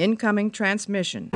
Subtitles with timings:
[0.00, 1.28] Incoming transmission.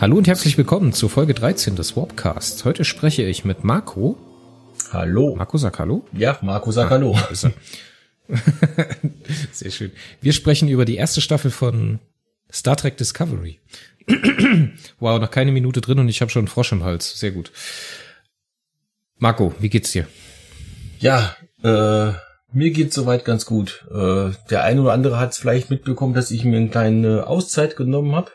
[0.00, 2.64] Hallo und herzlich willkommen zur Folge 13 des Warpcasts.
[2.64, 4.16] Heute spreche ich mit Marco.
[4.94, 5.36] Hallo.
[5.36, 6.06] Marco sag hallo.
[6.14, 7.14] Ja, Marco sag hallo.
[8.32, 8.34] Ah,
[9.52, 9.92] Sehr schön.
[10.22, 11.98] Wir sprechen über die erste Staffel von
[12.50, 13.60] Star Trek Discovery.
[15.00, 17.20] wow, noch keine Minute drin und ich habe schon einen Frosch im Hals.
[17.20, 17.52] Sehr gut.
[19.18, 20.06] Marco, wie geht's dir?
[20.98, 22.12] Ja, äh,
[22.54, 23.84] mir geht's soweit ganz gut.
[23.90, 27.76] Äh, der eine oder andere hat es vielleicht mitbekommen, dass ich mir eine kleine Auszeit
[27.76, 28.30] genommen habe.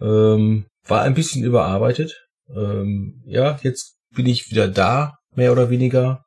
[0.00, 2.26] Ähm, war ein bisschen überarbeitet.
[2.54, 6.24] Ähm, ja, jetzt bin ich wieder da, mehr oder weniger.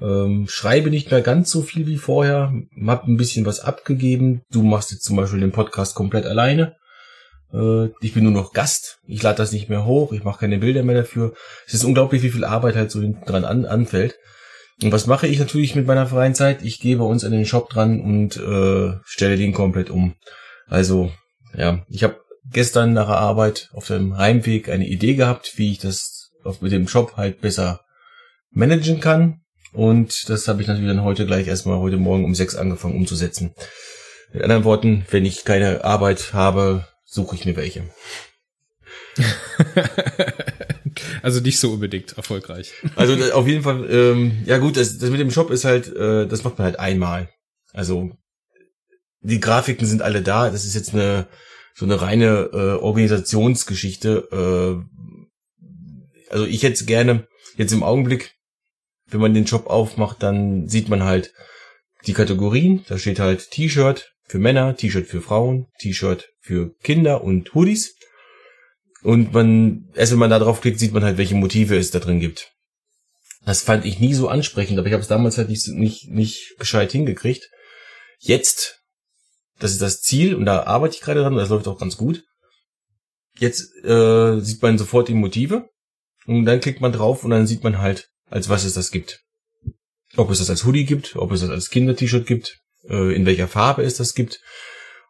[0.00, 2.52] Ähm, schreibe nicht mehr ganz so viel wie vorher,
[2.86, 4.42] hab ein bisschen was abgegeben.
[4.50, 6.76] Du machst jetzt zum Beispiel den Podcast komplett alleine.
[7.52, 8.98] Äh, ich bin nur noch Gast.
[9.06, 10.12] Ich lade das nicht mehr hoch.
[10.12, 11.34] Ich mache keine Bilder mehr dafür.
[11.66, 14.16] Es ist unglaublich, wie viel Arbeit halt so dran an, anfällt.
[14.82, 16.62] Und was mache ich natürlich mit meiner freien Zeit?
[16.62, 20.14] Ich gehe bei uns an den Shop dran und äh, stelle den komplett um.
[20.66, 21.10] Also,
[21.56, 22.20] ja, ich habe
[22.52, 26.30] gestern nach der Arbeit auf dem Heimweg eine Idee gehabt, wie ich das
[26.60, 27.80] mit dem Shop halt besser
[28.50, 29.40] managen kann.
[29.72, 33.54] Und das habe ich natürlich dann heute gleich erstmal heute Morgen um sechs angefangen umzusetzen.
[34.32, 37.84] Mit anderen Worten, wenn ich keine Arbeit habe, suche ich mir welche.
[41.22, 42.72] also nicht so unbedingt erfolgreich.
[42.94, 46.26] Also auf jeden Fall, ähm, ja gut, das, das mit dem Shop ist halt, äh,
[46.26, 47.28] das macht man halt einmal.
[47.72, 48.10] Also
[49.20, 50.50] die Grafiken sind alle da.
[50.50, 51.26] Das ist jetzt eine
[51.76, 54.28] so eine reine äh, Organisationsgeschichte.
[54.32, 55.62] Äh,
[56.30, 58.34] also ich hätte gerne jetzt im Augenblick,
[59.08, 61.32] wenn man den Job aufmacht, dann sieht man halt
[62.06, 62.84] die Kategorien.
[62.88, 67.94] Da steht halt T-Shirt für Männer, T-Shirt für Frauen, T-Shirt für Kinder und Hoodies.
[69.02, 71.98] Und man, erst wenn man da drauf klickt, sieht man halt, welche Motive es da
[71.98, 72.52] drin gibt.
[73.44, 76.56] Das fand ich nie so ansprechend, aber ich habe es damals halt nicht, nicht, nicht
[76.58, 77.48] gescheit hingekriegt.
[78.18, 78.80] Jetzt
[79.58, 81.96] das ist das Ziel und da arbeite ich gerade dran und das läuft auch ganz
[81.96, 82.24] gut.
[83.38, 85.68] Jetzt äh, sieht man sofort die Motive
[86.26, 89.20] und dann klickt man drauf und dann sieht man halt, als was es das gibt.
[90.16, 93.48] Ob es das als Hoodie gibt, ob es das als Kinder-T-Shirt gibt, äh, in welcher
[93.48, 94.40] Farbe es das gibt.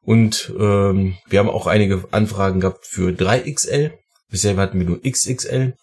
[0.03, 3.93] Und ähm, wir haben auch einige Anfragen gehabt für 3XL.
[4.28, 5.75] Bisher hatten wir nur XXL.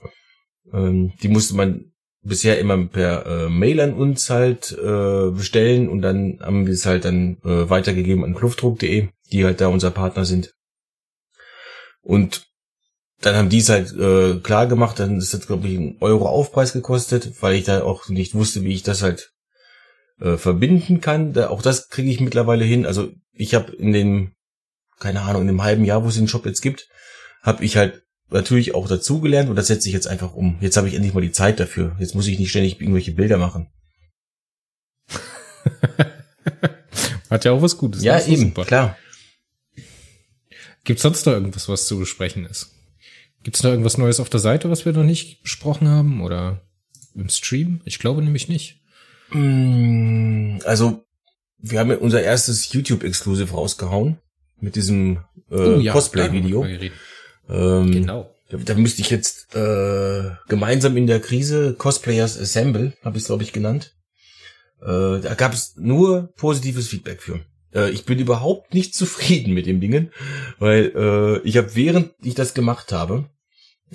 [0.74, 1.93] Ähm, die musste man
[2.24, 6.86] bisher immer per äh, Mail an uns halt äh, bestellen und dann haben wir es
[6.86, 10.54] halt dann äh, weitergegeben an kluftdruck.de, die halt da unser Partner sind.
[12.02, 12.48] Und
[13.22, 16.28] dann haben die es halt äh, klar gemacht, dann ist das, glaube ich, ein Euro
[16.28, 19.32] Aufpreis gekostet, weil ich da auch nicht wusste, wie ich das halt
[20.20, 21.34] äh, verbinden kann.
[21.34, 22.86] Da, auch das kriege ich mittlerweile hin.
[22.86, 24.34] Also ich habe in dem,
[25.00, 26.88] keine Ahnung, in dem halben Jahr, wo es den Shop jetzt gibt,
[27.42, 28.03] habe ich halt
[28.34, 30.58] natürlich auch dazugelernt und das setze ich jetzt einfach um.
[30.62, 31.96] Jetzt habe ich endlich mal die Zeit dafür.
[32.00, 33.68] Jetzt muss ich nicht ständig irgendwelche Bilder machen.
[37.30, 38.04] Hat ja auch was Gutes.
[38.04, 38.66] Ja, eben, super.
[38.66, 38.98] klar.
[40.84, 42.72] Gibt sonst noch irgendwas, was zu besprechen ist?
[43.44, 46.22] Gibt es noch irgendwas Neues auf der Seite, was wir noch nicht besprochen haben?
[46.22, 46.62] Oder
[47.16, 47.82] im Stream?
[47.86, 48.82] Ich glaube nämlich nicht.
[49.32, 51.06] Mm, also,
[51.58, 54.18] wir haben unser erstes YouTube-Exclusive rausgehauen
[54.60, 55.20] mit diesem
[55.50, 56.66] äh, oh, ja, Cosplay-Video.
[57.50, 58.30] Ähm, genau.
[58.50, 63.44] Da, müsste ich jetzt äh, gemeinsam in der Krise Cosplayers Assemble, habe ich es glaube
[63.44, 63.96] ich genannt.
[64.82, 67.40] Äh, da gab es nur positives Feedback für.
[67.74, 70.12] Äh, ich bin überhaupt nicht zufrieden mit dem Dingen,
[70.60, 73.26] weil äh, ich habe während ich das gemacht habe,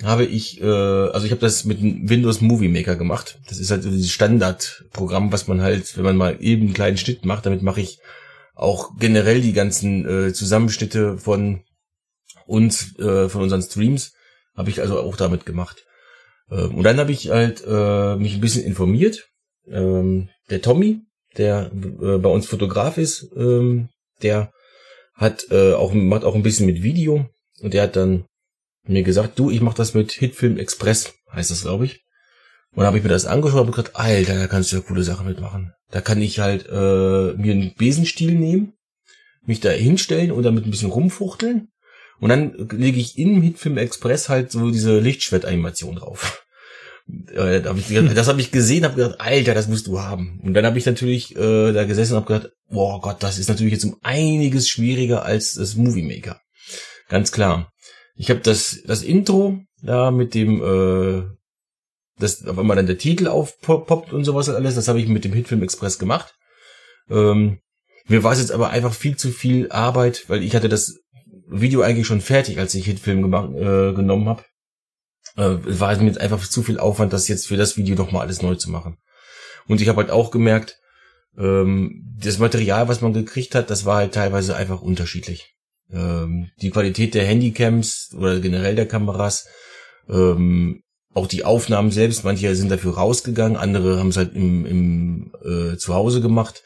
[0.03, 3.39] habe ich, äh, also ich habe das mit Windows Movie Maker gemacht.
[3.47, 7.25] Das ist halt dieses Standardprogramm, was man halt, wenn man mal eben einen kleinen Schnitt
[7.25, 7.99] macht, damit mache ich
[8.55, 11.61] auch generell die ganzen äh, Zusammenschnitte von
[12.49, 14.13] uns, äh, von unseren Streams,
[14.55, 15.85] habe ich also auch damit gemacht.
[16.51, 19.29] Ähm, und dann habe ich halt äh, mich ein bisschen informiert.
[19.67, 21.01] Ähm, der Tommy,
[21.37, 23.89] der äh, bei uns Fotograf ist, ähm,
[24.21, 24.51] der
[25.13, 27.29] hat äh, auch macht auch ein bisschen mit Video
[27.61, 28.25] und der hat dann
[28.83, 32.03] mir gesagt, du, ich mach das mit Hitfilm Express, heißt das, glaube ich.
[32.75, 35.27] Und habe ich mir das angeschaut und gesagt, Alter, da kannst du ja coole Sachen
[35.27, 35.73] mitmachen.
[35.89, 38.73] Da kann ich halt äh, mir einen Besenstiel nehmen,
[39.43, 41.69] mich da hinstellen und damit ein bisschen rumfuchteln
[42.19, 46.45] und dann lege ich im Hitfilm Express halt so diese Lichtschwertanimation drauf.
[47.33, 50.39] Äh, hab ich, das habe ich gesehen, habe gedacht, Alter, das musst du haben.
[50.43, 53.49] Und dann habe ich natürlich äh, da gesessen und habe gedacht, boah Gott, das ist
[53.49, 56.39] natürlich jetzt um einiges schwieriger als das Movie Maker.
[57.07, 57.71] Ganz klar.
[58.15, 61.23] Ich habe das das Intro da mit dem äh,
[62.19, 65.33] das auf einmal dann der Titel aufpoppt und sowas alles, das habe ich mit dem
[65.33, 66.35] Hitfilm Express gemacht.
[67.09, 67.59] Ähm,
[68.07, 70.99] mir war es jetzt aber einfach viel zu viel Arbeit, weil ich hatte das
[71.49, 74.43] Video eigentlich schon fertig, als ich Hitfilm gemacht, äh, genommen habe.
[75.37, 78.21] Äh, es war mir jetzt einfach zu viel Aufwand, das jetzt für das Video nochmal
[78.21, 78.97] alles neu zu machen.
[79.67, 80.79] Und ich habe halt auch gemerkt,
[81.37, 85.55] ähm, das Material, was man gekriegt hat, das war halt teilweise einfach unterschiedlich.
[85.91, 89.47] Ähm, die Qualität der Handycams oder generell der Kameras,
[90.09, 95.33] ähm, auch die Aufnahmen selbst, manche sind dafür rausgegangen, andere haben es halt im, im
[95.43, 96.63] äh, Zuhause gemacht.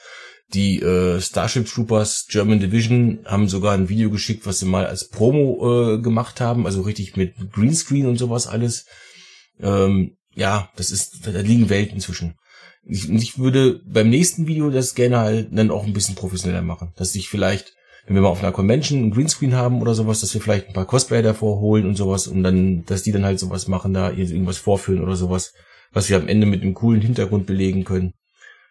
[0.53, 5.09] Die äh, Starship Troopers German Division haben sogar ein Video geschickt, was sie mal als
[5.09, 8.85] Promo äh, gemacht haben, also richtig mit Greenscreen und sowas alles.
[9.59, 12.35] Ähm, ja, das ist, da liegen Welten zwischen.
[12.85, 16.91] Ich, ich würde beim nächsten Video das gerne halt dann auch ein bisschen professioneller machen,
[16.97, 17.73] dass ich vielleicht,
[18.05, 20.73] wenn wir mal auf einer Convention einen Greenscreen haben oder sowas, dass wir vielleicht ein
[20.73, 24.11] paar Cosplayer davor holen und sowas und dann, dass die dann halt sowas machen, da
[24.11, 25.53] irgendwas vorführen oder sowas,
[25.93, 28.13] was wir am Ende mit einem coolen Hintergrund belegen können.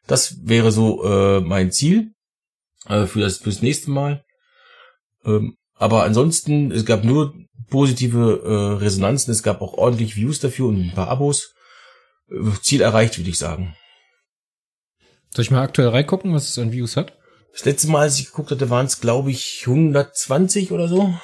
[0.07, 2.13] Das wäre so äh, mein Ziel
[2.87, 4.25] äh, für das fürs nächste Mal.
[5.25, 7.35] Ähm, aber ansonsten, es gab nur
[7.71, 11.55] positive äh, Resonanzen, es gab auch ordentlich Views dafür und ein paar Abos.
[12.31, 13.77] Äh, Ziel erreicht, würde ich sagen.
[15.35, 17.17] Soll ich mal aktuell reingucken, was es an Views hat?
[17.53, 21.15] Das letzte Mal, als ich geguckt hatte, waren es, glaube ich, 120 oder so.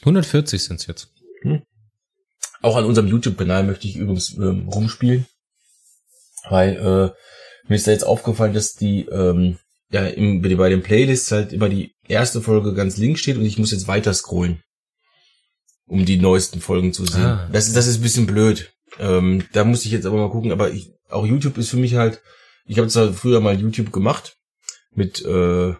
[0.00, 1.08] 140 sind's jetzt.
[2.60, 5.26] Auch an unserem YouTube-Kanal möchte ich übrigens ähm, rumspielen.
[6.50, 9.58] Weil äh, mir ist da jetzt aufgefallen, dass die ähm,
[9.90, 13.58] ja im, bei den Playlists halt immer die erste Folge ganz links steht und ich
[13.58, 14.62] muss jetzt weiter scrollen,
[15.86, 17.24] um die neuesten Folgen zu sehen.
[17.24, 17.48] Ah.
[17.52, 18.72] Das, ist das ist ein bisschen blöd.
[18.98, 20.52] Ähm, da muss ich jetzt aber mal gucken.
[20.52, 22.22] Aber ich, auch YouTube ist für mich halt,
[22.66, 24.36] ich habe zwar früher mal YouTube gemacht
[24.94, 25.74] mit äh,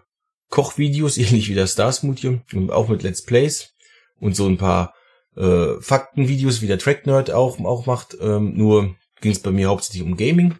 [0.49, 3.73] Kochvideos, ähnlich wie der Star Smoothie und auch mit Let's Plays
[4.19, 4.93] und so ein paar
[5.35, 8.17] äh, Faktenvideos, wie der Track Nerd auch, auch macht.
[8.19, 10.55] Ähm, nur ging es bei mir hauptsächlich um Gaming.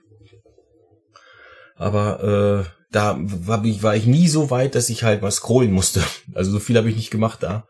[1.76, 5.72] Aber äh, da war ich, war ich nie so weit, dass ich halt mal scrollen
[5.72, 6.04] musste.
[6.34, 7.68] Also so viel habe ich nicht gemacht da.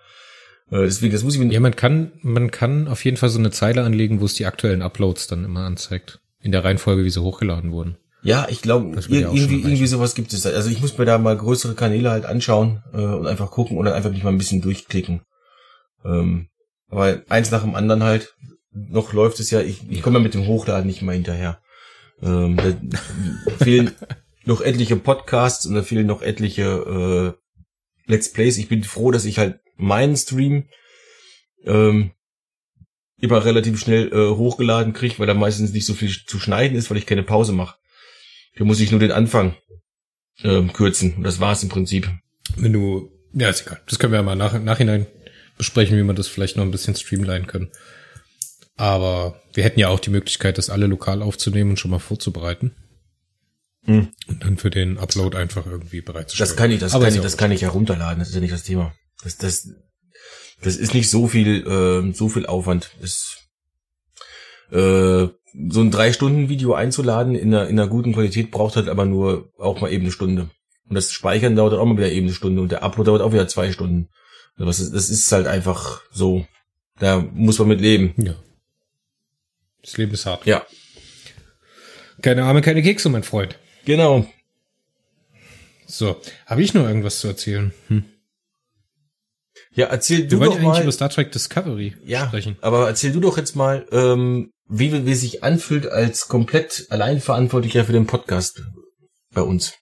[0.71, 3.39] Äh, deswegen, das muss ich mir Ja, man kann, man kann auf jeden Fall so
[3.39, 6.19] eine Zeile anlegen, wo es die aktuellen Uploads dann immer anzeigt.
[6.41, 7.97] In der Reihenfolge, wie sie hochgeladen wurden.
[8.21, 10.45] Ja, ich glaube, irgendwie, irgendwie sowas gibt es.
[10.45, 13.95] Also ich muss mir da mal größere Kanäle halt anschauen äh, und einfach gucken oder
[13.95, 15.21] einfach mich mal ein bisschen durchklicken.
[16.03, 16.47] Ähm,
[16.89, 18.33] aber eins nach dem anderen halt,
[18.71, 21.61] noch läuft es ja, ich, ich komme ja mit dem Hochladen nicht mal hinterher.
[22.21, 22.97] Ähm, da
[23.63, 23.91] fehlen
[24.45, 28.57] noch etliche Podcasts und da fehlen noch etliche äh, Let's Plays.
[28.57, 30.67] Ich bin froh, dass ich halt meinen Stream
[31.65, 32.11] ähm,
[33.21, 36.89] immer relativ schnell äh, hochgeladen kriege, weil da meistens nicht so viel zu schneiden ist,
[36.89, 37.77] weil ich keine Pause mache.
[38.53, 39.55] Hier muss ich nur den Anfang
[40.43, 41.15] ähm, kürzen.
[41.15, 42.09] Und das war's im Prinzip.
[42.55, 43.81] Wenn du, ja, ist egal.
[43.87, 45.05] Das können wir ja mal nach, nachhinein
[45.57, 47.71] besprechen, wie wir das vielleicht noch ein bisschen streamline können.
[48.79, 52.71] Aber wir hätten ja auch die Möglichkeit, das alle lokal aufzunehmen und schon mal vorzubereiten.
[53.83, 54.07] Hm.
[54.29, 56.49] Und dann für den Upload einfach irgendwie bereitzustellen.
[56.49, 58.19] Das kann ich, das Aber kann ich, das kann ich ja runterladen.
[58.19, 58.93] Das ist ja nicht das Thema.
[59.21, 59.67] Das, das,
[60.61, 62.91] das ist nicht so viel, ähm, so viel Aufwand.
[63.01, 63.35] Das,
[64.71, 65.27] äh,
[65.67, 69.03] so ein drei Stunden Video einzuladen in einer, in einer guten Qualität braucht halt aber
[69.03, 70.51] nur auch mal eben eine Stunde.
[70.87, 73.33] Und das Speichern dauert auch mal wieder eben eine Stunde und der Upload dauert auch
[73.33, 74.07] wieder zwei Stunden.
[74.55, 76.45] Also Das ist, das ist halt einfach so.
[76.97, 78.13] Da muss man mit leben.
[78.15, 78.35] Ja.
[79.83, 80.45] Das Leben ist hart.
[80.45, 80.65] Ja,
[82.21, 83.57] Keine Arme, keine Kekse, mein Freund.
[83.85, 84.25] genau.
[85.91, 87.73] So, habe ich noch irgendwas zu erzählen?
[87.87, 88.05] Hm.
[89.71, 90.81] Ja, erzähl du wollen doch mal.
[90.83, 92.57] über Star Trek Discovery Ja, sprechen.
[92.61, 97.85] aber erzähl du doch jetzt mal, ähm, wie, wie es sich anfühlt als komplett alleinverantwortlicher
[97.85, 98.61] für den Podcast
[99.33, 99.73] bei uns.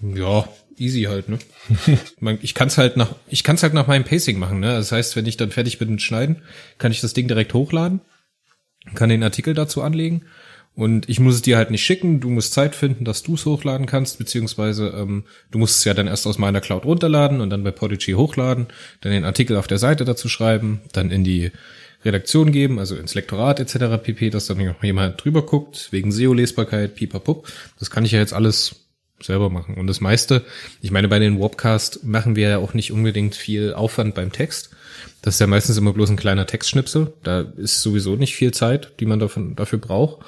[0.00, 1.38] Ja, easy halt, ne?
[2.40, 4.74] Ich kann's halt nach, ich kann's halt nach meinem Pacing machen, ne?
[4.74, 6.42] Das heißt, wenn ich dann fertig bin mit Schneiden,
[6.78, 8.00] kann ich das Ding direkt hochladen,
[8.94, 10.22] kann den Artikel dazu anlegen
[10.74, 12.20] und ich muss es dir halt nicht schicken.
[12.20, 15.94] Du musst Zeit finden, dass du es hochladen kannst, beziehungsweise ähm, du musst es ja
[15.94, 18.66] dann erst aus meiner Cloud runterladen und dann bei Podigy hochladen,
[19.02, 21.50] dann den Artikel auf der Seite dazu schreiben, dann in die
[22.04, 24.02] Redaktion geben, also ins Lektorat etc.
[24.02, 27.46] pp, dass dann noch jemand drüber guckt, wegen SEO-Lesbarkeit, pipapup.
[27.78, 28.81] Das kann ich ja jetzt alles
[29.22, 29.74] selber machen.
[29.74, 30.42] Und das meiste,
[30.80, 34.70] ich meine, bei den Wobcast machen wir ja auch nicht unbedingt viel Aufwand beim Text.
[35.22, 37.12] Das ist ja meistens immer bloß ein kleiner Textschnipsel.
[37.22, 40.24] Da ist sowieso nicht viel Zeit, die man davon, dafür braucht.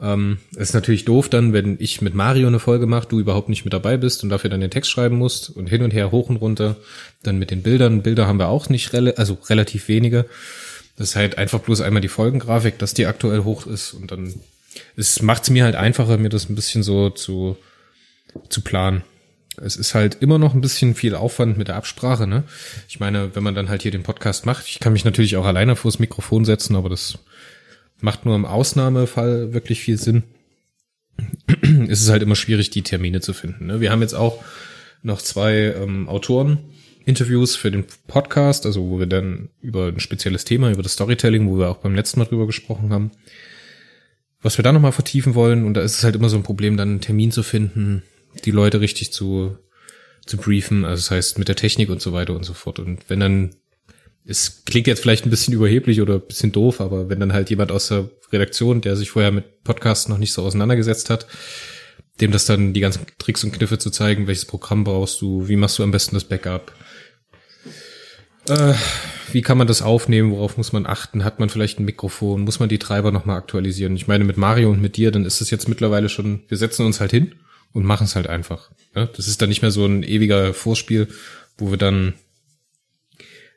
[0.00, 3.64] Ähm, ist natürlich doof dann, wenn ich mit Mario eine Folge mache, du überhaupt nicht
[3.64, 6.28] mit dabei bist und dafür dann den Text schreiben musst und hin und her hoch
[6.28, 6.76] und runter.
[7.22, 8.02] Dann mit den Bildern.
[8.02, 10.26] Bilder haben wir auch nicht, rela also relativ wenige.
[10.98, 14.34] Das ist halt einfach bloß einmal die Folgengrafik, dass die aktuell hoch ist und dann
[14.96, 17.56] es macht es mir halt einfacher, mir das ein bisschen so zu,
[18.48, 19.02] zu planen.
[19.58, 22.44] Es ist halt immer noch ein bisschen viel Aufwand mit der Absprache, ne?
[22.88, 25.46] Ich meine, wenn man dann halt hier den Podcast macht, ich kann mich natürlich auch
[25.46, 27.18] alleine vors Mikrofon setzen, aber das
[28.00, 30.24] macht nur im Ausnahmefall wirklich viel Sinn.
[31.88, 33.66] es ist halt immer schwierig, die Termine zu finden.
[33.66, 33.80] Ne?
[33.80, 34.44] Wir haben jetzt auch
[35.02, 36.58] noch zwei ähm, Autoren
[37.06, 41.48] Interviews für den Podcast, also wo wir dann über ein spezielles Thema, über das Storytelling,
[41.48, 43.12] wo wir auch beim letzten Mal drüber gesprochen haben,
[44.42, 45.64] was wir da nochmal vertiefen wollen.
[45.64, 48.02] Und da ist es halt immer so ein Problem, dann einen Termin zu finden,
[48.44, 49.56] die Leute richtig zu,
[50.26, 52.78] zu briefen, also das heißt mit der Technik und so weiter und so fort.
[52.78, 53.54] Und wenn dann,
[54.24, 57.50] es klingt jetzt vielleicht ein bisschen überheblich oder ein bisschen doof, aber wenn dann halt
[57.50, 61.26] jemand aus der Redaktion, der sich vorher mit Podcasts noch nicht so auseinandergesetzt hat,
[62.20, 65.56] dem das dann die ganzen Tricks und Kniffe zu zeigen, welches Programm brauchst du, wie
[65.56, 66.72] machst du am besten das Backup,
[68.48, 68.74] äh,
[69.32, 72.58] wie kann man das aufnehmen, worauf muss man achten, hat man vielleicht ein Mikrofon, muss
[72.58, 73.96] man die Treiber nochmal aktualisieren.
[73.96, 76.86] Ich meine, mit Mario und mit dir, dann ist es jetzt mittlerweile schon, wir setzen
[76.86, 77.34] uns halt hin
[77.76, 78.70] und machen es halt einfach.
[78.94, 79.04] Ja?
[79.04, 81.08] Das ist dann nicht mehr so ein ewiger Vorspiel,
[81.58, 82.14] wo wir dann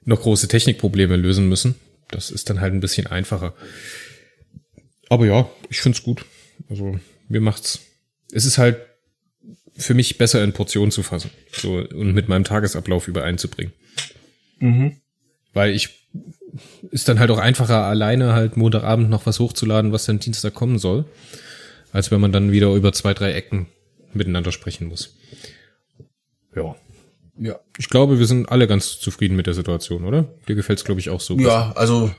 [0.04, 1.76] noch große Technikprobleme lösen müssen.
[2.12, 3.54] Das ist dann halt ein bisschen einfacher.
[5.08, 6.26] Aber ja, ich find's gut.
[6.70, 7.00] Also
[7.30, 7.80] mir macht's.
[8.34, 8.78] Es ist halt
[9.78, 13.72] für mich besser in Portionen zu fassen so und mit meinem Tagesablauf übereinzubringen.
[14.60, 14.98] Mhm.
[15.54, 16.10] Weil ich
[16.92, 20.78] ist dann halt auch einfacher, alleine halt Montagabend noch was hochzuladen, was dann Dienstag kommen
[20.78, 21.06] soll,
[21.94, 23.68] als wenn man dann wieder über zwei, drei Ecken
[24.14, 25.16] miteinander sprechen muss.
[26.56, 26.76] Ja.
[27.38, 27.60] Ja.
[27.78, 30.24] Ich glaube, wir sind alle ganz zufrieden mit der Situation, oder?
[30.48, 31.38] Dir gefällt's, glaube ich, auch so.
[31.38, 32.12] Ja, also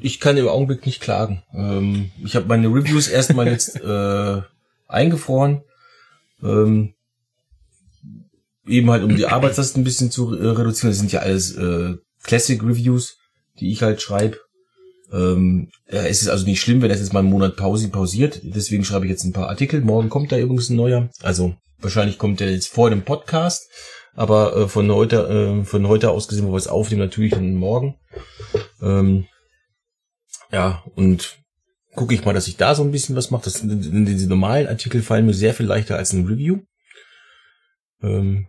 [0.00, 1.42] ich kann im Augenblick nicht klagen.
[1.52, 4.40] Ähm, ich habe meine Reviews erstmal jetzt äh,
[4.86, 5.62] eingefroren.
[6.42, 6.94] Ähm,
[8.66, 10.90] eben halt um die Arbeitslast ein bisschen zu äh, reduzieren.
[10.90, 13.18] Das sind ja alles äh, Classic Reviews,
[13.58, 14.38] die ich halt schreibe.
[15.12, 18.40] Ähm, es ist also nicht schlimm, wenn das jetzt mal einen Monat Pause pausiert.
[18.42, 19.80] Deswegen schreibe ich jetzt ein paar Artikel.
[19.80, 21.08] Morgen kommt da übrigens ein neuer.
[21.22, 23.68] Also wahrscheinlich kommt der jetzt vor dem Podcast.
[24.14, 27.54] Aber äh, von heute, äh, von heute aus gesehen, wo wir es aufnehmen, natürlich dann
[27.54, 27.94] morgen.
[28.82, 29.26] Ähm,
[30.50, 31.38] ja, und
[31.94, 33.44] gucke ich mal, dass ich da so ein bisschen was mache.
[33.44, 36.58] Das, diese normalen Artikel fallen mir sehr viel leichter als ein Review.
[38.02, 38.48] Ähm,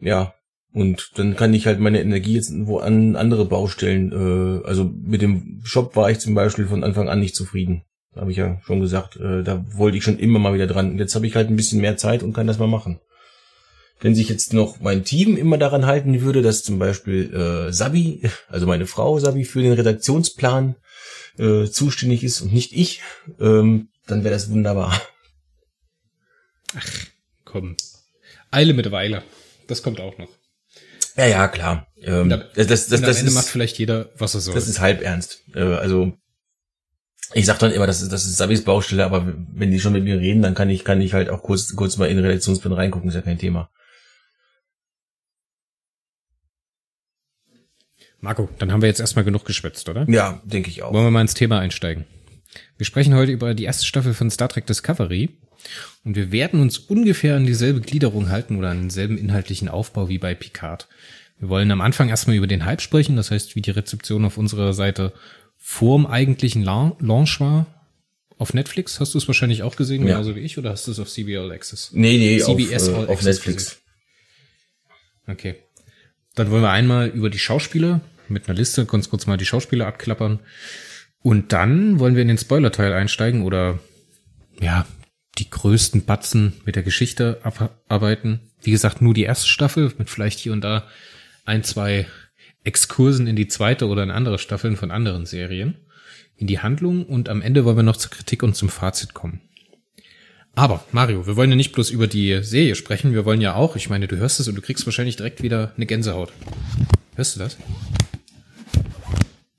[0.00, 0.34] ja,
[0.76, 5.22] und dann kann ich halt meine Energie jetzt wo an andere Baustellen, äh, also mit
[5.22, 7.84] dem Shop war ich zum Beispiel von Anfang an nicht zufrieden.
[8.14, 10.90] Habe ich ja schon gesagt, äh, da wollte ich schon immer mal wieder dran.
[10.90, 13.00] Und jetzt habe ich halt ein bisschen mehr Zeit und kann das mal machen.
[14.00, 18.20] Wenn sich jetzt noch mein Team immer daran halten würde, dass zum Beispiel äh, Sabi,
[18.50, 20.76] also meine Frau Sabi, für den Redaktionsplan
[21.38, 23.00] äh, zuständig ist und nicht ich,
[23.40, 25.00] ähm, dann wäre das wunderbar.
[26.76, 26.86] Ach,
[27.46, 27.78] komm.
[28.50, 29.22] Eile mit Weile.
[29.68, 30.28] Das kommt auch noch.
[31.16, 31.86] Ja, ja, klar.
[32.02, 34.54] Ähm, da, das, das, das, das ist, macht vielleicht jeder, was er soll.
[34.54, 35.42] Das ist halb ernst.
[35.54, 36.12] Äh, also
[37.32, 40.04] ich sag dann immer, das ist, das ist Sabis Baustelle, aber wenn die schon mit
[40.04, 43.08] mir reden, dann kann ich, kann ich halt auch kurz, kurz mal in Redaktionsplan reingucken,
[43.08, 43.70] ist ja kein Thema.
[48.20, 50.08] Marco, dann haben wir jetzt erstmal genug geschwätzt, oder?
[50.08, 50.92] Ja, denke ich auch.
[50.92, 52.06] Wollen wir mal ins Thema einsteigen?
[52.76, 55.36] Wir sprechen heute über die erste Staffel von Star Trek Discovery
[56.04, 60.18] und wir werden uns ungefähr an dieselbe Gliederung halten oder an denselben inhaltlichen Aufbau wie
[60.18, 60.88] bei Picard.
[61.38, 64.38] Wir wollen am Anfang erstmal über den Hype sprechen, das heißt, wie die Rezeption auf
[64.38, 65.12] unserer Seite
[65.58, 67.66] vorm eigentlichen Launch war.
[68.38, 70.14] Auf Netflix hast du es wahrscheinlich auch gesehen, ja.
[70.14, 71.90] genauso wie ich, oder hast du es auf CBL Access?
[71.92, 73.64] Nee, nee, CBS auf, äh, auf Netflix.
[73.64, 73.80] Gesehen?
[75.26, 75.54] Okay.
[76.34, 79.86] Dann wollen wir einmal über die Schauspieler mit einer Liste ganz kurz mal die Schauspieler
[79.86, 80.40] abklappern.
[81.22, 83.80] Und dann wollen wir in den Spoiler-Teil einsteigen oder
[84.60, 84.86] ja,
[85.38, 88.40] die größten Batzen mit der Geschichte abarbeiten.
[88.62, 90.86] Wie gesagt, nur die erste Staffel mit vielleicht hier und da
[91.44, 92.06] ein, zwei
[92.64, 95.76] Exkursen in die zweite oder in andere Staffeln von anderen Serien,
[96.36, 99.40] in die Handlung und am Ende wollen wir noch zur Kritik und zum Fazit kommen.
[100.54, 103.76] Aber Mario, wir wollen ja nicht bloß über die Serie sprechen, wir wollen ja auch,
[103.76, 106.32] ich meine, du hörst es und du kriegst wahrscheinlich direkt wieder eine Gänsehaut.
[107.14, 107.58] Hörst du das?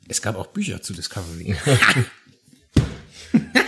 [0.07, 1.55] Es gab auch Bücher zu Discovery.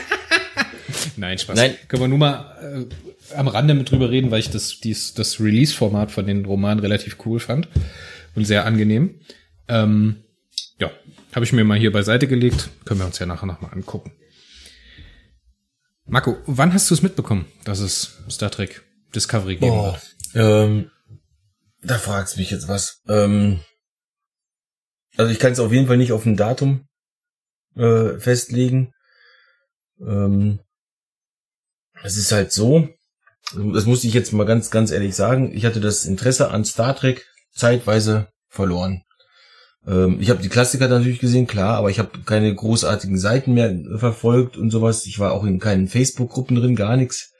[1.19, 1.55] Nein, Spaß.
[1.57, 1.75] Nein.
[1.87, 5.39] Können wir nur mal äh, am Rande mit drüber reden, weil ich das, dies, das
[5.39, 7.67] Release-Format von den Romanen relativ cool fand
[8.35, 9.19] und sehr angenehm.
[9.67, 10.23] Ähm,
[10.79, 10.89] ja,
[11.35, 12.69] habe ich mir mal hier beiseite gelegt.
[12.85, 14.13] Können wir uns ja nachher nochmal angucken.
[16.05, 18.83] Marco, wann hast du es mitbekommen, dass es Star Trek
[19.13, 20.01] Discovery geben Boah,
[20.33, 20.89] Ähm,
[21.81, 23.01] da fragst mich jetzt was.
[23.07, 23.59] Ähm,
[25.17, 26.87] also ich kann es auf jeden Fall nicht auf ein Datum
[27.75, 28.93] äh, festlegen.
[29.99, 30.59] Ähm,
[32.03, 32.87] es ist halt so,
[33.53, 36.95] das muss ich jetzt mal ganz, ganz ehrlich sagen, ich hatte das Interesse an Star
[36.95, 39.03] Trek zeitweise verloren.
[39.87, 43.75] Ähm, ich habe die Klassiker natürlich gesehen, klar, aber ich habe keine großartigen Seiten mehr
[43.97, 45.05] verfolgt und sowas.
[45.05, 47.31] Ich war auch in keinen Facebook-Gruppen drin, gar nichts.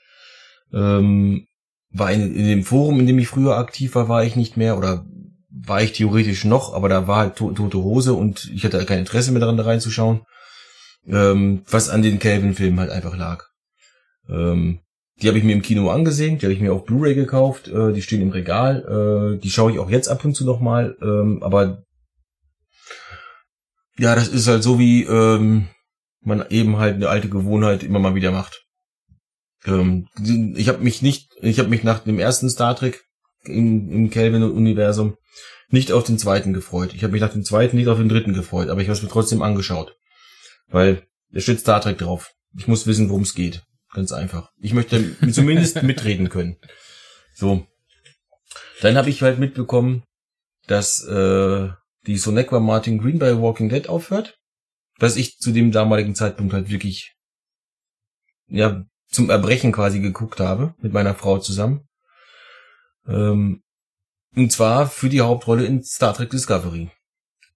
[0.72, 1.46] Ähm,
[1.92, 4.78] war in, in dem Forum, in dem ich früher aktiv war, war ich nicht mehr
[4.78, 5.04] oder
[5.50, 9.00] war ich theoretisch noch, aber da war halt to tote Hose und ich hatte kein
[9.00, 10.22] Interesse mehr daran, da reinzuschauen.
[11.06, 13.49] Ähm, was an den Calvin-Filmen halt einfach lag.
[14.30, 14.80] Ähm,
[15.20, 17.92] die habe ich mir im Kino angesehen, die habe ich mir auf Blu-ray gekauft, äh,
[17.92, 21.42] die stehen im Regal, äh, die schaue ich auch jetzt ab und zu nochmal, ähm,
[21.42, 21.82] aber
[23.98, 25.68] ja, das ist halt so wie ähm,
[26.22, 28.64] man eben halt eine alte Gewohnheit immer mal wieder macht.
[29.66, 30.06] Ähm,
[30.56, 33.02] ich habe mich nicht, ich habe mich nach dem ersten Star Trek
[33.44, 35.16] im, im Kelvin-Universum
[35.68, 36.94] nicht auf den zweiten gefreut.
[36.94, 39.02] Ich habe mich nach dem zweiten nicht auf den dritten gefreut, aber ich habe es
[39.02, 39.96] mir trotzdem angeschaut.
[40.68, 42.32] Weil da steht Star Trek drauf.
[42.56, 43.62] Ich muss wissen, worum es geht.
[43.92, 44.50] Ganz einfach.
[44.58, 46.56] Ich möchte zumindest mitreden können.
[47.34, 47.66] So.
[48.80, 50.04] Dann habe ich halt mitbekommen,
[50.66, 51.68] dass äh,
[52.06, 54.38] die Sonequa Martin Green bei Walking Dead aufhört.
[54.98, 57.14] Dass ich zu dem damaligen Zeitpunkt halt wirklich
[58.48, 61.88] ja zum Erbrechen quasi geguckt habe mit meiner Frau zusammen.
[63.06, 63.62] Ähm,
[64.36, 66.90] und zwar für die Hauptrolle in Star Trek Discovery.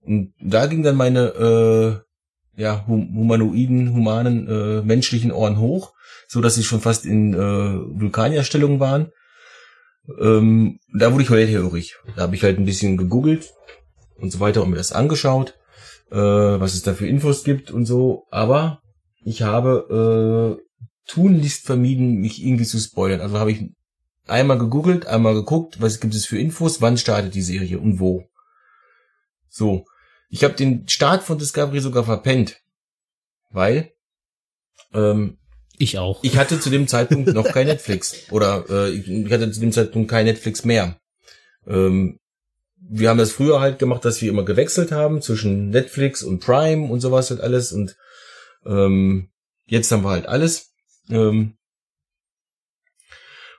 [0.01, 2.05] Und da ging dann meine
[2.57, 5.94] äh, ja, humanoiden, humanen, äh, menschlichen Ohren hoch,
[6.35, 9.13] so dass sie schon fast in äh, Vulkanierstellung waren.
[10.21, 11.95] Ähm, da wurde ich hellhörig.
[12.17, 13.53] Da habe ich halt ein bisschen gegoogelt
[14.17, 15.57] und so weiter und mir das angeschaut,
[16.11, 18.25] äh, was es da für Infos gibt und so.
[18.33, 18.83] Aber
[19.23, 20.65] ich habe äh,
[21.09, 23.21] tunlichst vermieden, mich irgendwie zu spoilern.
[23.21, 23.71] Also habe ich
[24.27, 28.25] einmal gegoogelt, einmal geguckt, was gibt es für Infos, wann startet die Serie und wo.
[29.49, 29.85] So,
[30.31, 32.61] ich habe den Start von Discovery sogar verpennt,
[33.51, 33.93] weil
[34.93, 35.39] ähm,
[35.79, 36.23] ich auch.
[36.23, 40.11] Ich hatte zu dem Zeitpunkt noch kein Netflix oder äh, ich hatte zu dem Zeitpunkt
[40.11, 40.99] kein Netflix mehr.
[41.67, 42.19] Ähm,
[42.77, 46.91] wir haben das früher halt gemacht, dass wir immer gewechselt haben zwischen Netflix und Prime
[46.91, 47.97] und sowas halt alles und
[48.67, 49.31] ähm,
[49.67, 50.73] jetzt haben wir halt alles.
[51.11, 51.57] Ähm,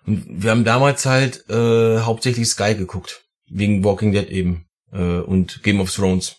[0.06, 3.24] und wir haben damals halt äh, hauptsächlich Sky geguckt.
[3.48, 4.68] Wegen Walking Dead eben.
[4.92, 6.38] Äh, und Game of Thrones.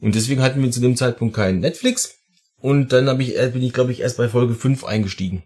[0.00, 2.16] Und deswegen hatten wir zu dem Zeitpunkt keinen Netflix.
[2.58, 5.42] Und dann hab ich, äh, bin ich, glaube ich, erst bei Folge 5 eingestiegen.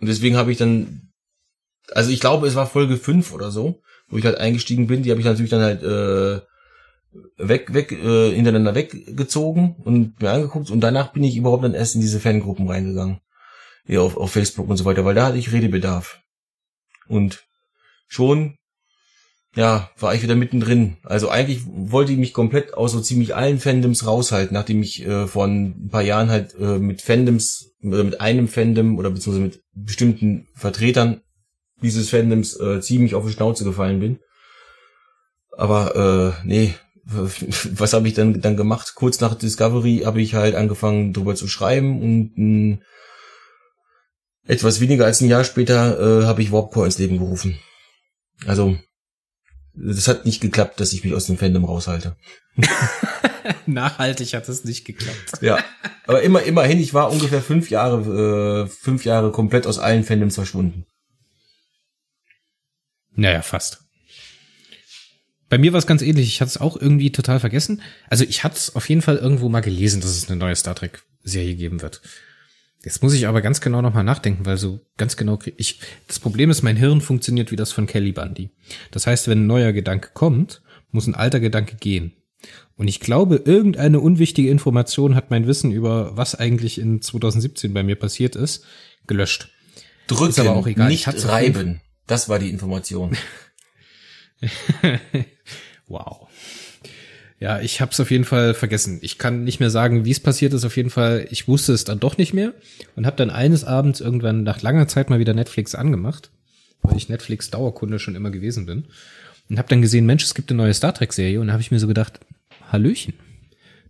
[0.00, 1.10] Und deswegen habe ich dann,
[1.90, 5.02] also ich glaube, es war Folge 5 oder so, wo ich halt eingestiegen bin.
[5.02, 6.40] Die habe ich natürlich dann halt äh,
[7.36, 10.70] weg, weg, äh, hintereinander weggezogen und mir angeguckt.
[10.70, 13.20] Und danach bin ich überhaupt dann erst in diese Fangruppen reingegangen
[13.88, 16.20] ja, auf, auf Facebook und so weiter, weil da hatte ich Redebedarf.
[17.08, 17.46] Und
[18.06, 18.57] schon,
[19.54, 20.98] ja, war ich wieder mittendrin.
[21.02, 25.26] Also eigentlich wollte ich mich komplett aus so ziemlich allen Fandoms raushalten, nachdem ich äh,
[25.26, 29.62] vor ein paar Jahren halt äh, mit Fandoms, oder mit einem Fandom oder beziehungsweise mit
[29.72, 31.22] bestimmten Vertretern
[31.82, 34.18] dieses Fandoms äh, ziemlich auf die Schnauze gefallen bin.
[35.56, 38.92] Aber äh, nee, was habe ich dann dann gemacht?
[38.94, 42.78] Kurz nach Discovery habe ich halt angefangen drüber zu schreiben und mh,
[44.44, 47.58] etwas weniger als ein Jahr später äh, habe ich Warpcore ins Leben gerufen.
[48.46, 48.76] Also,
[49.80, 52.16] das hat nicht geklappt, dass ich mich aus dem Fandom raushalte.
[53.66, 55.40] Nachhaltig hat es nicht geklappt.
[55.40, 55.62] Ja,
[56.06, 60.34] aber immer, immerhin, ich war ungefähr fünf Jahre, äh, fünf Jahre komplett aus allen Fandoms
[60.34, 60.86] verschwunden.
[63.14, 63.80] Naja, fast.
[65.48, 66.28] Bei mir war es ganz ähnlich.
[66.28, 67.82] Ich hatte es auch irgendwie total vergessen.
[68.08, 70.74] Also ich hatte es auf jeden Fall irgendwo mal gelesen, dass es eine neue Star
[70.74, 72.02] Trek Serie geben wird.
[72.88, 76.48] Jetzt muss ich aber ganz genau nochmal nachdenken, weil so ganz genau ich, das Problem
[76.48, 78.48] ist, mein Hirn funktioniert wie das von Kelly Bundy.
[78.92, 82.14] Das heißt, wenn ein neuer Gedanke kommt, muss ein alter Gedanke gehen.
[82.76, 87.82] Und ich glaube, irgendeine unwichtige Information hat mein Wissen über was eigentlich in 2017 bei
[87.82, 88.64] mir passiert ist,
[89.06, 89.50] gelöscht.
[90.06, 90.88] Drücken, ist aber auch egal.
[90.88, 91.82] nicht reiben.
[92.06, 93.18] Das war die Information.
[95.88, 96.26] wow.
[97.40, 98.98] Ja, ich habe es auf jeden Fall vergessen.
[99.00, 100.64] Ich kann nicht mehr sagen, wie es passiert ist.
[100.64, 102.52] Auf jeden Fall, ich wusste es dann doch nicht mehr
[102.96, 106.30] und habe dann eines Abends irgendwann nach langer Zeit mal wieder Netflix angemacht,
[106.82, 108.86] weil ich Netflix Dauerkunde schon immer gewesen bin
[109.48, 111.70] und habe dann gesehen, Mensch, es gibt eine neue Star Trek Serie und habe ich
[111.70, 112.18] mir so gedacht,
[112.72, 113.14] Hallöchen,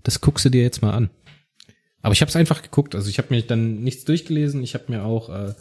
[0.02, 1.11] das guckst du dir jetzt mal an.
[2.02, 2.94] Aber ich habe es einfach geguckt.
[2.94, 4.62] Also ich habe mir dann nichts durchgelesen.
[4.62, 5.54] Ich habe mir auch, äh,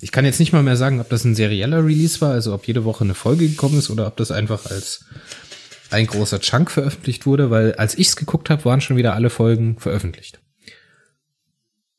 [0.00, 2.66] ich kann jetzt nicht mal mehr sagen, ob das ein serieller Release war, also ob
[2.66, 5.04] jede Woche eine Folge gekommen ist oder ob das einfach als
[5.90, 9.78] ein großer Chunk veröffentlicht wurde, weil als ich's geguckt habe, waren schon wieder alle Folgen
[9.78, 10.40] veröffentlicht.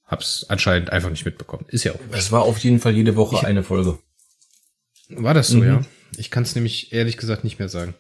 [0.06, 1.65] Hab's anscheinend einfach nicht mitbekommen.
[1.69, 2.00] Ist ja auch.
[2.12, 3.98] Es war auf jeden Fall jede Woche ich, eine Folge.
[5.10, 5.67] War das so, mhm.
[5.67, 5.82] ja?
[6.17, 7.95] Ich kann es nämlich ehrlich gesagt nicht mehr sagen.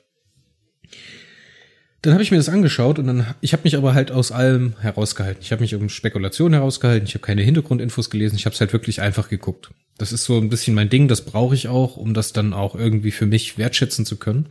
[2.05, 4.75] Dann habe ich mir das angeschaut und dann, ich habe mich aber halt aus allem
[4.79, 5.41] herausgehalten.
[5.41, 8.73] Ich habe mich um Spekulationen herausgehalten, ich habe keine Hintergrundinfos gelesen, ich habe es halt
[8.73, 9.71] wirklich einfach geguckt.
[9.97, 12.75] Das ist so ein bisschen mein Ding, das brauche ich auch, um das dann auch
[12.75, 14.49] irgendwie für mich wertschätzen zu können.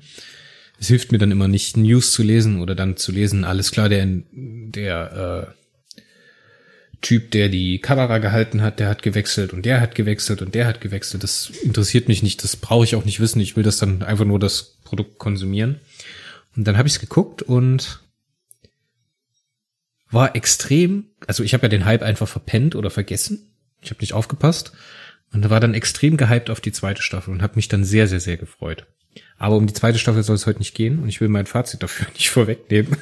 [0.85, 3.89] Es hilft mir dann immer nicht, News zu lesen oder dann zu lesen, alles klar,
[3.89, 9.95] der, der äh, Typ, der die Kamera gehalten hat, der hat gewechselt und der hat
[9.95, 11.23] gewechselt und der hat gewechselt.
[11.23, 13.41] Das interessiert mich nicht, das brauche ich auch nicht wissen.
[13.41, 15.81] Ich will das dann einfach nur das Produkt konsumieren.
[16.55, 18.01] Und dann habe ich es geguckt und
[20.11, 23.55] war extrem, also ich habe ja den Hype einfach verpennt oder vergessen.
[23.81, 24.73] Ich habe nicht aufgepasst
[25.35, 28.21] und war dann extrem gehypt auf die zweite Staffel und habe mich dann sehr, sehr,
[28.21, 28.87] sehr gefreut.
[29.37, 31.83] Aber um die zweite Staffel soll es heute nicht gehen und ich will mein Fazit
[31.83, 32.97] dafür nicht vorwegnehmen.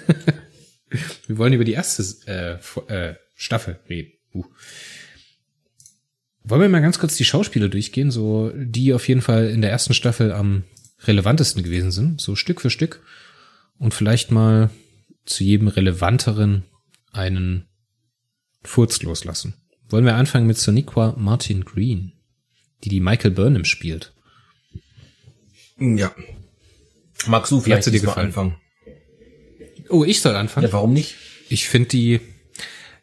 [1.27, 4.13] Wir wollen über die erste äh, äh, Staffel reden.
[4.35, 4.45] Uh.
[6.45, 9.71] Wollen wir mal ganz kurz die Schauspieler durchgehen, so die auf jeden Fall in der
[9.71, 10.65] ersten Staffel am
[11.05, 13.01] relevantesten gewesen sind, so Stück für Stück
[13.79, 14.71] und vielleicht mal
[15.25, 16.65] zu jedem relevanteren
[17.13, 17.69] einen
[18.65, 19.55] Furz loslassen.
[19.89, 22.12] Wollen wir anfangen mit Soniqua Martin Green,
[22.85, 24.13] die die Michael Burnham spielt.
[25.79, 26.15] Ja.
[27.27, 28.27] Magst du vielleicht dir gefallen?
[28.27, 28.57] anfangen?
[29.89, 30.67] Oh, ich soll anfangen?
[30.67, 31.17] Ja, warum nicht?
[31.49, 32.21] Ich finde die,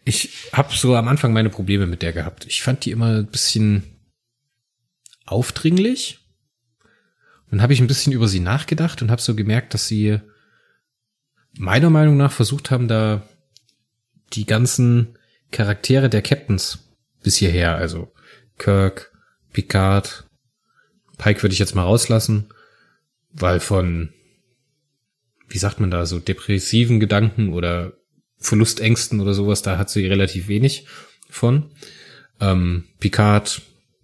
[0.05, 2.45] ich habe so am Anfang meine Probleme mit der gehabt.
[2.45, 3.83] Ich fand die immer ein bisschen
[5.25, 6.19] aufdringlich.
[7.49, 10.19] Dann habe ich ein bisschen über sie nachgedacht und habe so gemerkt, dass sie
[11.57, 13.27] meiner Meinung nach versucht haben, da
[14.33, 15.17] die ganzen
[15.51, 16.79] Charaktere der Captains
[17.23, 18.13] bis hierher, also
[18.57, 19.11] Kirk,
[19.53, 20.25] Picard,
[21.17, 22.45] Pike würde ich jetzt mal rauslassen,
[23.31, 24.09] weil von,
[25.47, 27.93] wie sagt man da, so depressiven Gedanken oder
[28.37, 30.85] Verlustängsten oder sowas, da hat sie relativ wenig
[31.29, 31.71] von.
[32.39, 33.61] Ähm, Picard,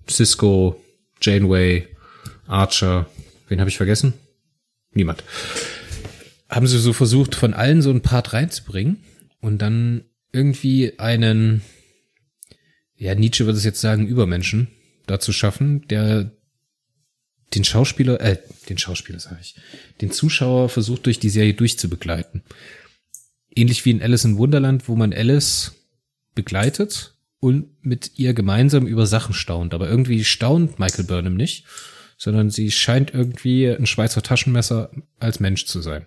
[0.10, 0.82] Cisco,
[1.22, 1.88] Janeway,
[2.48, 3.10] Archer,
[3.48, 4.14] wen habe ich vergessen?
[4.94, 5.24] Niemand.
[6.50, 9.04] Haben sie so versucht, von allen so ein Part reinzubringen
[9.40, 11.62] und dann irgendwie einen,
[12.98, 14.68] ja, Nietzsche würde es jetzt sagen, Übermenschen
[15.08, 16.32] dazu schaffen, der
[17.54, 18.38] den Schauspieler, äh,
[18.70, 19.56] den Schauspieler sage ich,
[20.02, 22.44] den Zuschauer versucht durch die Serie durchzubegleiten.
[23.56, 25.74] Ähnlich wie in Alice in Wunderland, wo man Alice
[26.34, 29.74] begleitet und mit ihr gemeinsam über Sachen staunt.
[29.74, 31.66] Aber irgendwie staunt Michael Burnham nicht,
[32.18, 36.06] sondern sie scheint irgendwie ein Schweizer Taschenmesser als Mensch zu sein.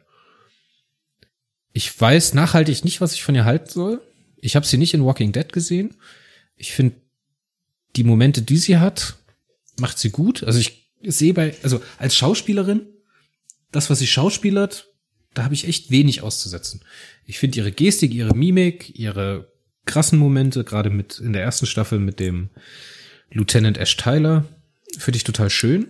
[1.72, 4.02] Ich weiß nachhaltig nicht, was ich von ihr halten soll.
[4.37, 5.96] Ich habe sie nicht in Walking Dead gesehen.
[6.56, 6.96] Ich finde,
[7.96, 9.16] die Momente, die sie hat,
[9.79, 10.42] macht sie gut.
[10.44, 12.83] Also ich sehe bei, also als Schauspielerin,
[13.72, 14.88] das, was sie schauspielert,
[15.35, 16.81] da habe ich echt wenig auszusetzen.
[17.24, 19.53] Ich finde ihre Gestik, ihre Mimik, ihre
[19.85, 22.51] krassen Momente, gerade mit in der ersten Staffel mit dem
[23.31, 24.44] Lieutenant Ash Tyler,
[24.96, 25.88] finde ich total schön.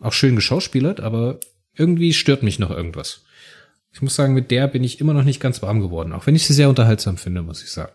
[0.00, 1.40] Auch schön geschauspielert, aber
[1.74, 3.24] irgendwie stört mich noch irgendwas.
[3.92, 6.36] Ich muss sagen, mit der bin ich immer noch nicht ganz warm geworden, auch wenn
[6.36, 7.92] ich sie sehr unterhaltsam finde, muss ich sagen.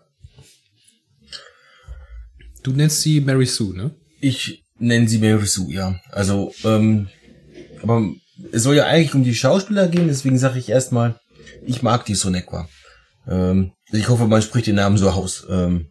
[2.64, 3.94] Du nennst sie Mary Sue, ne?
[4.20, 6.00] Ich nenne sie Mary Sue, ja.
[6.10, 7.08] Also, ähm,
[7.82, 8.08] aber
[8.52, 11.20] es soll ja eigentlich um die Schauspieler gehen, deswegen sage ich erstmal,
[11.66, 12.66] ich mag die Sonequa.
[13.28, 15.46] Ähm, ich hoffe, man spricht den Namen so aus.
[15.50, 15.90] Ähm,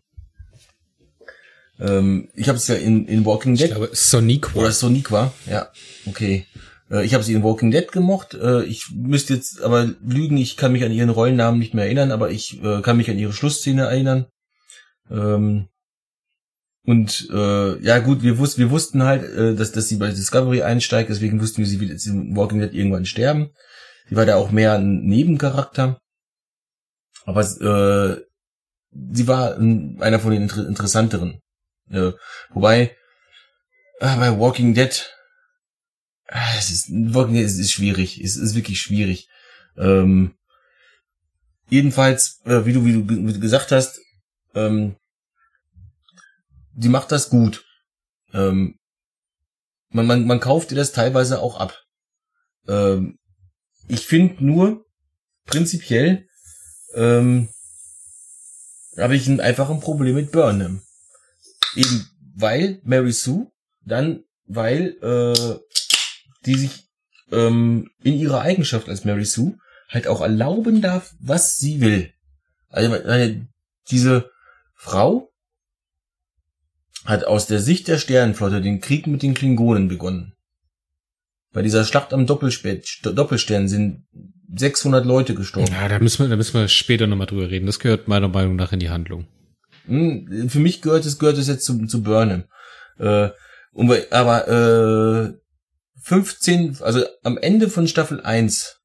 [1.79, 3.65] ähm, ich habe es ja in, in Walking Dead.
[3.65, 4.61] Ich glaube, Soniqua.
[4.61, 5.69] Oder Soniqua, ja.
[6.07, 6.47] Okay.
[6.89, 8.33] Äh, ich habe sie in Walking Dead gemocht.
[8.33, 12.11] Äh, ich müsste jetzt aber lügen, ich kann mich an ihren Rollennamen nicht mehr erinnern,
[12.11, 14.25] aber ich äh, kann mich an ihre Schlussszene erinnern.
[15.11, 15.67] Ähm,
[16.85, 20.63] und äh, ja gut, wir, wus wir wussten halt, äh, dass, dass sie bei Discovery
[20.63, 23.51] einsteigt, deswegen wussten wir, sie wird jetzt in Walking Dead irgendwann sterben.
[24.09, 25.99] Sie war da auch mehr ein Nebencharakter.
[27.25, 28.21] Aber äh,
[29.13, 31.39] sie war einer von den inter interessanteren.
[31.89, 32.11] Äh,
[32.49, 32.95] wobei,
[33.99, 35.09] äh, bei Walking Dead
[36.35, 38.19] Ah, es ist, es ist schwierig.
[38.19, 39.27] Es ist wirklich schwierig.
[39.77, 40.33] Ähm,
[41.69, 43.99] jedenfalls, äh, wie du, wie du gesagt hast,
[44.55, 44.95] ähm,
[46.73, 47.65] die macht das gut.
[48.33, 48.79] Ähm,
[49.89, 51.83] man, man, man kauft dir das teilweise auch ab.
[52.67, 53.19] Ähm,
[53.87, 54.85] ich finde nur,
[55.45, 56.27] prinzipiell,
[56.95, 57.49] ähm,
[58.97, 60.81] habe ich ein, einfach ein Problem mit Burnham.
[61.75, 63.51] Eben weil Mary Sue,
[63.85, 65.59] dann weil äh,
[66.45, 66.89] die sich
[67.31, 69.57] ähm, in ihrer Eigenschaft als Mary Sue
[69.89, 72.13] halt auch erlauben darf, was sie will.
[72.69, 72.97] Also
[73.89, 74.29] diese
[74.75, 75.32] Frau
[77.05, 80.33] hat aus der Sicht der Sternenflotte den Krieg mit den Klingonen begonnen.
[81.51, 84.05] Bei dieser Schlacht am Doppelstern sind
[84.55, 85.71] 600 Leute gestorben.
[85.71, 87.65] Ja, da müssen wir, da müssen wir später nochmal drüber reden.
[87.65, 89.27] Das gehört meiner Meinung nach in die Handlung.
[89.85, 92.45] Hm, für mich gehört es, gehört es jetzt zu, zu Burnham.
[92.97, 93.29] Äh,
[94.11, 95.33] aber äh,
[96.01, 98.79] 15, also am Ende von Staffel 1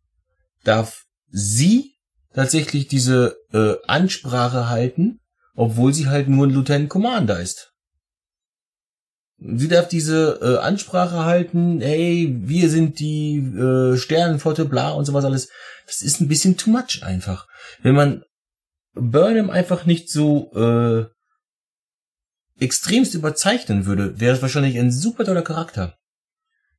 [0.65, 1.95] darf sie
[2.35, 5.21] tatsächlich diese äh, Ansprache halten,
[5.55, 7.73] obwohl sie halt nur ein Lieutenant Commander ist.
[9.41, 15.25] Sie darf diese äh, Ansprache halten, hey, wir sind die äh, Sternenflotte, bla und sowas
[15.25, 15.49] alles.
[15.87, 17.47] Das ist ein bisschen too much einfach.
[17.83, 18.25] Wenn man
[18.95, 21.07] Burnham einfach nicht so äh,
[22.59, 25.97] extremst überzeichnen würde, wäre es wahrscheinlich ein super toller Charakter.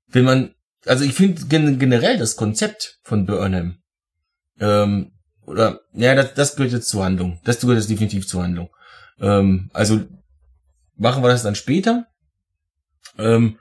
[0.07, 0.53] Wenn man,
[0.85, 3.77] also ich finde gen generell das Konzept von Burnham,
[4.59, 5.13] ähm,
[5.45, 7.39] oder, ja, das, das gehört jetzt zur Handlung.
[7.45, 8.69] Das gehört jetzt definitiv zur Handlung.
[9.19, 10.01] Ähm, also
[10.95, 12.05] machen wir das dann später.
[13.19, 13.59] Ähm,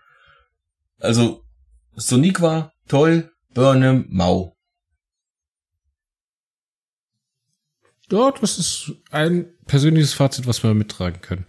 [0.99, 1.44] also
[1.94, 4.57] Soniqua, toll, Burnham, mau.
[8.11, 11.47] Ja, das ist ein persönliches Fazit, was wir mittragen können.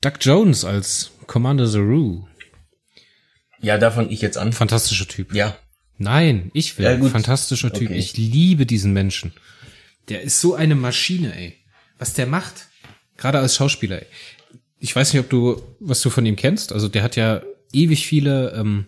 [0.00, 2.26] Doug Jones als Commander Zaru.
[3.60, 4.52] Ja, da fange ich jetzt an.
[4.52, 5.34] Fantastischer Typ.
[5.34, 5.56] Ja.
[5.98, 6.84] Nein, ich will.
[6.84, 7.08] Ja.
[7.08, 7.90] Fantastischer Typ.
[7.90, 7.98] Okay.
[7.98, 9.32] Ich liebe diesen Menschen.
[10.08, 11.58] Der ist so eine Maschine, ey.
[11.98, 12.68] Was der macht.
[13.16, 14.06] Gerade als Schauspieler, ey.
[14.84, 16.72] Ich weiß nicht, ob du, was du von ihm kennst.
[16.72, 17.40] Also der hat ja
[17.72, 18.86] ewig viele ähm,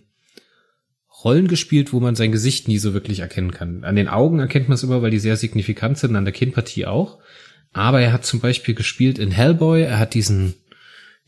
[1.23, 3.85] Rollen gespielt, wo man sein Gesicht nie so wirklich erkennen kann.
[3.85, 6.85] An den Augen erkennt man es immer, weil die sehr signifikant sind, an der Kinnpartie
[6.85, 7.19] auch.
[7.71, 10.55] Aber er hat zum Beispiel gespielt in Hellboy, er hat diesen,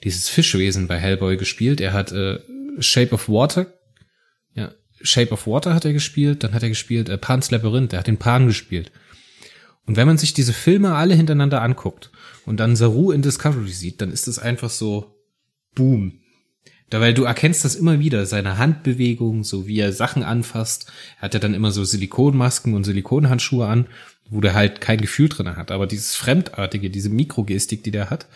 [0.04, 2.40] dieses Fischwesen bei Hellboy gespielt, er hat äh,
[2.80, 3.68] Shape of Water,
[4.54, 8.00] ja, Shape of Water hat er gespielt, dann hat er gespielt äh, Pan's Labyrinth, er
[8.00, 8.92] hat den Pan gespielt.
[9.86, 12.12] Und wenn man sich diese Filme alle hintereinander anguckt
[12.48, 15.14] und dann Saru in Discovery sieht, dann ist es einfach so
[15.76, 16.22] Boom.
[16.90, 20.90] Da, weil du erkennst das immer wieder, seine Handbewegung, so wie er Sachen anfasst.
[21.18, 23.88] Er hat ja dann immer so Silikonmasken und Silikonhandschuhe an,
[24.30, 25.72] wo der halt kein Gefühl drin hat.
[25.72, 28.28] Aber dieses Fremdartige, diese Mikrogestik, die der hat,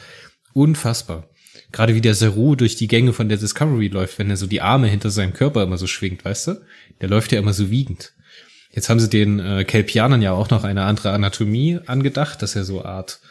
[0.52, 1.30] unfassbar.
[1.71, 4.62] Gerade wie der Saru durch die Gänge von der Discovery läuft, wenn er so die
[4.62, 6.62] Arme hinter seinem Körper immer so schwingt, weißt du?
[7.00, 8.13] Der läuft ja immer so wiegend.
[8.74, 12.65] Jetzt haben sie den äh, Kelpianern ja auch noch eine andere Anatomie angedacht, dass er
[12.65, 13.21] so Art,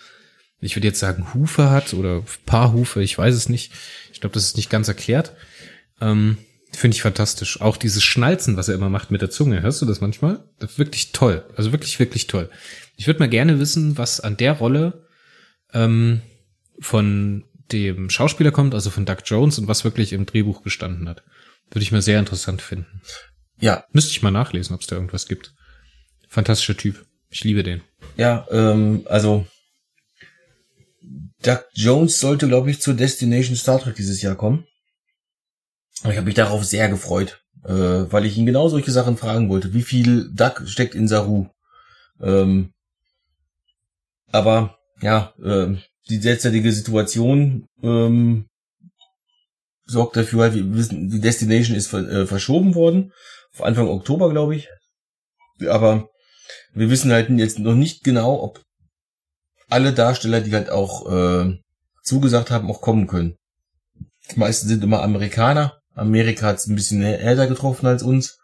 [0.61, 3.73] ich würde jetzt sagen, Hufe hat oder paar Hufe, ich weiß es nicht.
[4.13, 5.35] Ich glaube, das ist nicht ganz erklärt.
[6.01, 6.39] Ähm,
[6.73, 7.61] Finde ich fantastisch.
[7.61, 9.63] Auch dieses Schnalzen, was er immer macht mit der Zunge.
[9.63, 10.45] Hörst du das manchmal?
[10.59, 11.45] Das ist wirklich toll.
[11.57, 12.49] Also wirklich, wirklich toll.
[12.97, 15.07] Ich würde mal gerne wissen, was an der Rolle
[15.73, 16.21] ähm,
[16.79, 21.23] von dem Schauspieler kommt, also von Doug Jones und was wirklich im Drehbuch gestanden hat.
[21.71, 23.03] Würde ich mal sehr interessant finden.
[23.61, 25.55] Ja, Müsste ich mal nachlesen, ob es da irgendwas gibt.
[26.29, 27.05] Fantastischer Typ.
[27.31, 27.83] Ich liebe den.
[28.17, 29.47] ja, ähm, also
[31.43, 34.67] Doug Jones sollte, glaube ich, zur Destination Star Trek dieses Jahr kommen.
[36.05, 39.75] Ich habe mich darauf sehr gefreut, äh, weil ich ihn genau solche Sachen fragen wollte.
[39.75, 41.49] Wie viel Doug steckt in Saru?
[42.21, 42.73] Ähm,
[44.33, 45.77] aber ja, äh,
[46.09, 48.47] die derzeitige Situation ähm,
[49.85, 53.13] sorgt dafür, halt, wir wissen, die Destination ist ver äh, verschoben worden,
[53.53, 54.69] auf Anfang Oktober, glaube ich.
[55.69, 56.09] Aber
[56.73, 58.63] wir wissen halt jetzt noch nicht genau, ob
[59.71, 61.59] alle Darsteller, die halt auch äh,
[62.03, 63.37] zugesagt haben, auch kommen können.
[64.33, 65.79] Die meisten sind immer Amerikaner.
[65.95, 68.39] Amerika hat es ein bisschen härter getroffen als uns.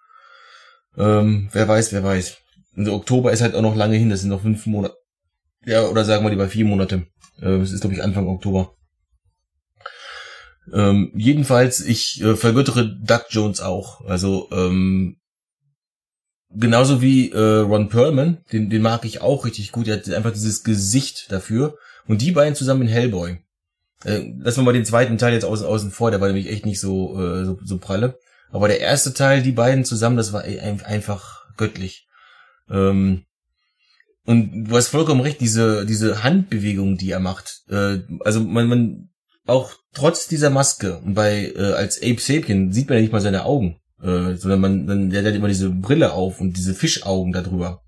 [0.96, 2.38] Ähm, wer weiß, wer weiß.
[2.76, 4.94] Und Oktober ist halt auch noch lange hin, das sind noch fünf Monate.
[5.64, 7.06] Ja, oder sagen wir lieber vier Monate.
[7.40, 8.74] Äh, Es ist, glaube ich, Anfang Oktober.
[10.72, 14.04] Ähm, jedenfalls, ich äh, vergöttere Doug Jones auch.
[14.06, 15.16] Also, ähm,
[16.54, 19.86] genauso wie äh, Ron Perlman, den, den mag ich auch richtig gut.
[19.86, 21.76] Der hat einfach dieses Gesicht dafür.
[22.06, 23.38] Und die beiden zusammen in Hellboy.
[24.04, 26.66] Äh, lassen wir mal den zweiten Teil jetzt außen, außen vor, der war nämlich echt
[26.66, 28.18] nicht so, äh, so, so pralle.
[28.50, 32.06] Aber der erste Teil, die beiden zusammen, das war ein- einfach göttlich.
[32.70, 33.24] Ähm,
[34.24, 37.62] und du hast vollkommen recht, diese, diese Handbewegung, die er macht.
[37.68, 39.08] Äh, also man, man,
[39.46, 43.20] auch trotz dieser Maske, und bei, äh, als Ape Sapien sieht man ja nicht mal
[43.20, 47.32] seine Augen, äh, sondern man, man, der hat immer diese Brille auf und diese Fischaugen
[47.32, 47.82] da drüber.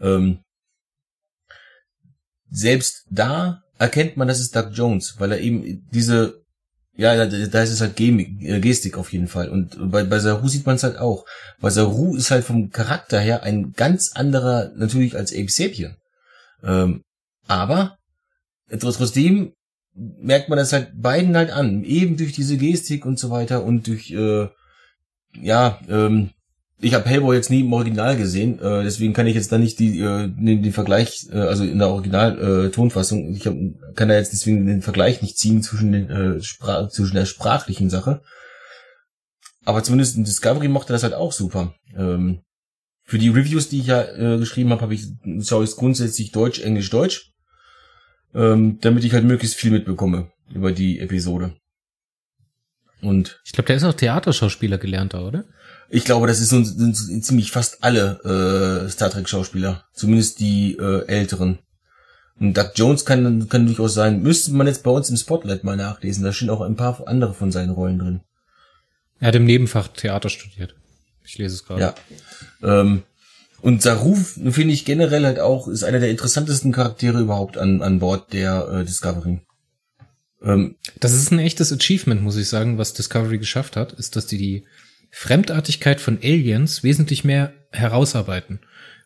[0.00, 0.40] Ähm,
[2.50, 6.42] selbst da erkennt man, das ist Doug Jones, weil er eben diese,
[6.96, 9.50] ja, da, da ist es halt Gem- äh, Gestik auf jeden Fall.
[9.50, 11.26] Und bei, bei Saru sieht man es halt auch.
[11.58, 15.96] Weil Saru ist halt vom Charakter her ein ganz anderer, natürlich als Abe Sapien.
[16.62, 17.02] Ähm,
[17.46, 17.98] aber
[18.70, 19.52] tr- trotzdem
[19.94, 21.84] merkt man das halt beiden halt an.
[21.84, 24.48] Eben durch diese Gestik und so weiter und durch, äh,
[25.42, 26.30] ja, ähm,
[26.78, 29.78] ich habe Hellboy jetzt nie im Original gesehen, äh, deswegen kann ich jetzt da nicht
[29.78, 33.54] die, äh, den, den Vergleich, äh, also in der Original äh, ich hab,
[33.94, 37.88] kann da jetzt deswegen den Vergleich nicht ziehen zwischen den äh, Spra zwischen der sprachlichen
[37.88, 38.20] Sache.
[39.64, 41.74] Aber zumindest in Discovery mochte das halt auch super.
[41.96, 42.40] Ähm,
[43.02, 45.06] für die Reviews, die ich ja äh, geschrieben habe, habe ich
[45.42, 47.32] schaue ich grundsätzlich Deutsch, Englisch, Deutsch,
[48.34, 51.54] ähm, damit ich halt möglichst viel mitbekomme über die Episode.
[53.02, 55.44] Und Ich glaube, der ist auch Theaterschauspieler gelernter, oder?
[55.88, 60.40] ich glaube, das ist so, sind so ziemlich fast alle äh, Star Trek Schauspieler, zumindest
[60.40, 61.58] die äh, älteren.
[62.38, 65.76] Und Doug Jones kann, kann durchaus sein, müsste man jetzt bei uns im Spotlight mal
[65.76, 66.24] nachlesen.
[66.24, 68.20] Da stehen auch ein paar andere von seinen Rollen drin.
[69.20, 70.74] Er hat im Nebenfach Theater studiert.
[71.24, 71.80] Ich lese es gerade.
[71.80, 71.94] Ja.
[72.62, 73.04] Ähm,
[73.62, 78.00] und Saru finde ich generell halt auch, ist einer der interessantesten Charaktere überhaupt an, an
[78.00, 79.40] Bord der äh, Discovery.
[80.46, 84.26] Ähm, das ist ein echtes Achievement, muss ich sagen, was Discovery geschafft hat, ist, dass
[84.26, 84.64] die die
[85.10, 88.60] Fremdartigkeit von Aliens wesentlich mehr herausarbeiten.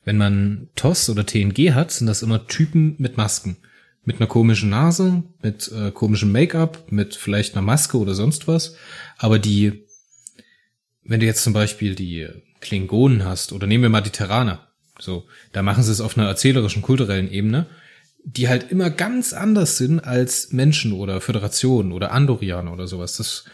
[0.05, 3.57] Wenn man TOS oder TNG hat, sind das immer Typen mit Masken.
[4.05, 8.76] Mit einer komischen Nase, mit äh, komischem Make-up, mit vielleicht einer Maske oder sonst was.
[9.18, 9.85] Aber die,
[11.05, 12.29] wenn du jetzt zum Beispiel die
[12.61, 16.29] Klingonen hast, oder nehmen wir mal die Terraner, so, da machen sie es auf einer
[16.29, 17.66] erzählerischen, kulturellen Ebene,
[18.24, 23.16] die halt immer ganz anders sind als Menschen oder Föderationen oder Andorianer oder sowas.
[23.16, 23.44] Das,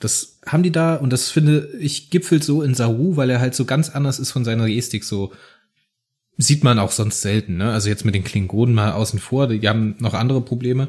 [0.00, 3.54] das haben die da und das finde ich gipfelt so in Saru, weil er halt
[3.54, 5.32] so ganz anders ist von seiner Gestik, so
[6.36, 7.72] sieht man auch sonst selten, ne?
[7.72, 10.88] Also jetzt mit den Klingonen mal außen vor, die haben noch andere Probleme.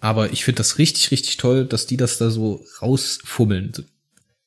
[0.00, 3.72] Aber ich finde das richtig, richtig toll, dass die das da so rausfummeln.
[3.72, 3.84] Das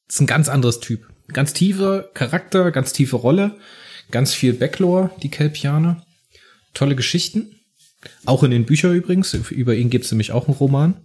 [0.10, 1.08] ist ein ganz anderes Typ.
[1.32, 3.56] Ganz tiefer Charakter, ganz tiefe Rolle,
[4.12, 6.06] ganz viel Backlore, die Kelpianer.
[6.74, 7.55] Tolle Geschichten.
[8.26, 9.34] Auch in den Büchern übrigens.
[9.34, 10.96] Über ihn gibt es nämlich auch einen Roman.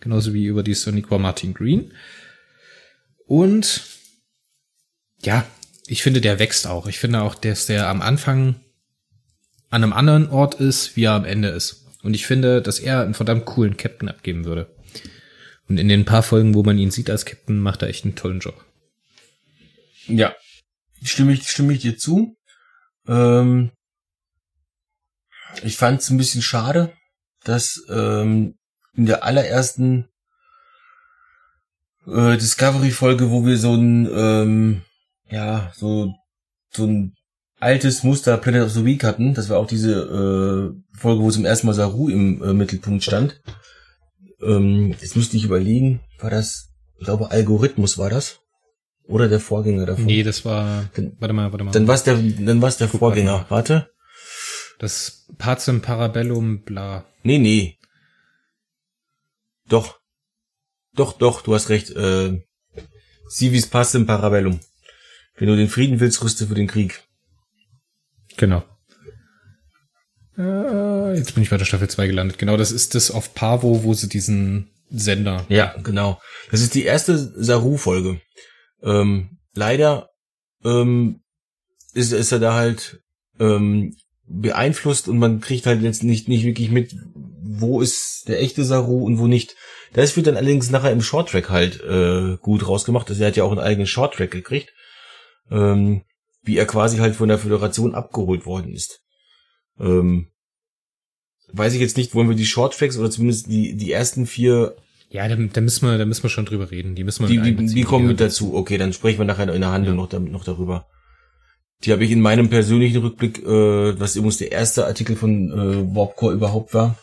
[0.00, 1.92] Genauso wie über die Soniqua Martin Green.
[3.26, 3.82] Und
[5.22, 5.46] ja,
[5.86, 6.86] ich finde, der wächst auch.
[6.86, 8.56] Ich finde auch, dass der am Anfang
[9.70, 11.86] an einem anderen Ort ist, wie er am Ende ist.
[12.02, 14.74] Und ich finde, dass er einen verdammt coolen Captain abgeben würde.
[15.68, 18.16] Und in den paar Folgen, wo man ihn sieht als Captain, macht er echt einen
[18.16, 18.64] tollen Job.
[20.06, 20.34] Ja,
[21.02, 22.36] stimme ich, stimme ich dir zu.
[23.06, 23.70] Ähm,
[25.62, 26.92] ich fand es ein bisschen schade,
[27.44, 28.54] dass ähm,
[28.94, 30.08] in der allerersten
[32.06, 34.82] äh, Discovery-Folge, wo wir so ein, ähm,
[35.30, 36.12] ja, so,
[36.70, 37.14] so ein
[37.58, 39.34] altes Muster Planet of the Week hatten.
[39.34, 43.40] Das war auch diese äh, Folge, wo zum ersten Mal Saru im äh, Mittelpunkt stand.
[44.42, 48.40] Ähm, jetzt müsste ich überlegen, war das, ich glaube, Algorithmus war das?
[49.06, 50.04] Oder der Vorgänger davon?
[50.04, 51.72] Nee, das war, dann, warte mal, warte mal.
[51.72, 53.44] Dann war es der, dann war's der Guck Vorgänger.
[53.48, 53.90] Warte.
[54.80, 57.04] Das Pazem Parabellum, bla.
[57.22, 57.78] Nee, nee.
[59.68, 60.00] Doch.
[60.94, 61.90] Doch, doch, du hast recht.
[61.90, 62.42] Äh,
[63.28, 64.58] Civis Pacem Parabellum.
[65.36, 67.02] Wenn du den Frieden willst, rüste für den Krieg.
[68.38, 68.64] Genau.
[70.38, 72.38] Äh, jetzt bin ich bei der Staffel 2 gelandet.
[72.38, 75.44] Genau, das ist das auf Pavo, wo sie diesen Sender.
[75.50, 76.22] Ja, genau.
[76.50, 78.22] Das ist die erste Saru-Folge.
[78.82, 80.08] Ähm, leider
[80.64, 81.20] ähm,
[81.92, 83.02] ist, ist er da halt
[83.38, 83.94] ähm,
[84.30, 86.94] beeinflusst und man kriegt halt jetzt nicht, nicht wirklich mit,
[87.42, 89.56] wo ist der echte Saru und wo nicht.
[89.92, 93.08] Das wird dann allerdings nachher im Shorttrack halt äh, gut rausgemacht.
[93.10, 94.72] Also er hat ja auch einen eigenen Shorttrack gekriegt.
[95.50, 96.02] Ähm,
[96.42, 99.00] wie er quasi halt von der Föderation abgeholt worden ist.
[99.78, 100.28] Ähm,
[101.52, 104.76] weiß ich jetzt nicht, wollen wir die Shorttracks oder zumindest die, die ersten vier.
[105.10, 106.94] Ja, da, da müssen wir, da müssen wir schon drüber reden.
[106.94, 108.54] Die müssen wir die, die, die kommen mit dazu.
[108.54, 110.02] Okay, dann sprechen wir nachher in der Handlung ja.
[110.02, 110.86] noch, noch darüber.
[111.84, 115.94] Die habe ich in meinem persönlichen Rückblick, äh, was übrigens der erste Artikel von äh,
[115.94, 116.98] Warpcore überhaupt war.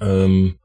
[0.00, 0.58] Ähm,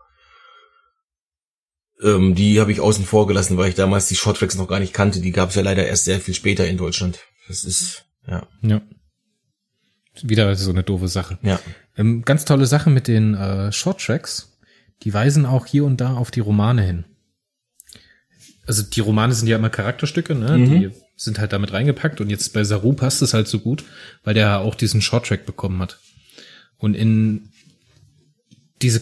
[2.01, 4.93] ähm, die habe ich außen vor gelassen, weil ich damals die Shorttracks noch gar nicht
[4.93, 5.19] kannte.
[5.19, 7.19] Die gab es ja leider erst sehr viel später in Deutschland.
[7.47, 8.47] Das ist, ja.
[8.61, 8.81] Ja.
[10.23, 11.37] Wieder so eine doofe Sache.
[11.41, 11.59] Ja.
[11.95, 14.57] Ähm, ganz tolle Sache mit den äh, Short Tracks.
[15.03, 17.05] Die weisen auch hier und da auf die Romane hin.
[18.67, 20.57] Also die Romane sind ja immer Charakterstücke, ne?
[20.57, 20.65] Mhm.
[20.65, 23.83] Die sind halt damit reingepackt und jetzt bei Saru passt es halt so gut,
[24.23, 25.99] weil der auch diesen Short Track bekommen hat.
[26.77, 27.49] Und in
[28.81, 29.01] diese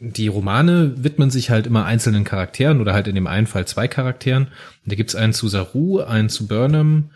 [0.00, 3.88] die Romane widmen sich halt immer einzelnen Charakteren oder halt in dem einen Fall zwei
[3.88, 4.44] Charakteren.
[4.44, 7.10] Und da gibt's einen zu Saru, einen zu Burnham,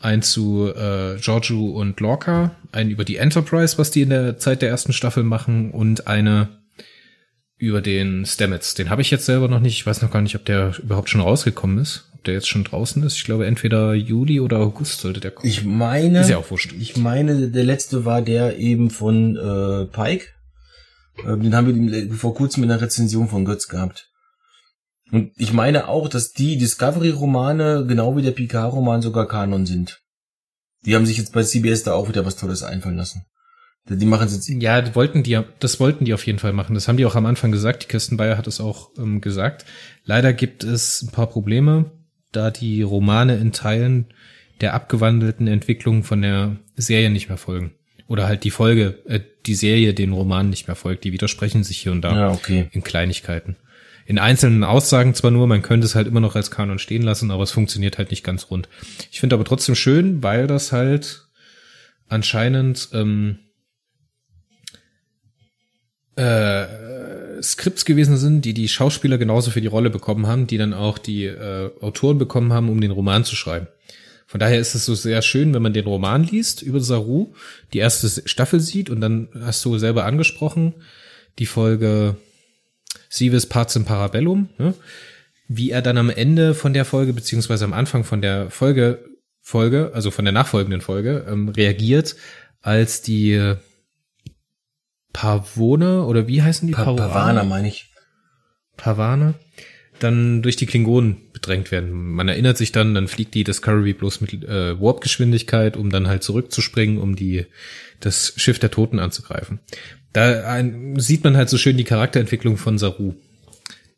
[0.00, 4.62] einen zu äh, Giorgio und Lorca, einen über die Enterprise, was die in der Zeit
[4.62, 6.48] der ersten Staffel machen, und eine
[7.56, 8.74] über den Stamets.
[8.74, 9.74] Den habe ich jetzt selber noch nicht.
[9.74, 12.10] Ich weiß noch gar nicht, ob der überhaupt schon rausgekommen ist.
[12.14, 13.16] Ob der jetzt schon draußen ist.
[13.16, 15.48] Ich glaube, entweder Juli oder August sollte der kommen.
[15.48, 16.74] Ich meine, ist ja auch wurscht.
[16.78, 20.34] Ich meine, der letzte war der eben von äh, Pike
[21.22, 24.10] ähm, den haben wir vor kurzem in der Rezension von Götz gehabt.
[25.12, 30.00] Und ich meine auch, dass die Discovery-Romane, genau wie der Picard-Roman, sogar Kanon sind.
[30.84, 33.24] Die haben sich jetzt bei CBS da auch wieder was Tolles einfallen lassen.
[33.86, 34.48] Die machen jetzt.
[34.48, 36.74] Ja, die wollten die, das wollten die auf jeden Fall machen.
[36.74, 37.82] Das haben die auch am Anfang gesagt.
[37.82, 39.66] Die Kirsten Bayer hat es auch ähm, gesagt.
[40.04, 41.90] Leider gibt es ein paar Probleme,
[42.32, 44.06] da die Romane in Teilen
[44.60, 47.72] der abgewandelten Entwicklung von der Serie nicht mehr folgen
[48.06, 51.04] oder halt die Folge, äh, die Serie den Roman nicht mehr folgt.
[51.04, 52.68] Die widersprechen sich hier und da ja, okay.
[52.72, 53.56] in Kleinigkeiten.
[54.06, 57.30] In einzelnen Aussagen zwar nur, man könnte es halt immer noch als Kanon stehen lassen,
[57.30, 58.68] aber es funktioniert halt nicht ganz rund.
[59.10, 61.26] Ich finde aber trotzdem schön, weil das halt
[62.08, 63.38] anscheinend ähm,
[66.16, 70.74] äh, Skripts gewesen sind, die die Schauspieler genauso für die Rolle bekommen haben, die dann
[70.74, 73.68] auch die äh, Autoren bekommen haben, um den Roman zu schreiben.
[74.26, 77.34] Von daher ist es so sehr schön, wenn man den Roman liest über Saru,
[77.72, 80.74] die erste Staffel sieht und dann hast du selber angesprochen,
[81.38, 82.16] die Folge
[83.08, 84.74] Sivis Pazim Parabellum, ne?
[85.46, 89.04] wie er dann am Ende von der Folge, beziehungsweise am Anfang von der Folge,
[89.40, 92.16] Folge, also von der nachfolgenden Folge, ähm, reagiert,
[92.62, 93.54] als die
[95.14, 96.74] Pavone oder wie heißen die?
[96.74, 97.90] Pa Pavana meine ich.
[98.76, 99.34] Pavane
[100.00, 101.92] dann durch die Klingonen bedrängt werden.
[101.92, 106.22] Man erinnert sich dann, dann fliegt die Discovery bloß mit äh, Warp-Geschwindigkeit, um dann halt
[106.22, 107.46] zurückzuspringen, um die
[108.00, 109.60] das Schiff der Toten anzugreifen.
[110.12, 113.14] Da ein, sieht man halt so schön die Charakterentwicklung von Saru.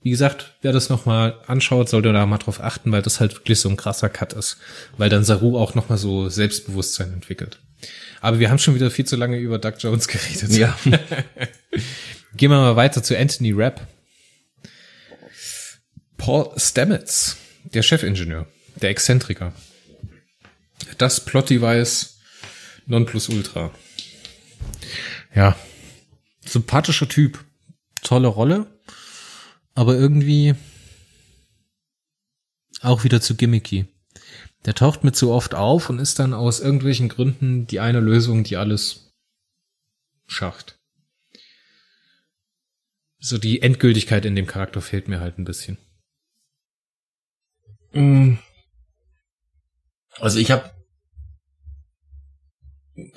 [0.03, 3.59] Wie gesagt, wer das nochmal anschaut, sollte da mal drauf achten, weil das halt wirklich
[3.59, 4.59] so ein krasser Cut ist.
[4.99, 7.59] Weil dann Saru auch nochmal so Selbstbewusstsein entwickelt.
[8.21, 10.51] Aber wir haben schon wieder viel zu lange über Doug Jones geredet.
[10.53, 10.77] Ja.
[12.37, 13.87] Gehen wir mal weiter zu Anthony Rapp.
[16.17, 18.47] Paul Stamets, der Chefingenieur,
[18.77, 19.53] der Exzentriker.
[20.99, 22.19] Das Plot-Device
[22.87, 23.73] Nonplusultra.
[25.35, 25.57] Ja,
[26.45, 27.45] sympathischer Typ,
[28.03, 28.67] tolle Rolle,
[29.75, 30.55] aber irgendwie
[32.81, 33.87] auch wieder zu gimmicky.
[34.67, 38.43] Der taucht mit zu oft auf und ist dann aus irgendwelchen Gründen die eine Lösung,
[38.43, 39.15] die alles
[40.27, 40.81] schacht.
[43.19, 45.79] So die Endgültigkeit in dem Charakter fehlt mir halt ein bisschen.
[47.93, 48.35] Mm.
[50.19, 50.71] Also ich habe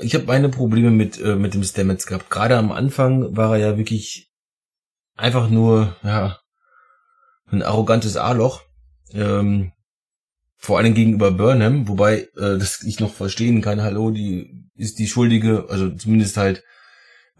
[0.02, 2.30] ich habe meine Probleme mit äh, mit dem Stamets gehabt.
[2.30, 4.32] Gerade am Anfang war er ja wirklich
[5.16, 6.40] einfach nur ja
[7.48, 8.62] ein arrogantes A-Loch.
[9.14, 9.72] Ähm,
[10.60, 13.82] vor allem gegenüber Burnham, wobei äh, das ich noch verstehen kann.
[13.82, 16.64] Hallo, die ist die Schuldige, also zumindest halt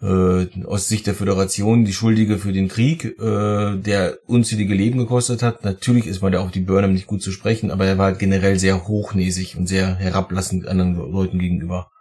[0.02, 5.44] äh, aus Sicht der Föderation die Schuldige für den Krieg, äh, der unzählige Leben gekostet
[5.44, 5.66] hat.
[5.66, 8.58] Natürlich ist man da auf die Burnham nicht gut zu sprechen, aber er war generell
[8.58, 11.92] sehr hochnäsig und sehr herablassend anderen Leuten gegenüber.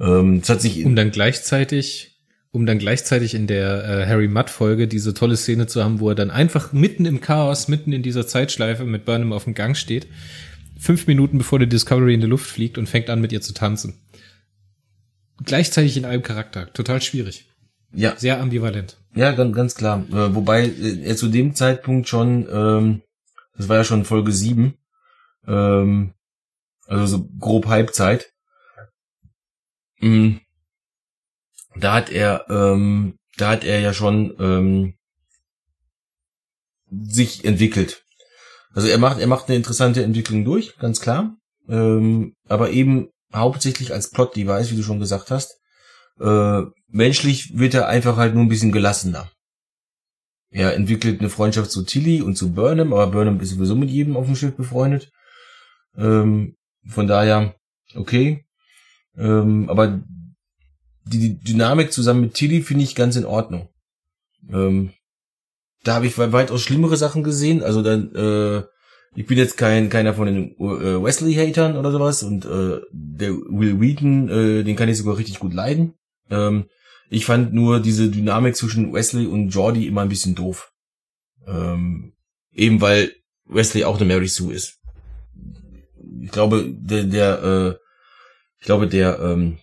[0.00, 2.13] Ähm, das hat sich um dann gleichzeitig
[2.54, 6.08] um dann gleichzeitig in der äh, Harry Mudd Folge diese tolle Szene zu haben, wo
[6.08, 9.76] er dann einfach mitten im Chaos, mitten in dieser Zeitschleife mit Burnham auf dem Gang
[9.76, 10.06] steht,
[10.78, 13.52] fünf Minuten bevor die Discovery in die Luft fliegt und fängt an mit ihr zu
[13.52, 14.00] tanzen
[15.42, 16.72] gleichzeitig in einem Charakter.
[16.72, 17.50] Total schwierig.
[17.92, 18.16] Ja.
[18.16, 18.98] Sehr ambivalent.
[19.14, 20.04] Ja, ganz, ganz klar.
[20.10, 23.02] Äh, wobei äh, er zu dem Zeitpunkt schon, ähm,
[23.56, 24.74] das war ja schon Folge 7,
[25.46, 26.14] ähm,
[26.86, 28.32] also so grob Halbzeit.
[30.00, 30.40] Mhm.
[31.76, 34.94] Da hat er, ähm, da hat er ja schon ähm,
[36.90, 38.02] sich entwickelt.
[38.72, 41.36] Also er macht, er macht eine interessante Entwicklung durch, ganz klar.
[41.68, 45.58] Ähm, aber eben hauptsächlich als Plot-Device, wie du schon gesagt hast.
[46.20, 49.30] Äh, menschlich wird er einfach halt nur ein bisschen gelassener.
[50.50, 54.16] Er entwickelt eine Freundschaft zu Tilly und zu Burnham, aber Burnham ist sowieso mit jedem
[54.16, 55.10] auf dem Schiff befreundet.
[55.96, 56.54] Ähm,
[56.86, 57.56] von daher,
[57.96, 58.44] okay.
[59.16, 60.00] Ähm, aber
[61.04, 63.68] die, Dynamik zusammen mit Tilly finde ich ganz in Ordnung.
[64.50, 64.92] Ähm,
[65.82, 67.62] da habe ich weitaus schlimmere Sachen gesehen.
[67.62, 68.64] Also dann äh,
[69.16, 73.80] ich bin jetzt kein keiner von den äh, Wesley-Hatern oder sowas und äh, der Will
[73.80, 75.94] Wheaton, äh, den kann ich sogar richtig gut leiden.
[76.30, 76.64] Ähm,
[77.10, 80.72] ich fand nur diese Dynamik zwischen Wesley und Jordi immer ein bisschen doof.
[81.46, 82.14] Ähm,
[82.52, 83.12] eben weil
[83.44, 84.80] Wesley auch eine Mary Sue ist.
[86.20, 87.84] Ich glaube, der, der äh,
[88.58, 89.58] ich glaube, der, ähm,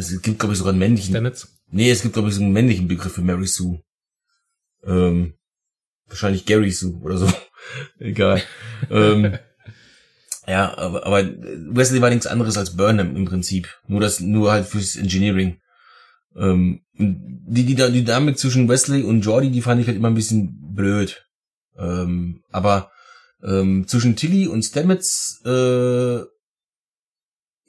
[0.00, 1.10] es gibt, glaube ich, sogar einen männlichen.
[1.10, 1.60] Stamets?
[1.70, 3.80] Nee, es gibt, glaube ich, so einen männlichen Begriff für Mary Sue.
[4.84, 5.34] Ähm,
[6.06, 7.32] wahrscheinlich Gary Sue oder so.
[7.98, 8.42] Egal.
[8.90, 9.38] ähm,
[10.46, 13.68] ja, aber, aber Wesley war nichts anderes als Burnham im Prinzip.
[13.86, 15.60] Nur das, nur halt fürs Engineering.
[16.36, 20.14] Ähm, die, die, die Dynamik zwischen Wesley und Jordi, die fand ich halt immer ein
[20.14, 21.26] bisschen blöd.
[21.76, 22.90] Ähm, aber
[23.42, 26.20] ähm, zwischen Tilly und Stamets, äh,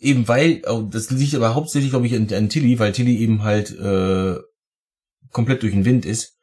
[0.02, 3.44] eben weil, oh, das liegt aber hauptsächlich, glaube ich, an, an Tilly, weil Tilly eben
[3.44, 4.36] halt äh,
[5.32, 6.38] komplett durch den Wind ist.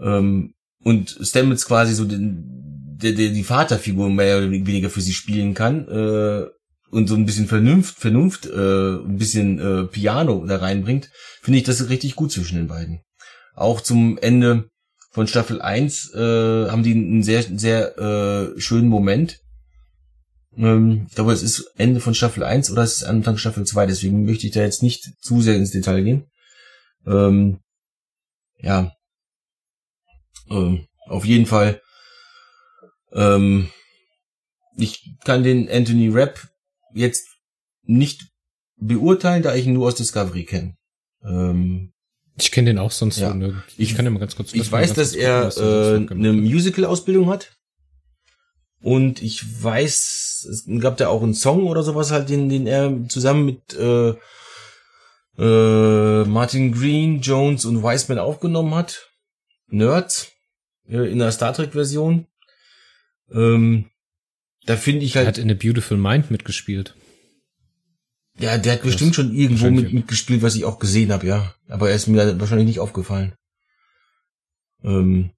[0.00, 5.12] Ähm, und Stamets quasi so den, der, der die Vaterfigur mehr oder weniger für sie
[5.12, 6.46] spielen kann äh,
[6.90, 11.10] und so ein bisschen Vernunft, Vernunft, äh, ein bisschen äh, Piano da reinbringt,
[11.42, 13.00] finde ich das richtig gut zwischen den beiden.
[13.54, 14.70] Auch zum Ende
[15.10, 16.18] von Staffel 1 äh,
[16.70, 19.40] haben die einen sehr, sehr äh, schönen Moment.
[20.56, 23.86] Ähm, ich glaube, es ist Ende von Staffel 1 oder es ist Anfang Staffel 2,
[23.86, 26.26] deswegen möchte ich da jetzt nicht zu sehr ins Detail gehen.
[27.06, 27.60] Ähm,
[28.58, 28.92] ja,
[30.50, 31.80] ähm, auf jeden Fall.
[33.12, 33.70] Ähm,
[34.76, 36.48] ich kann den Anthony Rapp
[36.94, 37.26] jetzt
[37.82, 38.28] nicht
[38.76, 40.76] beurteilen, da ich ihn nur aus Discovery kenne.
[41.24, 41.92] Ähm,
[42.38, 43.28] Ich kenne den auch sonst Ja.
[43.30, 43.34] so.
[43.34, 43.62] Ne?
[43.76, 44.54] Ich- kann ja mal ganz kurz.
[44.54, 46.32] Ich weiß, dass er äh, eine.
[46.32, 47.56] Musical-Ausbildung hat.
[48.82, 53.08] Und ich weiß, es gab da auch einen Song oder sowas halt, den, den er
[53.08, 54.14] zusammen mit äh,
[55.38, 59.10] äh, Martin Green, Jones und Wiseman aufgenommen hat.
[59.68, 60.32] Nerds
[60.88, 62.26] äh, in der Star Trek-Version.
[63.32, 63.90] Ähm,
[64.64, 66.94] da finde ich Er halt, hat in A Beautiful Mind mitgespielt.
[68.38, 71.54] ja, der hat bestimmt schon irgendwo mit, mitgespielt, was ich auch gesehen habe, ja.
[71.68, 73.34] Aber er ist mir wahrscheinlich nicht aufgefallen.
[74.82, 75.30] Ähm,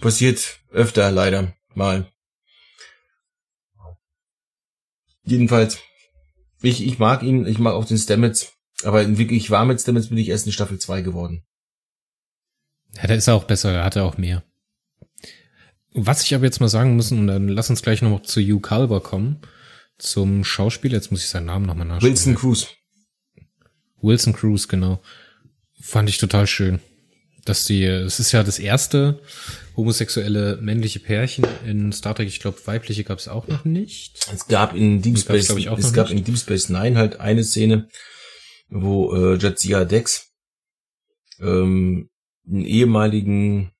[0.00, 2.10] passiert öfter leider mal.
[5.24, 5.78] Jedenfalls,
[6.62, 8.52] ich, ich mag ihn, ich mag auch den Stamets,
[8.82, 11.44] aber wirklich warm mit Stamets bin ich erst in Staffel 2 geworden.
[12.96, 14.44] Ja, da ist auch besser, da hat er auch mehr.
[15.92, 18.60] Was ich aber jetzt mal sagen muss, und dann lass uns gleich noch zu Hugh
[18.60, 19.40] Culber kommen,
[19.98, 22.10] zum Schauspieler, jetzt muss ich seinen Namen nochmal nachschauen.
[22.10, 22.68] Wilson Cruz.
[24.00, 25.00] Wilson Cruz, genau.
[25.80, 26.80] Fand ich total schön.
[27.44, 29.20] Dass die, es ist ja das erste
[29.76, 32.28] homosexuelle männliche Pärchen in Star Trek.
[32.28, 34.18] Ich glaube, weibliche gab es auch noch nicht.
[34.32, 36.18] Es gab in Deep gab's, Space, glaub ich, auch es gab nicht.
[36.18, 37.88] in Deep Space Nine halt eine Szene,
[38.68, 40.30] wo äh, Jadzia Dex
[41.40, 42.08] ähm,
[42.48, 43.70] einen ehemaligen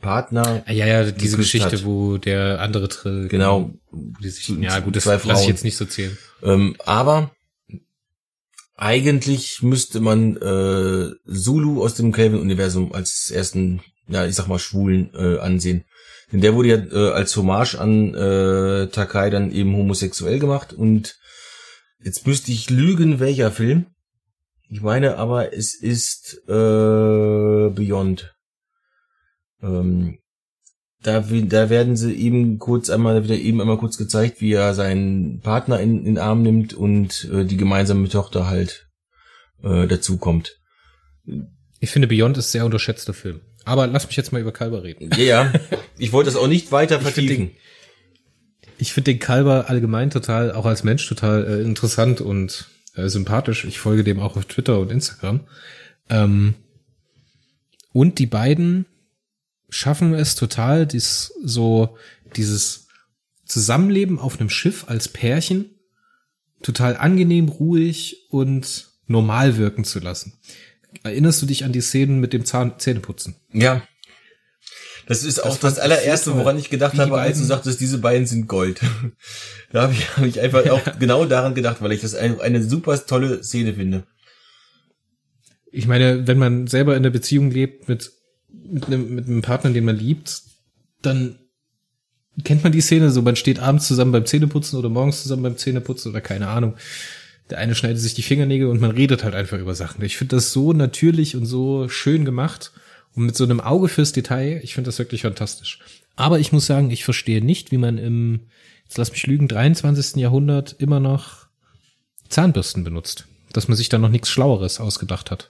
[0.00, 1.84] Partner, Ah, ja, ja, diese Geschichte, hat.
[1.84, 5.76] wo der andere Trill, genau, die sich, ja gut, das zwei lasse ich jetzt nicht
[5.76, 6.16] so zählen.
[6.42, 7.30] ähm, aber
[8.76, 15.10] eigentlich müsste man äh, Zulu aus dem Kelvin-Universum als ersten, ja, ich sag mal, Schwulen
[15.14, 15.84] äh, ansehen.
[16.32, 21.16] Denn der wurde ja äh, als Hommage an äh, Takai dann eben homosexuell gemacht und
[22.02, 23.86] jetzt müsste ich lügen, welcher Film.
[24.68, 28.34] Ich meine aber, es ist äh, Beyond.
[29.62, 30.18] Ähm,
[31.02, 34.52] da, da werden sie eben kurz einmal, da wird er eben einmal kurz gezeigt, wie
[34.52, 38.88] er seinen Partner in, in den Arm nimmt und äh, die gemeinsame Tochter halt
[39.62, 40.58] äh, dazu kommt.
[41.80, 43.40] Ich finde, Beyond ist sehr unterschätzter Film.
[43.64, 45.10] Aber lass mich jetzt mal über Kalber reden.
[45.16, 45.52] Ja, ja.
[45.98, 47.50] Ich wollte das auch nicht weiter vertiefen.
[48.78, 53.64] Ich finde den Kalber allgemein total, auch als Mensch total äh, interessant und äh, sympathisch.
[53.64, 55.40] Ich folge dem auch auf Twitter und Instagram.
[56.10, 56.54] Ähm,
[57.92, 58.86] und die beiden
[59.76, 61.96] schaffen es total, dies, so
[62.34, 62.88] dieses
[63.44, 65.70] Zusammenleben auf einem Schiff als Pärchen
[66.62, 70.38] total angenehm, ruhig und normal wirken zu lassen.
[71.02, 73.36] Erinnerst du dich an die Szenen mit dem Zahn Zähneputzen?
[73.52, 73.86] Ja.
[75.06, 78.48] Das ist auch das allererste, woran ich gedacht habe, als du sagtest, diese beiden sind
[78.48, 78.80] Gold.
[79.72, 82.62] da habe ich, hab ich einfach auch genau daran gedacht, weil ich das eine, eine
[82.62, 84.04] super tolle Szene finde.
[85.70, 88.10] ich meine, wenn man selber in einer Beziehung lebt mit,
[88.48, 90.42] mit, einem, mit einem Partner, den man liebt,
[91.02, 91.38] dann
[92.44, 95.56] kennt man die Szene so, man steht abends zusammen beim Zähneputzen oder morgens zusammen beim
[95.56, 96.76] Zähneputzen oder keine Ahnung.
[97.50, 100.04] Der eine schneidet sich die Fingernägel und man redet halt einfach über Sachen.
[100.04, 102.72] Ich finde das so natürlich und so schön gemacht
[103.14, 104.60] und mit so einem Auge fürs Detail.
[104.62, 105.78] Ich finde das wirklich fantastisch.
[106.16, 108.40] Aber ich muss sagen, ich verstehe nicht, wie man im,
[108.84, 110.16] jetzt lass mich lügen, 23.
[110.16, 111.46] Jahrhundert immer noch
[112.28, 113.26] Zahnbürsten benutzt.
[113.52, 115.48] Dass man sich da noch nichts Schlaueres ausgedacht hat.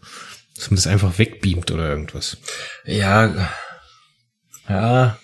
[0.56, 2.38] Dass man das einfach wegbeamt oder irgendwas.
[2.84, 3.50] Ja.
[4.68, 5.18] Ja.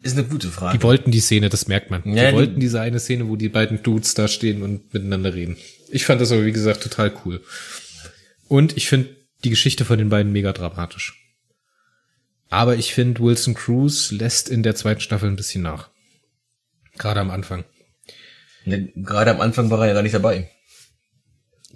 [0.00, 0.78] Ist eine gute Frage.
[0.78, 2.02] Die wollten die Szene, das merkt man.
[2.14, 5.34] Ja, die die- wollten diese eine Szene, wo die beiden Dudes da stehen und miteinander
[5.34, 5.56] reden.
[5.90, 7.42] Ich fand das aber, wie gesagt, total cool.
[8.46, 11.14] Und ich finde die Geschichte von den beiden mega dramatisch.
[12.50, 15.90] Aber ich finde, Wilson Cruz lässt in der zweiten Staffel ein bisschen nach.
[16.96, 17.64] Gerade am Anfang.
[18.64, 20.50] Ja, Gerade am Anfang war er ja gar nicht dabei.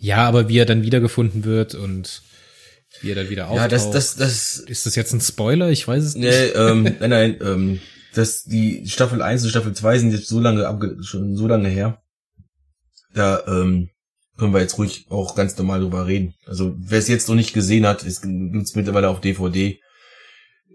[0.03, 2.22] Ja, aber wie er dann wiedergefunden wird und
[3.03, 3.72] wie er dann wieder Ja, auftaucht.
[3.72, 5.70] das, das, das, ist das jetzt ein Spoiler?
[5.70, 6.28] Ich weiß es nicht.
[6.28, 7.80] nee, ähm, nein, nein, ähm,
[8.12, 11.68] das, die Staffel 1 und Staffel 2 sind jetzt so lange abge schon so lange
[11.68, 12.03] her.
[13.14, 13.90] Da, ähm,
[14.36, 16.34] können wir jetzt ruhig auch ganz normal drüber reden.
[16.46, 19.78] Also, wer es jetzt noch nicht gesehen hat, es gibt's mittlerweile auf DVD.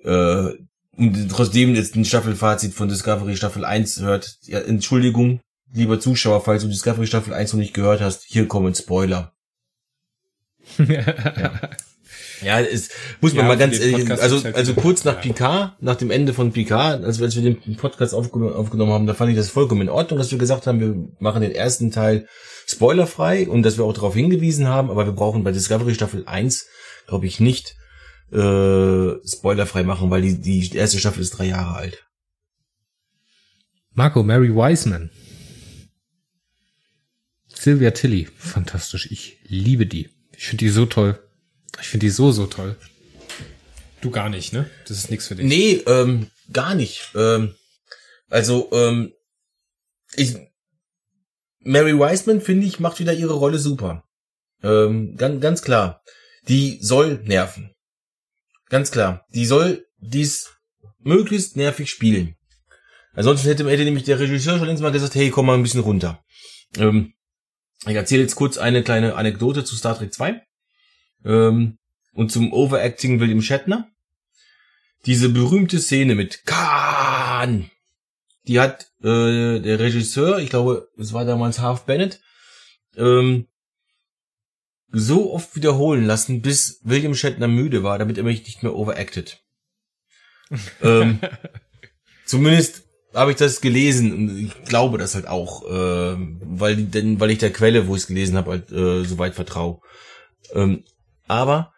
[0.05, 0.51] Äh,
[0.95, 5.41] und trotzdem jetzt ein Staffelfazit von Discovery Staffel 1 hört, ja, Entschuldigung,
[5.73, 9.33] lieber Zuschauer, falls du Discovery Staffel 1 noch nicht gehört hast, hier kommen Spoiler.
[12.41, 12.89] Ja, es
[13.21, 15.21] muss man Ja, mal ganz ehrlich, also halt also kurz nach ja.
[15.21, 19.13] Picard, nach dem Ende von Picard, also als wir den Podcast aufgenommen, aufgenommen haben, da
[19.13, 22.27] fand ich das vollkommen in Ordnung, dass wir gesagt haben, wir machen den ersten Teil
[22.67, 26.67] spoilerfrei und dass wir auch darauf hingewiesen haben, aber wir brauchen bei Discovery Staffel 1,
[27.07, 27.75] glaube ich, nicht
[28.31, 32.05] äh, spoilerfrei machen, weil die, die erste Staffel ist drei Jahre alt.
[33.93, 35.09] Marco, Mary Wiseman.
[37.61, 39.11] Sylvia Tilly, fantastisch.
[39.11, 40.09] Ich liebe die.
[40.35, 41.19] Ich finde die so toll.
[41.81, 42.75] Ich finde die so, so toll.
[44.01, 44.69] Du gar nicht, ne?
[44.87, 45.45] Das ist nichts für dich.
[45.45, 47.11] Nee, ähm, gar nicht.
[47.15, 47.55] Ähm,
[48.29, 49.13] also, ähm,
[50.15, 50.35] ich,
[51.59, 54.03] Mary Wiseman, finde ich, macht wieder ihre Rolle super.
[54.63, 56.03] Ähm, ganz, ganz klar.
[56.47, 57.71] Die soll nerven.
[58.69, 59.25] Ganz klar.
[59.33, 60.49] Die soll dies
[60.99, 62.35] möglichst nervig spielen.
[63.13, 65.81] Ansonsten hätte, hätte nämlich der Regisseur schon längst mal gesagt, hey, komm mal ein bisschen
[65.81, 66.23] runter.
[66.77, 67.13] Ähm,
[67.85, 70.41] ich erzähle jetzt kurz eine kleine Anekdote zu Star Trek 2
[71.25, 71.77] ähm,
[72.13, 73.89] und zum Overacting William Shatner.
[75.05, 77.69] Diese berühmte Szene mit Khan,
[78.47, 82.19] die hat äh, der Regisseur, ich glaube, es war damals Half Bennett,
[82.95, 83.47] ähm,
[84.89, 89.39] so oft wiederholen lassen, bis William Shatner müde war, damit er mich nicht mehr overacted.
[90.81, 91.19] ähm,
[92.25, 92.86] zumindest
[93.17, 97.39] habe ich das gelesen und ich glaube das halt auch, äh, weil denn weil ich
[97.39, 99.79] der Quelle, wo ich es gelesen habe, halt äh, soweit vertraue.
[100.53, 100.83] Ähm,
[101.27, 101.73] aber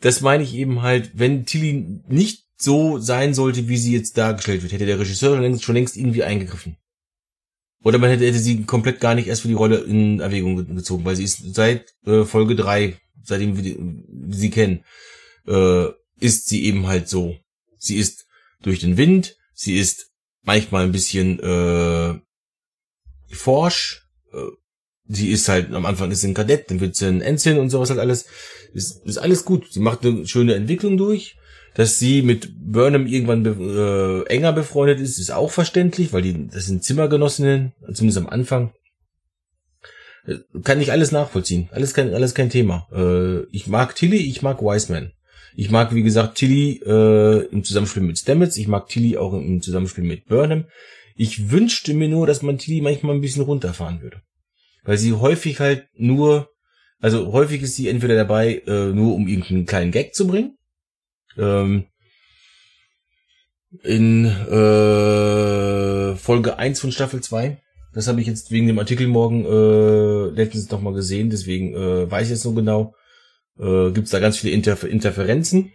[0.00, 4.62] das meine ich eben halt, wenn Tilly nicht so sein sollte, wie sie jetzt dargestellt
[4.62, 6.76] wird, hätte der Regisseur schon längst, schon längst irgendwie eingegriffen.
[7.82, 11.04] Oder man hätte, hätte sie komplett gar nicht erst für die Rolle in Erwägung gezogen,
[11.04, 13.78] weil sie ist seit äh, Folge drei, seitdem wir die,
[14.30, 14.84] sie kennen,
[15.46, 15.86] äh,
[16.18, 17.36] ist sie eben halt so.
[17.78, 18.26] Sie ist
[18.62, 20.10] durch den Wind, sie ist
[20.46, 22.14] manchmal ein bisschen äh,
[23.34, 24.38] forsch, äh,
[25.08, 27.70] sie ist halt am Anfang ist sie ein Kadett, dann wird sie ein Ensign und
[27.70, 28.26] sowas halt alles.
[28.72, 29.72] Ist, ist alles gut.
[29.72, 31.36] Sie macht eine schöne Entwicklung durch.
[31.74, 36.48] Dass sie mit Burnham irgendwann be äh, enger befreundet ist, ist auch verständlich, weil die,
[36.48, 38.72] das sind Zimmergenossinnen, zumindest am Anfang.
[40.26, 41.68] Äh, kann ich alles nachvollziehen.
[41.72, 42.86] Alles kein, alles kein Thema.
[42.92, 45.12] Äh, ich mag Tilly, ich mag Wiseman.
[45.58, 48.58] Ich mag, wie gesagt, Tilly äh, im Zusammenspiel mit Stamets.
[48.58, 50.66] Ich mag Tilly auch im Zusammenspiel mit Burnham.
[51.16, 54.20] Ich wünschte mir nur, dass man Tilly manchmal ein bisschen runterfahren würde.
[54.84, 56.50] Weil sie häufig halt nur,
[57.00, 60.58] also häufig ist sie entweder dabei, äh, nur um irgendeinen kleinen Gag zu bringen,
[61.38, 61.86] ähm,
[63.82, 67.62] in äh, Folge 1 von Staffel 2.
[67.94, 72.10] Das habe ich jetzt wegen dem Artikel morgen äh, letztens noch mal gesehen, deswegen äh,
[72.10, 72.94] weiß ich jetzt so genau.
[73.58, 75.72] Äh, Gibt es da ganz viele Interfer Interferenzen.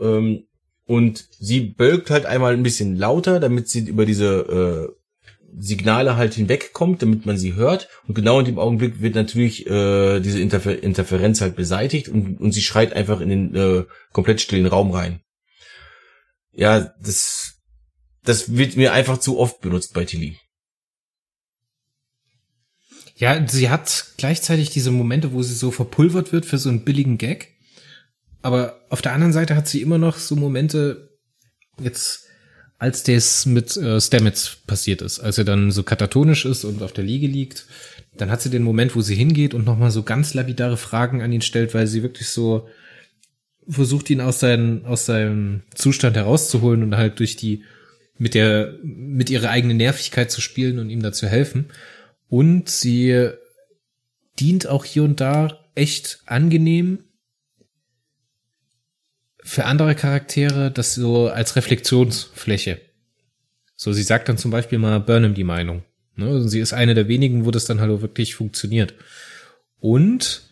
[0.00, 0.44] Ähm,
[0.86, 5.00] und sie bölkt halt einmal ein bisschen lauter, damit sie über diese äh,
[5.56, 7.88] Signale halt hinwegkommt, damit man sie hört.
[8.06, 12.52] Und genau in dem Augenblick wird natürlich äh, diese Interfer Interferenz halt beseitigt und, und
[12.52, 15.20] sie schreit einfach in den äh, komplett stillen Raum rein.
[16.52, 17.60] Ja, das,
[18.24, 20.38] das wird mir einfach zu oft benutzt bei Tilly.
[23.20, 27.18] Ja, sie hat gleichzeitig diese Momente, wo sie so verpulvert wird für so einen billigen
[27.18, 27.48] Gag.
[28.40, 31.10] Aber auf der anderen Seite hat sie immer noch so Momente,
[31.78, 32.24] jetzt
[32.78, 36.94] als das mit äh, Stamets passiert ist, als er dann so katatonisch ist und auf
[36.94, 37.66] der Liege liegt,
[38.16, 41.30] dann hat sie den Moment, wo sie hingeht und nochmal so ganz lapidare Fragen an
[41.30, 42.68] ihn stellt, weil sie wirklich so
[43.68, 47.64] versucht, ihn aus, seinen, aus seinem Zustand herauszuholen und halt durch die,
[48.16, 51.66] mit der, mit ihrer eigenen Nervigkeit zu spielen und ihm da zu helfen.
[52.30, 53.28] Und sie
[54.38, 57.04] dient auch hier und da echt angenehm
[59.42, 62.80] für andere Charaktere das so als Reflexionsfläche.
[63.74, 65.82] So, sie sagt dann zum Beispiel mal Burnham die Meinung.
[66.14, 66.26] Ne?
[66.26, 68.94] Also sie ist eine der wenigen, wo das dann halt wirklich funktioniert.
[69.80, 70.42] Und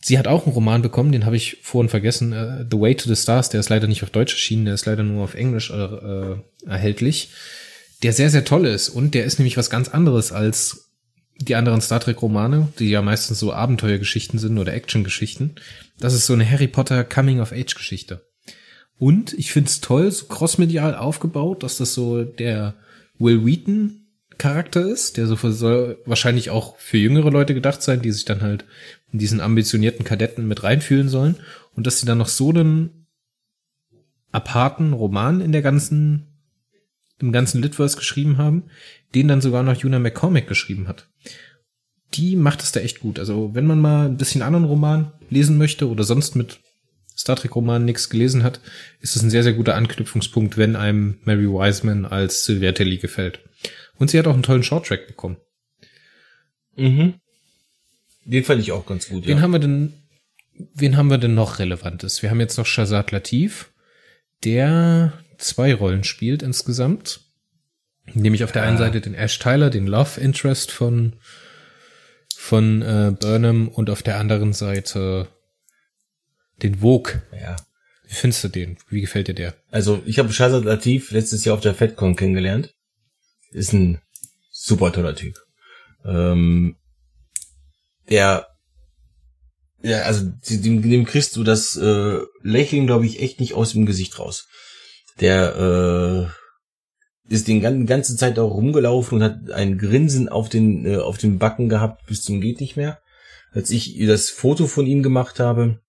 [0.00, 3.08] sie hat auch einen Roman bekommen, den habe ich vorhin vergessen, uh, The Way to
[3.08, 5.70] the Stars, der ist leider nicht auf Deutsch erschienen, der ist leider nur auf Englisch
[5.70, 7.30] äh, erhältlich,
[8.02, 8.88] der sehr, sehr toll ist.
[8.88, 10.90] Und der ist nämlich was ganz anderes als
[11.36, 15.56] die anderen Star Trek-Romane, die ja meistens so Abenteuergeschichten sind oder Actiongeschichten.
[15.98, 18.26] Das ist so eine Harry Potter Coming-of-Age-Geschichte.
[18.98, 22.74] Und ich find's toll, so crossmedial aufgebaut, dass das so der
[23.18, 24.02] Will Wheaton
[24.38, 28.24] Charakter ist, der so für, soll wahrscheinlich auch für jüngere Leute gedacht sein, die sich
[28.24, 28.64] dann halt
[29.12, 31.36] in diesen ambitionierten Kadetten mit reinfühlen sollen.
[31.74, 33.06] Und dass sie dann noch so einen
[34.30, 36.31] aparten Roman in der ganzen,
[37.22, 38.64] im ganzen Litverse geschrieben haben,
[39.14, 41.08] den dann sogar noch Juna McCormick geschrieben hat.
[42.14, 43.18] Die macht es da echt gut.
[43.18, 46.60] Also wenn man mal ein bisschen anderen Roman lesen möchte oder sonst mit
[47.16, 48.60] Star Trek Roman nichts gelesen hat,
[49.00, 53.40] ist es ein sehr, sehr guter Anknüpfungspunkt, wenn einem Mary Wiseman als Sylvia Telly gefällt.
[53.98, 55.36] Und sie hat auch einen tollen Shorttrack bekommen.
[56.76, 57.14] Mhm.
[58.24, 59.42] Den fand ich auch ganz gut, Wen ja.
[59.42, 59.94] haben wir denn,
[60.74, 62.22] wen haben wir denn noch Relevantes?
[62.22, 63.72] Wir haben jetzt noch Shazad Latif,
[64.44, 65.12] der
[65.42, 67.20] zwei Rollen spielt insgesamt.
[68.14, 71.14] Nämlich auf der einen Seite den Ash Tyler, den Love Interest von,
[72.36, 75.28] von äh, Burnham und auf der anderen Seite
[76.62, 77.22] den Vogue.
[77.32, 77.56] Ja.
[78.06, 78.76] Wie findest du den?
[78.88, 79.54] Wie gefällt dir der?
[79.70, 82.74] Also ich habe Shazad Latif letztes Jahr auf der FedCon kennengelernt.
[83.52, 84.00] Ist ein
[84.50, 85.36] super toller Typ.
[86.04, 86.76] Ähm,
[88.10, 88.48] der
[89.82, 93.84] ja, also dem, dem kriegst du das äh, Lächeln, glaube ich, echt nicht aus dem
[93.84, 94.46] Gesicht raus.
[95.22, 96.28] Der
[97.30, 100.96] äh, ist den ganzen ganze Zeit auch rumgelaufen und hat ein Grinsen auf den äh,
[100.98, 103.00] auf den Backen gehabt bis zum geht nicht mehr.
[103.52, 105.80] als ich das Foto von ihm gemacht habe,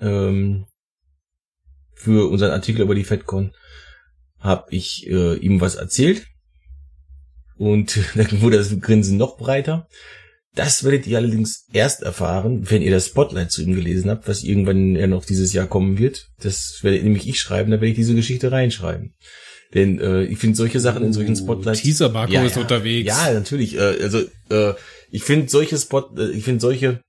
[0.00, 0.66] ähm,
[1.94, 3.52] für unseren Artikel über die FedCon,
[4.38, 6.26] habe ich äh, ihm was erzählt.
[7.56, 9.88] Und dann wurde das Grinsen noch breiter.
[10.54, 14.42] Das werdet ihr allerdings erst erfahren, wenn ihr das Spotlight zu ihm gelesen habt, was
[14.42, 16.28] irgendwann ja noch dieses Jahr kommen wird.
[16.40, 19.14] Das werde nämlich ich schreiben, da werde ich diese Geschichte reinschreiben.
[19.72, 21.80] Denn äh, ich finde solche Sachen in solchen Spotlights.
[21.80, 23.08] Teaser Marco ja, ist ja, unterwegs.
[23.08, 23.76] Ja, natürlich.
[23.76, 24.74] Äh, also äh,
[25.10, 27.02] ich finde solche Spot, äh, ich finde solche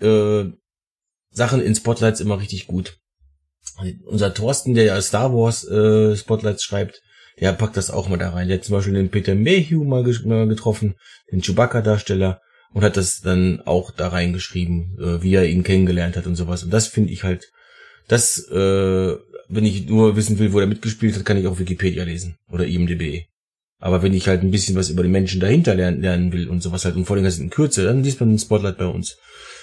[0.00, 0.44] äh,
[1.30, 2.98] Sachen in Spotlights immer richtig gut.
[4.04, 7.00] Unser Thorsten, der ja Star Wars äh, Spotlights schreibt,
[7.40, 8.48] der packt das auch mal da rein.
[8.48, 10.94] Der hat zum Beispiel den Peter Mayhew mal, mal getroffen,
[11.30, 12.40] den Chewbacca-Darsteller,
[12.72, 16.62] und hat das dann auch da reingeschrieben, äh, wie er ihn kennengelernt hat und sowas.
[16.62, 17.50] Und das finde ich halt,
[18.08, 19.16] das, äh,
[19.48, 22.66] wenn ich nur wissen will, wo er mitgespielt hat, kann ich auch Wikipedia lesen oder
[22.66, 23.26] IMDb.
[23.80, 26.62] Aber wenn ich halt ein bisschen was über die Menschen dahinter lernen, lernen will und
[26.62, 29.16] sowas halt und vor allem in Kürze, dann liest man den Spotlight bei uns.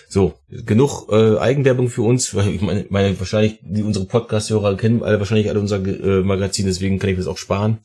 [0.07, 2.33] So, genug äh, Eigenwerbung für uns.
[2.33, 6.99] Ich meine, meine wahrscheinlich, die unsere Podcast-Hörer kennen alle wahrscheinlich alle unser äh, Magazin, deswegen
[6.99, 7.79] kann ich das auch sparen.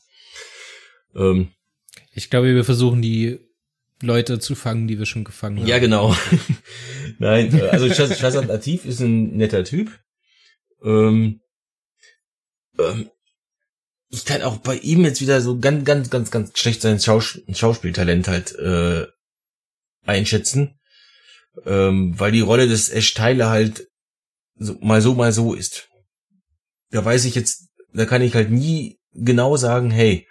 [1.15, 1.49] Ähm,
[2.13, 3.39] ich glaube, wir versuchen die
[4.01, 5.67] Leute zu fangen, die wir schon gefangen haben.
[5.67, 6.15] Ja, genau.
[7.19, 9.91] Nein, äh, also Shazad Latif ist ein netter Typ.
[10.83, 11.41] Ähm,
[12.79, 13.09] ähm,
[14.09, 17.39] ich kann auch bei ihm jetzt wieder so ganz, ganz, ganz, ganz schlecht sein Schaus
[17.53, 19.07] Schauspieltalent halt äh,
[20.05, 20.79] einschätzen,
[21.65, 23.87] ähm, weil die Rolle des Ash Tyler halt
[24.55, 25.87] so, mal so, mal so ist.
[26.89, 30.27] Da weiß ich jetzt, da kann ich halt nie genau sagen, hey,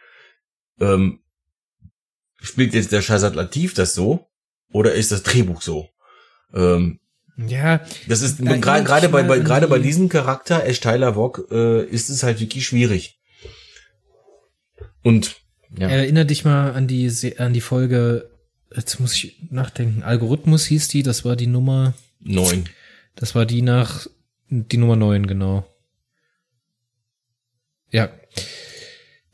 [0.78, 1.22] ähm,
[2.40, 4.26] spielt jetzt der Shazad Latif das so
[4.72, 5.88] oder ist das Drehbuch so?
[6.54, 7.00] Ähm,
[7.36, 11.84] ja, das ist gerade gerade bei, bei gerade bei diesem Charakter Ash Tyler Wok äh,
[11.84, 13.18] ist es halt wirklich schwierig.
[15.02, 15.36] Und
[15.78, 15.88] ja.
[15.88, 18.30] erinnere dich mal an die an die Folge.
[18.74, 20.02] Jetzt muss ich nachdenken.
[20.02, 21.02] Algorithmus hieß die.
[21.02, 22.68] Das war die Nummer neun.
[23.16, 24.06] Das war die nach
[24.48, 25.66] die Nummer neun genau.
[27.90, 28.10] Ja,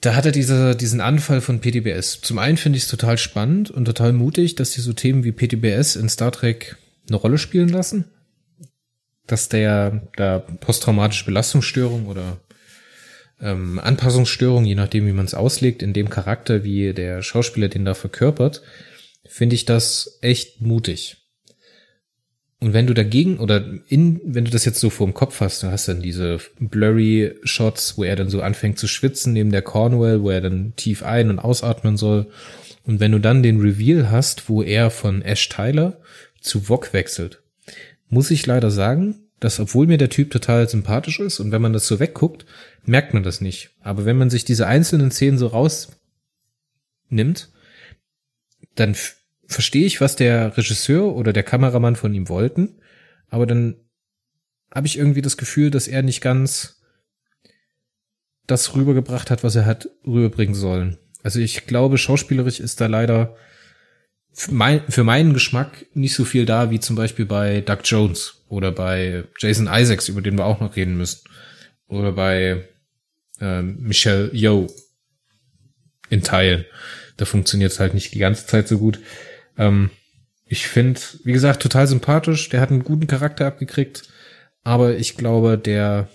[0.06, 2.20] da hat er diese, diesen Anfall von PTBS.
[2.20, 5.32] Zum einen finde ich es total spannend und total mutig, dass die so Themen wie
[5.32, 6.76] PTBS in Star Trek
[7.08, 8.04] eine Rolle spielen lassen.
[9.26, 12.38] Dass der da posttraumatische Belastungsstörung oder
[13.40, 17.84] ähm, Anpassungsstörung, je nachdem, wie man es auslegt, in dem Charakter, wie der Schauspieler den
[17.84, 18.62] da verkörpert,
[19.28, 21.16] finde ich das echt mutig.
[22.58, 25.62] Und wenn du dagegen oder in, wenn du das jetzt so vor dem Kopf hast,
[25.62, 29.52] dann hast du dann diese blurry Shots, wo er dann so anfängt zu schwitzen neben
[29.52, 32.28] der Cornwell, wo er dann tief ein- und ausatmen soll.
[32.84, 36.00] Und wenn du dann den Reveal hast, wo er von Ash Tyler
[36.40, 37.42] zu Vog wechselt,
[38.08, 41.74] muss ich leider sagen, dass obwohl mir der Typ total sympathisch ist und wenn man
[41.74, 42.46] das so wegguckt,
[42.84, 43.70] merkt man das nicht.
[43.80, 47.50] Aber wenn man sich diese einzelnen Szenen so rausnimmt,
[48.76, 48.96] dann
[49.46, 52.80] verstehe ich, was der Regisseur oder der Kameramann von ihm wollten,
[53.28, 53.76] aber dann
[54.74, 56.82] habe ich irgendwie das Gefühl, dass er nicht ganz
[58.46, 60.98] das rübergebracht hat, was er hat rüberbringen sollen.
[61.22, 63.36] Also ich glaube, schauspielerisch ist da leider
[64.32, 68.44] für, mein, für meinen Geschmack nicht so viel da, wie zum Beispiel bei Doug Jones
[68.48, 71.22] oder bei Jason Isaacs, über den wir auch noch reden müssen.
[71.88, 72.68] Oder bei
[73.40, 74.68] äh, Michelle Yeoh
[76.10, 76.64] in Teilen.
[77.16, 79.00] Da funktioniert es halt nicht die ganze Zeit so gut.
[79.58, 79.90] Ähm,
[80.44, 82.48] ich finde, wie gesagt, total sympathisch.
[82.48, 84.04] Der hat einen guten Charakter abgekriegt.
[84.62, 86.08] Aber ich glaube, der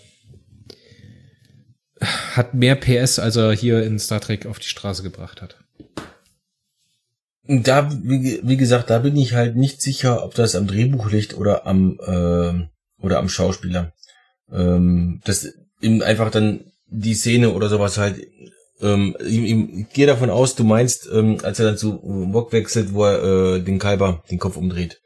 [2.02, 5.58] hat mehr PS, als er hier in Star Trek auf die Straße gebracht hat.
[7.48, 11.36] Da, wie, wie gesagt, da bin ich halt nicht sicher, ob das am Drehbuch liegt
[11.36, 12.68] oder am äh,
[13.04, 13.94] oder am Schauspieler.
[14.52, 18.26] Ähm, das ihm einfach dann die Szene oder sowas halt
[18.82, 22.94] ähm, ich, ich gehe davon aus, du meinst, ähm, als er dann zu Wok wechselt,
[22.94, 25.02] wo er äh, den Kalber den Kopf umdreht.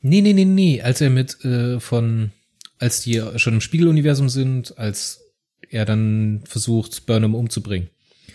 [0.00, 0.82] Nee, nee, nee, nee.
[0.82, 2.32] Als er mit äh, von,
[2.78, 5.20] als die schon im Spiegeluniversum sind, als
[5.68, 7.90] er dann versucht, Burnham umzubringen.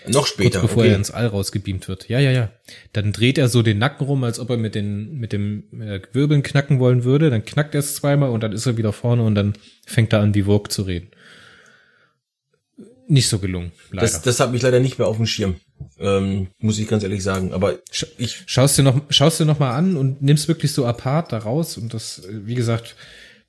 [0.07, 0.59] Noch später.
[0.59, 0.91] Kurz bevor okay.
[0.91, 2.07] er ins All rausgebeamt wird.
[2.07, 2.51] Ja, ja, ja.
[2.93, 5.99] Dann dreht er so den Nacken rum, als ob er mit den, mit dem äh,
[6.13, 7.31] Wirbeln knacken wollen würde.
[7.31, 9.53] Dann knackt er es zweimal und dann ist er wieder vorne und dann
[9.87, 11.09] fängt er an, wie Vogue zu reden
[13.07, 13.71] nicht so gelungen.
[13.91, 14.07] Leider.
[14.07, 15.55] Das, das hat mich leider nicht mehr auf dem Schirm,
[15.99, 17.53] ähm, muss ich ganz ehrlich sagen.
[17.53, 17.79] Aber
[18.17, 21.37] ich schaust dir noch, schaust dir noch mal an und nimmst wirklich so apart da
[21.37, 21.77] raus.
[21.77, 22.95] Und das, wie gesagt,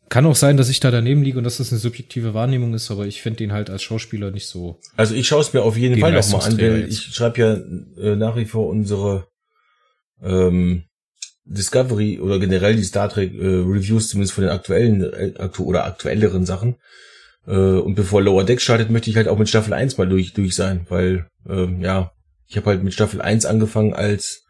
[0.09, 2.91] kann auch sein, dass ich da daneben liege und dass das eine subjektive Wahrnehmung ist,
[2.91, 4.79] aber ich finde ihn halt als Schauspieler nicht so.
[4.97, 7.55] Also ich schaue es mir auf jeden Fall noch mal an, weil ich schreibe ja
[8.03, 9.27] äh, nach wie vor unsere
[10.23, 10.85] ähm,
[11.45, 15.85] Discovery oder generell die Star Trek äh, Reviews, zumindest von den aktuellen äh, aktu oder
[15.85, 16.77] aktuelleren Sachen.
[17.47, 20.33] Äh, und bevor Lower Deck startet, möchte ich halt auch mit Staffel 1 mal durch,
[20.33, 22.13] durch sein, weil, ähm, ja,
[22.49, 24.45] ich habe halt mit Staffel 1 angefangen, als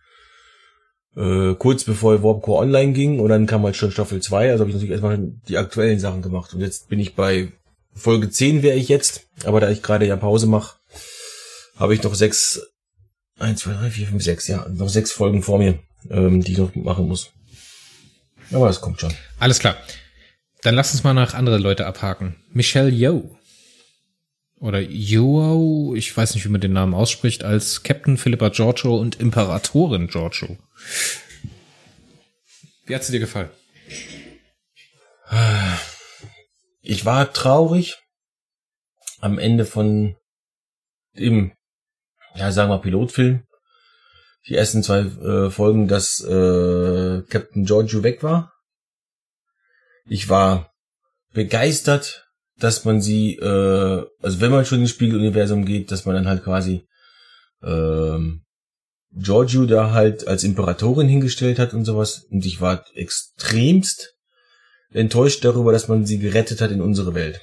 [1.17, 4.71] äh, kurz bevor Warpcore online ging und dann kam halt schon Staffel 2, also habe
[4.71, 5.19] ich natürlich erstmal
[5.49, 7.53] die aktuellen Sachen gemacht und jetzt bin ich bei
[7.95, 10.77] Folge 10 wäre ich jetzt, aber da ich gerade ja Pause mache,
[11.77, 12.61] habe ich noch sechs,
[13.39, 15.79] eins, zwei, drei, vier, fünf, sechs, ja, noch sechs Folgen vor mir,
[16.11, 17.31] ähm, die ich noch machen muss.
[18.53, 19.13] Aber es kommt schon.
[19.39, 19.77] Alles klar.
[20.67, 22.35] Dann lass uns mal nach andere Leute abhaken.
[22.49, 23.39] Michelle Yeoh.
[24.59, 29.21] Oder Yeoh, ich weiß nicht, wie man den Namen ausspricht, als Captain Philippa Giorgio und
[29.21, 30.59] Imperatorin Giorgio.
[32.85, 33.49] Wie hat's dir gefallen?
[36.83, 37.99] Ich war traurig
[39.21, 40.17] am Ende von
[41.17, 41.53] dem,
[42.35, 43.45] ja, sagen wir Pilotfilm.
[44.49, 48.56] Die ersten zwei äh, Folgen, dass äh, Captain Giorgio weg war.
[50.09, 50.73] Ich war
[51.33, 52.29] begeistert,
[52.59, 56.45] dass man sie, äh, also wenn man schon ins Spiegeluniversum geht, dass man dann halt
[56.45, 56.87] quasi
[57.63, 58.45] ähm,
[59.13, 62.27] Giorgio da halt als Imperatorin hingestellt hat und sowas.
[62.31, 64.15] Und ich war extremst
[64.91, 67.41] enttäuscht darüber, dass man sie gerettet hat in unsere Welt.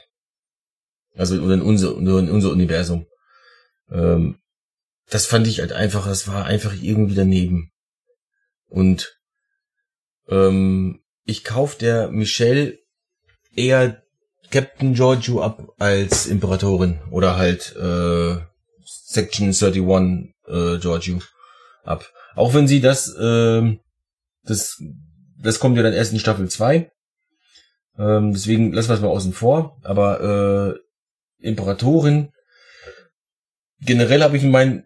[1.15, 3.05] Also in unser, in unser Universum.
[3.91, 4.39] Ähm,
[5.09, 7.71] das fand ich halt einfach, das war einfach irgendwie daneben.
[8.67, 9.15] Und
[10.27, 12.79] ähm, ich kauf der Michelle
[13.55, 14.03] eher
[14.51, 18.37] Captain Giorgio ab als Imperatorin oder halt äh,
[18.85, 21.19] Section 31 äh, Giorgio
[21.83, 22.11] ab.
[22.35, 23.77] Auch wenn sie das, äh,
[24.43, 24.81] das,
[25.39, 26.91] das kommt ja dann erst in Staffel 2.
[27.97, 29.77] Ähm, deswegen lassen wir es mal außen vor.
[29.83, 30.75] Aber
[31.41, 32.29] äh, Imperatorin,
[33.81, 34.85] generell habe ich mein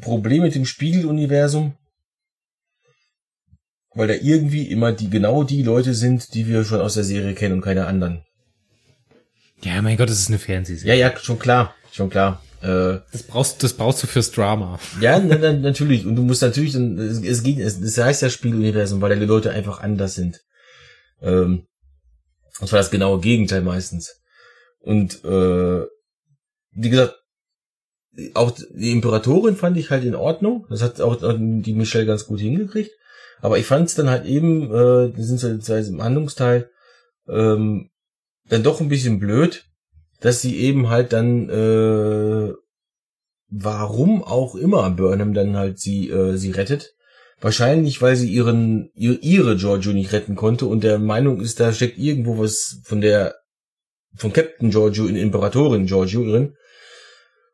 [0.00, 1.76] Problem mit dem Spiegeluniversum,
[3.98, 7.34] weil da irgendwie immer die genau die Leute sind, die wir schon aus der Serie
[7.34, 8.22] kennen und keine anderen.
[9.64, 10.96] Ja, mein Gott, das ist eine Fernsehserie.
[10.96, 12.40] Ja, ja, schon klar, schon klar.
[12.62, 14.78] Äh, das brauchst, das brauchst du fürs Drama.
[15.00, 16.06] Ja, na, na, natürlich.
[16.06, 19.26] Und du musst natürlich, dann, es, es geht, es, es heißt ja Spiegeluniversum, weil die
[19.26, 20.42] Leute einfach anders sind.
[21.20, 21.66] Ähm,
[22.60, 24.14] das war das genaue Gegenteil meistens.
[24.78, 25.86] Und äh,
[26.70, 27.16] wie gesagt,
[28.34, 30.66] auch die Imperatorin fand ich halt in Ordnung.
[30.70, 32.92] Das hat auch die Michelle ganz gut hingekriegt.
[33.40, 36.70] Aber ich fand es dann halt eben, äh, die sind jetzt im Handlungsteil,
[37.28, 37.90] ähm,
[38.48, 39.64] dann doch ein bisschen blöd,
[40.20, 42.52] dass sie eben halt dann, äh,
[43.50, 46.94] warum auch immer Burnham dann halt sie, äh, sie rettet.
[47.40, 51.96] Wahrscheinlich, weil sie ihren, ihre Giorgio nicht retten konnte und der Meinung ist, da steckt
[51.96, 53.36] irgendwo was von der,
[54.16, 56.56] von Captain Giorgio in Imperatorin Giorgio drin.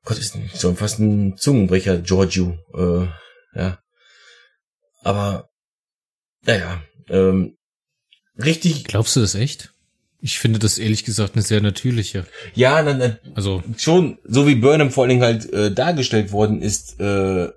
[0.05, 3.07] Gott, ist schon fast ein Zungenbrecher, Giorgio, äh,
[3.59, 3.78] ja.
[5.03, 5.51] Aber
[6.47, 7.57] naja, ähm,
[8.42, 8.84] richtig.
[8.84, 9.72] Glaubst du das echt?
[10.20, 12.26] Ich finde das ehrlich gesagt eine sehr natürliche.
[12.55, 16.62] Ja, na, na, also schon, so wie Burnham vor allen Dingen halt äh, dargestellt worden
[16.62, 17.49] ist, äh,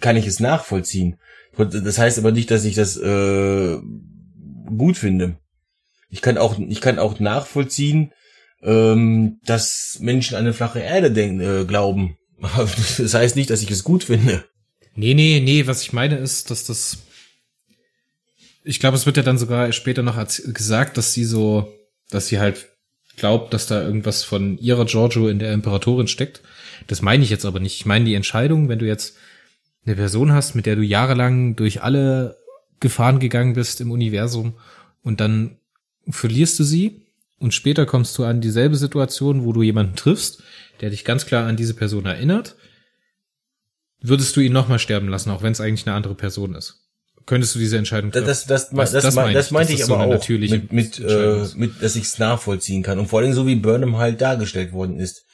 [0.00, 1.18] kann ich es nachvollziehen.
[1.56, 3.78] Das heißt aber nicht, dass ich das äh,
[4.76, 5.38] gut finde.
[6.10, 8.12] Ich kann auch, ich kann auch nachvollziehen,
[8.62, 12.18] ähm, dass Menschen an eine flache Erde denken, äh, glauben.
[12.98, 14.44] das heißt nicht, dass ich es gut finde.
[14.94, 16.98] Nee, nee, nee, was ich meine ist, dass das
[18.66, 20.18] ich glaube, es wird ja dann sogar später noch
[20.52, 21.72] gesagt, dass sie so,
[22.10, 22.66] dass sie halt
[23.16, 26.42] glaubt, dass da irgendwas von ihrer Giorgio in der Imperatorin steckt.
[26.88, 27.76] Das meine ich jetzt aber nicht.
[27.76, 29.16] Ich meine die Entscheidung, wenn du jetzt
[29.86, 32.38] eine Person hast, mit der du jahrelang durch alle
[32.80, 34.54] Gefahren gegangen bist im Universum
[35.02, 35.58] und dann
[36.10, 37.06] verlierst du sie
[37.38, 40.42] und später kommst du an dieselbe Situation, wo du jemanden triffst,
[40.80, 42.56] der dich ganz klar an diese Person erinnert,
[44.00, 46.85] würdest du ihn nochmal sterben lassen, auch wenn es eigentlich eine andere Person ist
[47.26, 48.26] könntest du diese Entscheidung treffen.
[48.26, 51.44] Das, das, das, das, das, mein das meinte ich aber so auch, mit, mit, äh,
[51.56, 52.98] mit, dass ich es nachvollziehen kann.
[52.98, 55.24] Und vor allem so wie Burnham halt dargestellt worden ist.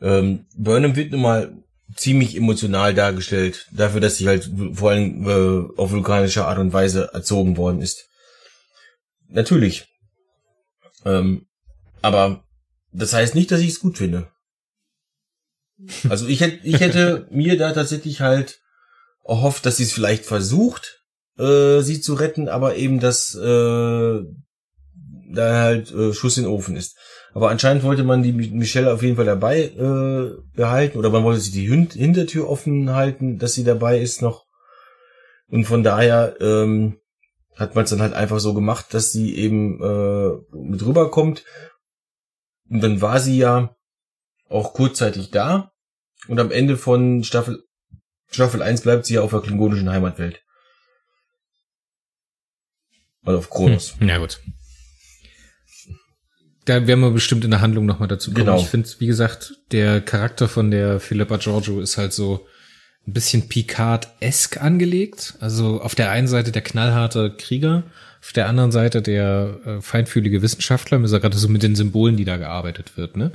[0.00, 1.56] Ähm, Burnham wird nun mal
[1.94, 7.10] ziemlich emotional dargestellt, dafür, dass sie halt vor allem äh, auf vulkanische Art und Weise
[7.12, 8.08] erzogen worden ist.
[9.28, 9.86] Natürlich.
[11.04, 11.46] Ähm,
[12.02, 12.44] aber
[12.92, 14.30] das heißt nicht, dass ich es gut finde.
[16.08, 18.60] Also ich hätte, ich hätte mir da tatsächlich halt
[19.24, 21.02] erhofft, dass sie es vielleicht versucht,
[21.38, 24.20] äh, sie zu retten, aber eben das äh,
[25.28, 26.96] da halt äh, Schuss in den Ofen ist.
[27.34, 31.40] Aber anscheinend wollte man die Michelle auf jeden Fall dabei äh, behalten oder man wollte
[31.40, 34.46] sie die Hin Hintertür offen halten, dass sie dabei ist noch.
[35.48, 36.98] Und von daher ähm,
[37.54, 41.44] hat man es dann halt einfach so gemacht, dass sie eben äh, mit rüberkommt.
[42.70, 43.76] Und dann war sie ja
[44.48, 45.72] auch kurzzeitig da.
[46.28, 47.62] Und am Ende von Staffel
[48.28, 50.42] Staffel 1 bleibt sie ja auf der klingonischen Heimatwelt.
[53.26, 53.94] Also auf Kronos.
[53.98, 54.40] Hm, ja gut.
[56.64, 58.46] Da werden wir bestimmt in der Handlung nochmal dazu kommen.
[58.46, 58.60] Genau.
[58.60, 62.46] Ich finde, wie gesagt, der Charakter von der Philippa Giorgio ist halt so
[63.06, 65.34] ein bisschen Picard-esque angelegt.
[65.40, 67.84] Also auf der einen Seite der knallharte Krieger,
[68.20, 72.16] auf der anderen Seite der äh, feinfühlige Wissenschaftler, ist ja gerade so mit den Symbolen,
[72.16, 73.30] die da gearbeitet wird, ne?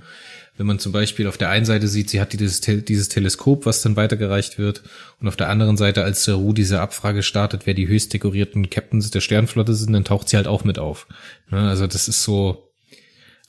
[0.58, 3.82] Wenn man zum Beispiel auf der einen Seite sieht, sie hat dieses, dieses Teleskop, was
[3.82, 4.84] dann weitergereicht wird,
[5.20, 9.12] und auf der anderen Seite, als Saru diese Abfrage startet, wer die höchst dekorierten Captains
[9.12, 11.08] der Sternflotte sind, dann taucht sie halt auch mit auf.
[11.50, 11.60] Ne?
[11.70, 12.72] Also das ist so,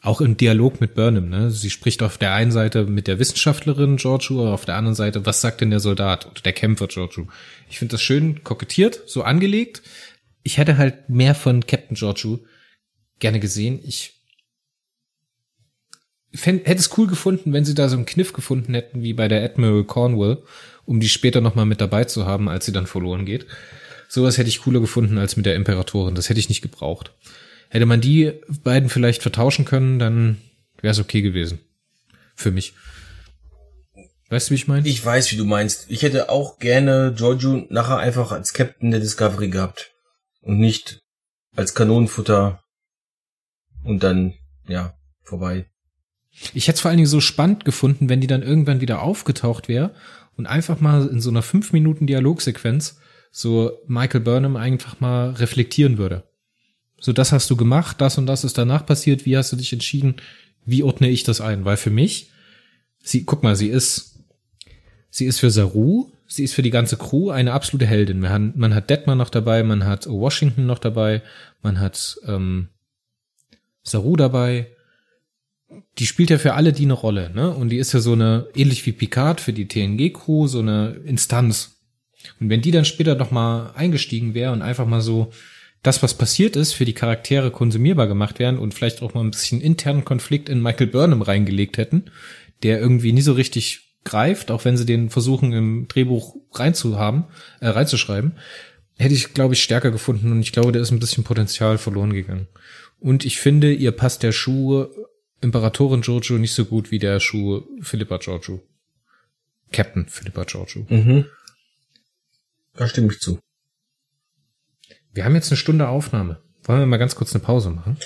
[0.02, 1.50] auch im Dialog mit Burnham, ne?
[1.52, 5.24] Sie spricht auf der einen Seite mit der Wissenschaftlerin Giorgio, aber auf der anderen Seite,
[5.26, 7.28] was sagt denn der Soldat oder der Kämpfer Giorgio?
[7.70, 9.82] Ich finde das schön kokettiert, so angelegt.
[10.42, 12.40] Ich hätte halt mehr von Captain Giorgio
[13.20, 13.78] gerne gesehen.
[13.84, 14.21] Ich
[16.34, 19.28] fänd, hätte es cool gefunden, wenn sie da so einen Kniff gefunden hätten, wie bei
[19.28, 20.42] der Admiral Cornwall,
[20.84, 23.46] um die später nochmal mit dabei zu haben, als sie dann verloren geht.
[24.08, 26.14] Sowas hätte ich cooler gefunden als mit der Imperatorin.
[26.14, 27.12] Das hätte ich nicht gebraucht.
[27.70, 30.38] Hätte man die beiden vielleicht vertauschen können, dann
[30.82, 31.60] wäre es okay gewesen.
[32.34, 32.74] Für mich.
[34.28, 34.86] Weißt du, wie ich meine?
[34.86, 35.90] Ich weiß, wie du meinst.
[35.90, 39.92] Ich hätte auch gerne Giorgio nachher einfach als Captain der Discovery gehabt.
[40.40, 41.00] Und nicht
[41.56, 42.62] als Kanonenfutter.
[43.84, 44.34] Und dann,
[44.66, 45.71] ja, vorbei.
[46.54, 49.68] Ich hätte es vor allen Dingen so spannend gefunden, wenn die dann irgendwann wieder aufgetaucht
[49.68, 49.94] wäre
[50.36, 52.98] und einfach mal in so einer fünf Minuten Dialogsequenz
[53.30, 56.24] so Michael Burnham einfach mal reflektieren würde.
[57.00, 59.72] So, das hast du gemacht, das und das ist danach passiert, wie hast du dich
[59.72, 60.16] entschieden,
[60.64, 61.64] wie ordne ich das ein?
[61.64, 62.30] Weil für mich,
[63.02, 64.20] sie, guck mal, sie ist,
[65.10, 68.20] sie ist für Saru, sie ist für die ganze Crew eine absolute Heldin.
[68.20, 71.22] Man hat, man hat Detmar noch dabei, man hat Washington noch dabei,
[71.62, 72.68] man hat ähm,
[73.82, 74.68] Saru dabei.
[75.98, 77.50] Die spielt ja für alle die eine Rolle, ne?
[77.50, 81.76] Und die ist ja so eine, ähnlich wie Picard für die TNG-Crew, so eine Instanz.
[82.40, 85.32] Und wenn die dann später noch mal eingestiegen wäre und einfach mal so
[85.82, 89.32] das, was passiert ist, für die Charaktere konsumierbar gemacht werden und vielleicht auch mal ein
[89.32, 92.04] bisschen internen Konflikt in Michael Burnham reingelegt hätten,
[92.62, 97.24] der irgendwie nie so richtig greift, auch wenn sie den versuchen im Drehbuch reinzuhaben,
[97.60, 98.32] äh, reinzuschreiben,
[98.98, 102.12] hätte ich, glaube ich, stärker gefunden und ich glaube, da ist ein bisschen Potenzial verloren
[102.12, 102.48] gegangen.
[103.00, 104.86] Und ich finde, ihr passt der Schuh
[105.42, 108.62] Imperatorin Giorgio nicht so gut wie der Schuh Philippa Giorgio.
[109.72, 110.86] Captain Philippa Giorgio.
[110.88, 111.26] Mhm.
[112.74, 113.38] Da stimme ich zu.
[115.12, 116.42] Wir haben jetzt eine Stunde Aufnahme.
[116.62, 117.98] Wollen wir mal ganz kurz eine Pause machen?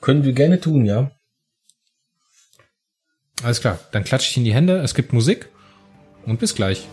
[0.00, 1.10] Können wir gerne tun, ja.
[3.42, 5.48] Alles klar, dann klatsche ich in die Hände, es gibt Musik
[6.24, 6.86] und bis gleich.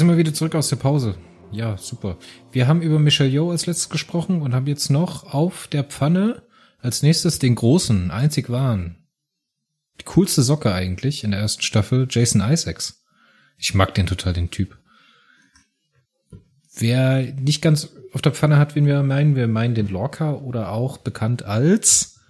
[0.00, 1.14] Sind wir wieder zurück aus der Pause.
[1.52, 2.16] Ja, super.
[2.52, 6.42] Wir haben über Michelle Yeoh als letztes gesprochen und haben jetzt noch auf der Pfanne
[6.78, 9.04] als nächstes den großen, einzig wahren.
[10.00, 13.04] Die coolste Socke eigentlich in der ersten Staffel, Jason Isaacs.
[13.58, 14.78] Ich mag den total, den Typ.
[16.78, 20.72] Wer nicht ganz auf der Pfanne hat, wen wir meinen, wir meinen den Lorca oder
[20.72, 22.20] auch bekannt als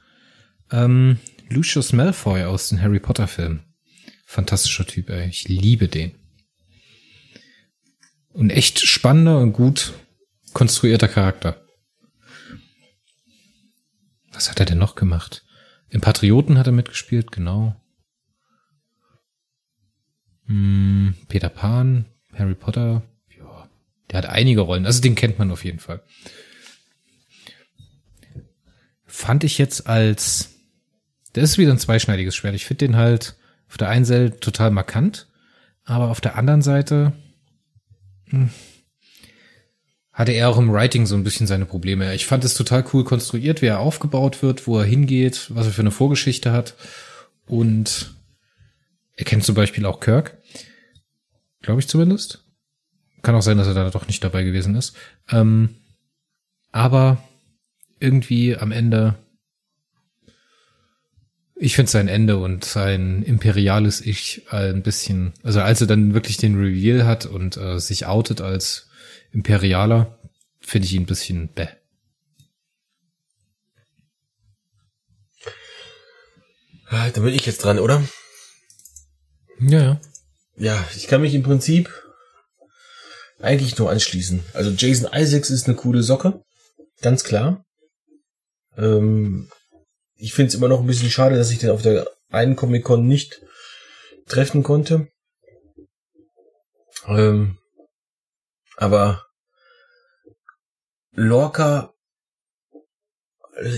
[0.73, 3.61] ähm, Lucius Malfoy aus den Harry Potter Filmen.
[4.27, 5.29] Fantastischer Typ, ey.
[5.29, 6.20] Ich liebe den.
[8.35, 9.93] Ein echt spannender und gut
[10.53, 11.64] konstruierter Charakter.
[14.33, 15.45] Was hat er denn noch gemacht?
[15.89, 17.74] Im Patrioten hat er mitgespielt, genau.
[20.47, 23.03] Hm, Peter Pan, Harry Potter,
[23.37, 23.68] ja,
[24.11, 24.87] der hat einige Rollen.
[24.87, 26.03] Also den kennt man auf jeden Fall.
[29.05, 30.55] Fand ich jetzt als,
[31.33, 32.55] das ist wieder ein zweischneidiges Schwert.
[32.55, 33.37] Ich finde den halt
[33.68, 35.28] auf der einen Seite total markant,
[35.85, 37.12] aber auf der anderen Seite
[40.12, 42.14] hatte er auch im Writing so ein bisschen seine Probleme.
[42.14, 45.72] Ich fand es total cool konstruiert, wie er aufgebaut wird, wo er hingeht, was er
[45.72, 46.74] für eine Vorgeschichte hat.
[47.47, 48.14] Und
[49.16, 50.39] er kennt zum Beispiel auch Kirk.
[51.62, 52.45] Glaube ich zumindest.
[53.22, 54.97] Kann auch sein, dass er da doch nicht dabei gewesen ist.
[55.31, 55.76] Ähm,
[56.72, 57.22] aber
[57.99, 59.16] irgendwie am Ende,
[61.61, 66.39] ich finde sein Ende und sein imperiales Ich ein bisschen, also als er dann wirklich
[66.39, 68.89] den Reveal hat und äh, sich outet als
[69.31, 70.19] Imperialer,
[70.61, 71.69] finde ich ihn ein bisschen bäh.
[76.89, 78.03] Ah, Da bin ich jetzt dran, oder?
[79.61, 80.01] Ja, ja.
[80.57, 81.91] Ja, ich kann mich im Prinzip
[83.39, 84.43] eigentlich nur anschließen.
[84.55, 86.43] Also Jason Isaacs ist eine coole Socke,
[87.03, 87.65] ganz klar.
[88.79, 89.51] Ähm,
[90.21, 93.07] ich finde es immer noch ein bisschen schade, dass ich den auf der einen Comic-Con
[93.07, 93.41] nicht
[94.27, 95.09] treffen konnte.
[97.07, 97.59] Ähm,
[98.77, 99.27] aber
[101.12, 101.95] Lorca,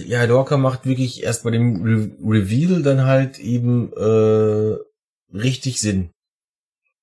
[0.05, 4.77] ja, Lorca macht wirklich erst bei dem Re Reveal dann halt eben äh,
[5.33, 6.13] richtig Sinn.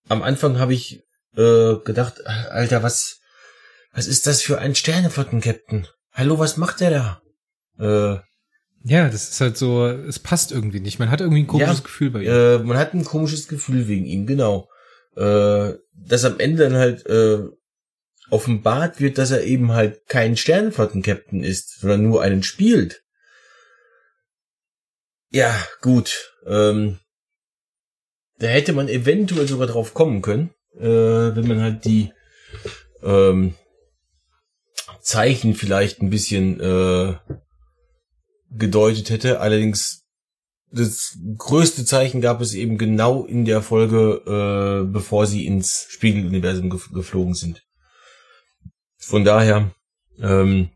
[0.09, 1.01] Am Anfang habe ich
[1.35, 3.21] äh, gedacht, Alter, was,
[3.93, 5.87] was ist das für ein Sterneflotten-Captain?
[6.11, 7.21] Hallo, was macht der da?
[7.79, 8.28] Äh,
[8.83, 10.99] ja, das ist halt so, es passt irgendwie nicht.
[10.99, 12.29] Man hat irgendwie ein komisches ja, Gefühl bei ihm.
[12.29, 14.69] Äh, man hat ein komisches Gefühl wegen ihm, genau.
[15.15, 17.43] Äh, dass am Ende dann halt äh,
[18.29, 23.03] offenbart wird, dass er eben halt kein Sternenflotten-Captain ist, sondern nur einen spielt.
[25.31, 26.33] Ja, gut.
[26.45, 26.99] Ähm,
[28.37, 30.85] da hätte man eventuell sogar drauf kommen können, äh,
[31.35, 32.13] wenn man halt die
[33.03, 33.55] ähm,
[35.01, 37.15] Zeichen vielleicht ein bisschen äh,
[38.49, 39.39] gedeutet hätte.
[39.39, 40.05] Allerdings
[40.71, 46.69] das größte Zeichen gab es eben genau in der Folge, äh, bevor sie ins Spiegeluniversum
[46.69, 47.65] ge geflogen sind.
[48.97, 49.71] Von daher,
[50.19, 50.69] ähm,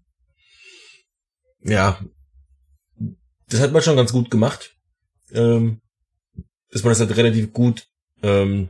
[1.62, 2.00] ja,
[3.50, 4.76] das hat man schon ganz gut gemacht.
[5.32, 5.82] Ähm,
[6.72, 7.88] dass man das halt relativ gut
[8.24, 8.70] ähm,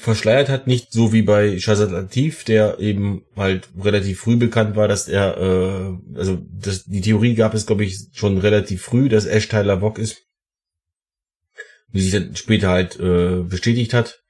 [0.00, 4.88] verschleiert hat, nicht so wie bei Shazad Latif, der eben halt relativ früh bekannt war,
[4.88, 9.26] dass er, äh, also das, die Theorie gab es, glaube ich, schon relativ früh, dass
[9.26, 10.22] Ash Tyler Bock ist,
[11.90, 14.20] wie sich dann später halt äh, bestätigt hat.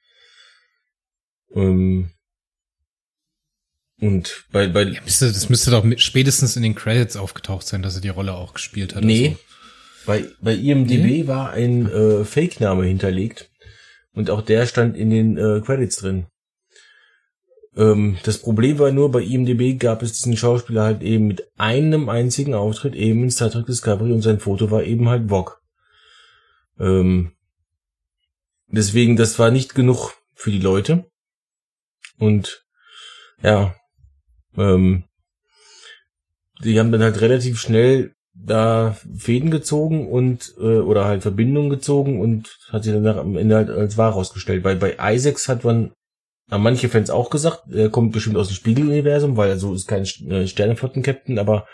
[1.54, 2.10] Ähm,
[4.00, 7.82] und bei, bei ja, müsste, das müsste doch mit, spätestens in den Credits aufgetaucht sein,
[7.82, 9.04] dass er die Rolle auch gespielt hat.
[9.04, 9.28] Nee.
[9.28, 9.40] Also.
[10.06, 11.26] Bei, bei IMDb nee?
[11.26, 13.47] war ein äh, Fake-Name hinterlegt.
[14.18, 16.26] Und auch der stand in den äh, Credits drin.
[17.76, 22.08] Ähm, das Problem war nur, bei IMDb gab es diesen Schauspieler halt eben mit einem
[22.08, 25.62] einzigen Auftritt eben in Star Trek Discovery und sein Foto war eben halt Vog.
[26.80, 27.30] Ähm,
[28.66, 31.08] deswegen, das war nicht genug für die Leute.
[32.18, 32.66] Und
[33.40, 33.76] ja,
[34.56, 35.04] ähm,
[36.64, 42.20] die haben dann halt relativ schnell da Fäden gezogen und äh, oder halt Verbindungen gezogen
[42.20, 44.62] und hat sich danach am Ende halt als wahr rausgestellt.
[44.62, 45.92] Bei, bei Isaacs hat man
[46.50, 49.86] haben manche Fans auch gesagt, er kommt bestimmt aus dem Spiegeluniversum, weil er so ist
[49.86, 51.66] kein äh, Sternenflotten-Captain, aber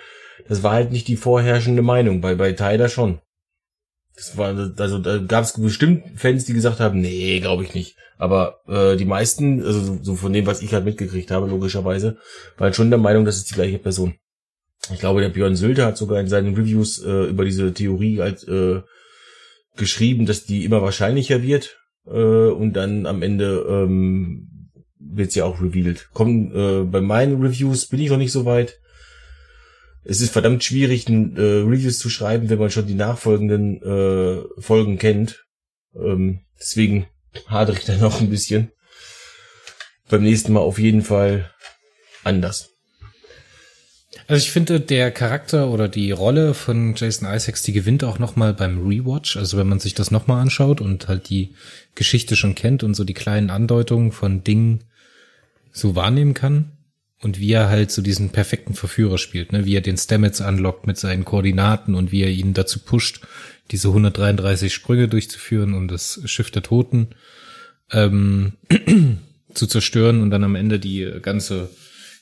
[0.48, 2.20] das war halt nicht die vorherrschende Meinung.
[2.20, 3.20] Bei, bei Tyler schon.
[4.16, 7.96] Das war, also da gab es bestimmt Fans, die gesagt haben, nee, glaube ich nicht.
[8.16, 12.18] Aber äh, die meisten, also so von dem, was ich halt mitgekriegt habe, logischerweise,
[12.56, 14.14] war halt schon der Meinung, das ist die gleiche Person.
[14.92, 18.46] Ich glaube, der Björn Sülter hat sogar in seinen Reviews äh, über diese Theorie halt
[18.48, 18.82] äh,
[19.76, 25.60] geschrieben, dass die immer wahrscheinlicher wird äh, und dann am Ende ähm, wird sie auch
[25.60, 26.08] revealed.
[26.12, 28.80] Kommen äh, bei meinen Reviews bin ich noch nicht so weit.
[30.04, 34.60] Es ist verdammt schwierig, ein, äh, Reviews zu schreiben, wenn man schon die nachfolgenden äh,
[34.60, 35.44] Folgen kennt.
[35.94, 37.06] Ähm, deswegen
[37.46, 38.70] hadere ich da noch ein bisschen.
[40.10, 41.50] Beim nächsten Mal auf jeden Fall
[42.22, 42.73] anders.
[44.26, 48.54] Also ich finde, der Charakter oder die Rolle von Jason Isaacs, die gewinnt auch nochmal
[48.54, 49.36] beim Rewatch.
[49.36, 51.54] Also wenn man sich das nochmal anschaut und halt die
[51.94, 54.84] Geschichte schon kennt und so die kleinen Andeutungen von Dingen
[55.72, 56.70] so wahrnehmen kann.
[57.20, 59.64] Und wie er halt so diesen perfekten Verführer spielt, ne?
[59.64, 63.22] wie er den Stamets anlockt mit seinen Koordinaten und wie er ihn dazu pusht,
[63.70, 67.08] diese 133 Sprünge durchzuführen und das Schiff der Toten
[67.92, 68.54] ähm,
[69.54, 71.70] zu zerstören und dann am Ende die ganze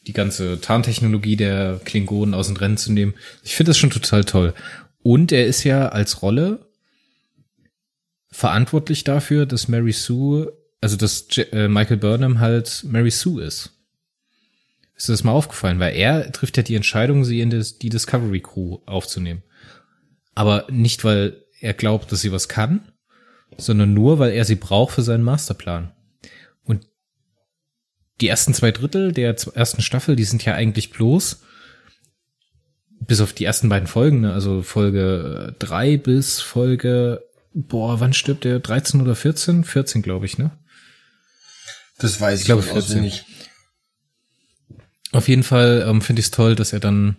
[0.06, 3.14] die ganze Tarntechnologie der Klingonen aus dem Rennen zu nehmen.
[3.44, 4.54] Ich finde das schon total toll.
[5.02, 6.66] Und er ist ja als Rolle
[8.30, 13.70] verantwortlich dafür, dass Mary Sue, also dass äh, Michael Burnham halt Mary Sue ist.
[14.96, 15.80] Ist das mal aufgefallen?
[15.80, 19.42] Weil er trifft ja die Entscheidung, sie in die Discovery Crew aufzunehmen.
[20.34, 22.92] Aber nicht, weil er glaubt, dass sie was kann,
[23.56, 25.92] sondern nur, weil er sie braucht für seinen Masterplan
[28.20, 31.42] die ersten zwei Drittel der ersten Staffel, die sind ja eigentlich bloß,
[33.00, 38.44] bis auf die ersten beiden Folgen, ne, also Folge drei bis Folge, boah, wann stirbt
[38.44, 38.60] der?
[38.60, 39.64] 13 oder 14?
[39.64, 40.52] 14, glaube ich, ne?
[41.98, 43.24] Das weiß ich, ich glaube 14 nicht.
[45.12, 47.16] Auf jeden Fall ähm, finde ich es toll, dass er dann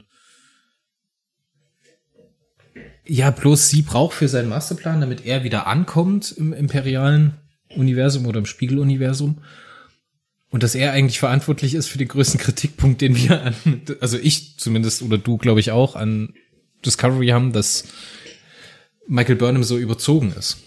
[3.05, 7.35] ja bloß sie braucht für seinen Masterplan, damit er wieder ankommt im imperialen
[7.69, 9.43] Universum oder im Spiegeluniversum
[10.53, 13.55] und dass er eigentlich verantwortlich ist für den größten Kritikpunkt, den wir an,
[14.01, 16.35] also ich zumindest oder du, glaube ich, auch an
[16.85, 17.85] Discovery haben, dass
[19.07, 20.59] Michael Burnham so überzogen ist.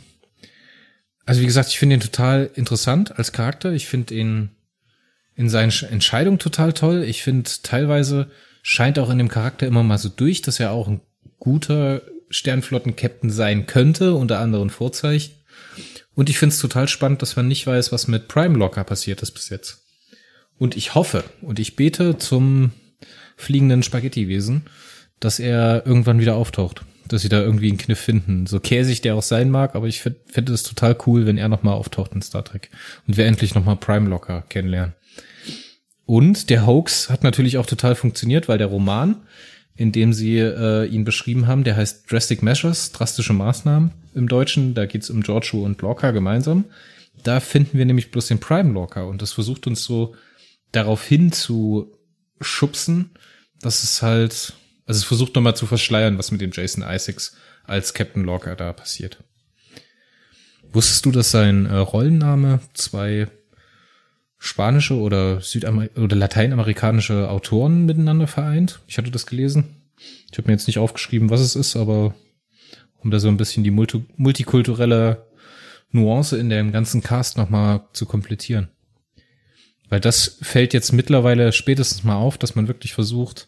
[1.25, 3.75] Also wie gesagt, ich finde ihn total interessant als Charakter.
[3.75, 4.51] Ich finde ihn
[5.37, 7.05] in seinen Entscheidungen total toll.
[7.05, 8.29] Ich finde teilweise
[8.63, 11.01] scheint auch in dem Charakter immer mal so durch, dass er auch ein
[11.39, 15.36] guter Sternflotten-Captain sein könnte, unter anderen Vorzeichen.
[16.17, 19.23] Und ich finde es total spannend, dass man nicht weiß, was mit Prime Locker passiert
[19.23, 19.85] ist bis jetzt.
[20.59, 22.73] Und ich hoffe und ich bete zum
[23.37, 24.63] fliegenden Spaghettiwesen,
[25.21, 26.81] dass er irgendwann wieder auftaucht.
[27.07, 28.47] Dass sie da irgendwie einen Kniff finden.
[28.47, 31.75] So käsig der auch sein mag, aber ich finde es total cool, wenn er nochmal
[31.75, 32.71] auftaucht in Star Trek.
[33.07, 34.95] Und wir endlich nochmal Prime Locker kennenlernen.
[36.07, 39.17] Und der Hoax hat natürlich auch total funktioniert, weil der Roman,
[39.77, 44.75] in dem sie äh, ihn beschrieben haben, der heißt Drastic Measures, drastische Maßnahmen im Deutschen.
[44.75, 46.65] Da geht's um Giorgio und Lorca gemeinsam.
[47.23, 50.15] Da finden wir nämlich bloß den Prime Lorca und das versucht uns so
[50.73, 51.93] darauf hin zu
[52.41, 53.11] schubsen,
[53.61, 54.55] dass es halt,
[54.87, 58.73] also es versucht nochmal zu verschleiern, was mit dem Jason Isaacs als Captain Lorca da
[58.73, 59.19] passiert.
[60.73, 63.29] Wusstest du, dass sein äh, Rollenname zwei
[64.39, 68.81] spanische oder Südamer oder lateinamerikanische Autoren miteinander vereint?
[68.87, 69.77] Ich hatte das gelesen.
[70.31, 72.15] Ich habe mir jetzt nicht aufgeschrieben, was es ist, aber
[72.99, 75.27] um da so ein bisschen die multi multikulturelle
[75.91, 78.69] Nuance in dem ganzen Cast nochmal zu komplettieren.
[79.89, 83.47] Weil das fällt jetzt mittlerweile spätestens mal auf, dass man wirklich versucht,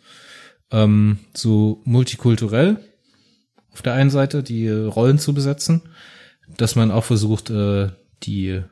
[0.70, 2.78] ähm, so multikulturell
[3.72, 5.82] auf der einen Seite die Rollen zu besetzen,
[6.56, 7.90] dass man auch versucht, äh,
[8.22, 8.62] die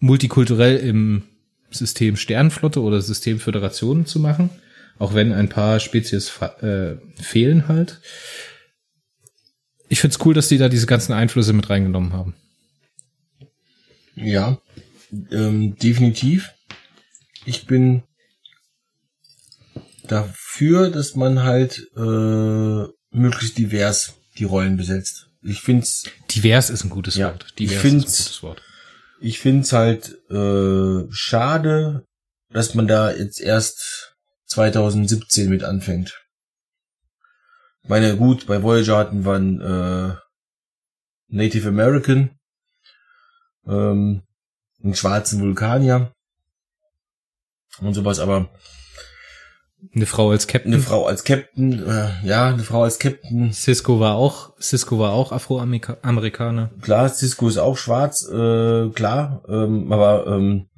[0.00, 1.22] multikulturell im
[1.70, 4.50] System Sternenflotte oder System Föderation zu machen,
[4.98, 8.00] auch wenn ein paar Spezies äh, fehlen halt.
[9.88, 12.34] Ich find's cool, dass die da diese ganzen Einflüsse mit reingenommen haben.
[14.16, 14.60] Ja,
[15.30, 16.50] ähm, definitiv.
[17.44, 18.02] Ich bin
[20.04, 25.28] dafür, dass man halt äh, möglichst divers die Rollen besetzt.
[25.42, 27.58] Ich find's divers ist ein gutes ja, Wort.
[27.58, 28.62] Divers ich find's, ist ein gutes Wort.
[29.20, 32.06] Ich find's halt äh, schade,
[32.48, 34.16] dass man da jetzt erst
[34.46, 36.24] 2017 mit anfängt.
[37.86, 40.16] Meine gut, bei Voyager hatten wir einen, äh,
[41.28, 42.30] Native American,
[43.66, 44.22] ähm,
[44.82, 46.12] einen schwarzen Vulkanier
[47.80, 48.48] und sowas, aber
[49.94, 50.72] eine Frau als Captain.
[50.72, 53.52] Eine Frau als Captain, äh, ja, eine Frau als Captain.
[53.52, 56.70] Cisco war auch, Cisco war auch Afroamerikaner.
[56.80, 60.68] Klar, Cisco ist auch schwarz, äh, klar, ähm, aber ähm,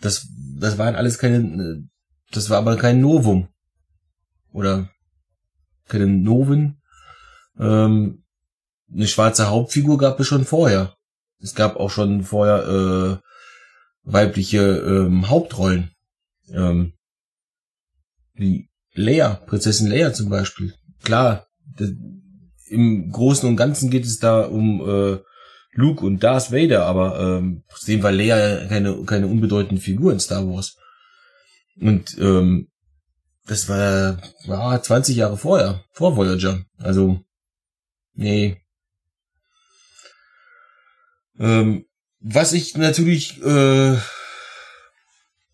[0.00, 0.28] das,
[0.58, 1.84] das waren alles keine,
[2.32, 3.48] das war aber kein Novum.
[4.52, 4.88] Oder
[5.88, 6.80] keine Noven.
[7.58, 8.24] Ähm,
[8.92, 10.94] eine schwarze Hauptfigur gab es schon vorher.
[11.40, 15.90] Es gab auch schon vorher äh, weibliche ähm, Hauptrollen.
[16.50, 16.95] Ähm,
[18.36, 20.74] wie Leia, Prinzessin Leia zum Beispiel.
[21.02, 21.46] Klar,
[21.76, 21.90] das,
[22.68, 25.18] im Großen und Ganzen geht es da um äh,
[25.72, 30.46] Luke und Darth Vader, aber ähm, sehen wir Leia keine, keine unbedeutende Figur in Star
[30.48, 30.76] Wars.
[31.80, 32.68] Und ähm,
[33.46, 36.64] das war ja, 20 Jahre vorher, vor Voyager.
[36.78, 37.20] Also,
[38.14, 38.60] nee.
[41.38, 41.84] Ähm,
[42.20, 43.96] was ich natürlich äh,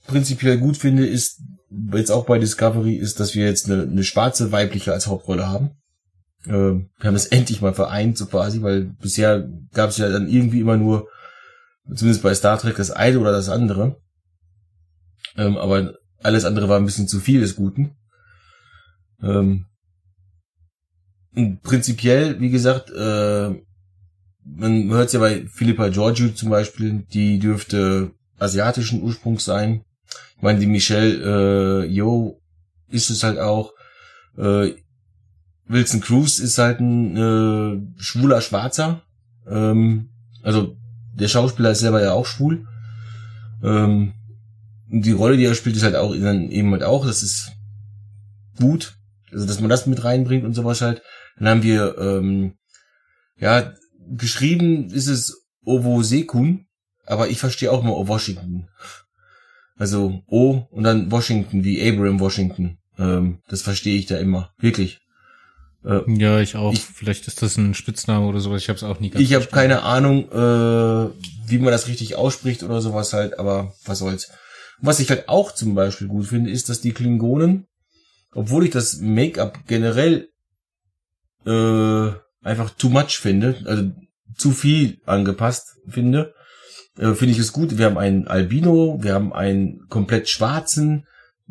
[0.06, 1.42] prinzipiell gut finde, ist
[1.94, 5.70] jetzt auch bei Discovery, ist, dass wir jetzt eine, eine schwarze weibliche als Hauptrolle haben.
[6.46, 10.28] Äh, wir haben es endlich mal vereint, so quasi, weil bisher gab es ja dann
[10.28, 11.08] irgendwie immer nur,
[11.94, 13.96] zumindest bei Star Trek, das eine oder das andere.
[15.36, 17.96] Ähm, aber alles andere war ein bisschen zu viel des Guten.
[19.22, 19.66] Ähm,
[21.62, 23.50] prinzipiell, wie gesagt, äh,
[24.44, 29.84] man hört es ja bei Philippa Giorgio zum Beispiel, die dürfte asiatischen Ursprungs sein.
[30.36, 32.40] Ich meine, die Michelle äh, Yo
[32.88, 33.72] ist es halt auch.
[34.36, 34.72] Äh,
[35.66, 39.02] Wilson Cruz ist halt ein äh, schwuler Schwarzer.
[39.46, 40.10] Ähm,
[40.42, 40.76] also
[41.14, 42.66] der Schauspieler ist selber ja auch schwul.
[43.62, 44.14] Ähm,
[44.88, 47.52] die Rolle, die er spielt, ist halt auch dann eben halt auch, das ist
[48.58, 48.96] gut.
[49.32, 51.02] Also, dass man das mit reinbringt und sowas halt.
[51.38, 52.54] Dann haben wir, ähm,
[53.36, 53.72] ja,
[54.10, 56.66] geschrieben ist es Ovo Sekun,
[57.06, 58.68] aber ich verstehe auch mal Washington.
[59.82, 62.78] Also O und dann Washington, wie Abraham Washington.
[63.00, 64.52] Ähm, das verstehe ich da immer.
[64.60, 65.00] Wirklich.
[65.84, 66.72] Äh, ja, ich auch.
[66.72, 68.62] Ich, Vielleicht ist das ein Spitzname oder sowas.
[68.62, 71.10] Ich habe es auch nie ganz Ich habe keine Ahnung, äh,
[71.48, 74.30] wie man das richtig ausspricht oder sowas halt, aber was soll's.
[74.80, 77.66] Was ich halt auch zum Beispiel gut finde, ist, dass die Klingonen,
[78.30, 80.28] obwohl ich das Make-up generell
[81.44, 83.90] äh, einfach too much finde, also
[84.36, 86.34] zu viel angepasst finde,
[86.98, 87.78] äh, finde ich es gut.
[87.78, 91.06] Wir haben einen Albino, wir haben einen komplett schwarzen,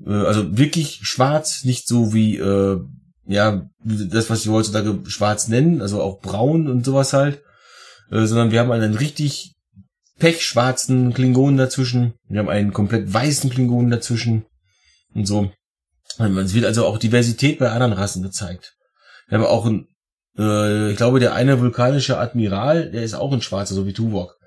[0.05, 2.79] äh, also wirklich schwarz, nicht so wie äh,
[3.25, 7.41] ja das, was wir heutzutage schwarz nennen, also auch braun und sowas halt,
[8.11, 9.55] äh, sondern wir haben einen richtig
[10.19, 12.13] pechschwarzen Klingonen dazwischen.
[12.27, 14.45] Wir haben einen komplett weißen Klingonen dazwischen
[15.13, 15.51] und so.
[16.17, 18.75] Es wird also auch Diversität bei anderen Rassen gezeigt.
[19.27, 19.87] Wir haben auch einen
[20.37, 24.37] äh, ich glaube, der eine vulkanische Admiral, der ist auch ein Schwarzer, so wie Tuvok.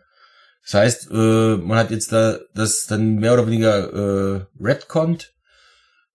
[0.64, 5.34] Das heißt, äh, man hat jetzt da das dann mehr oder weniger äh, retconnt,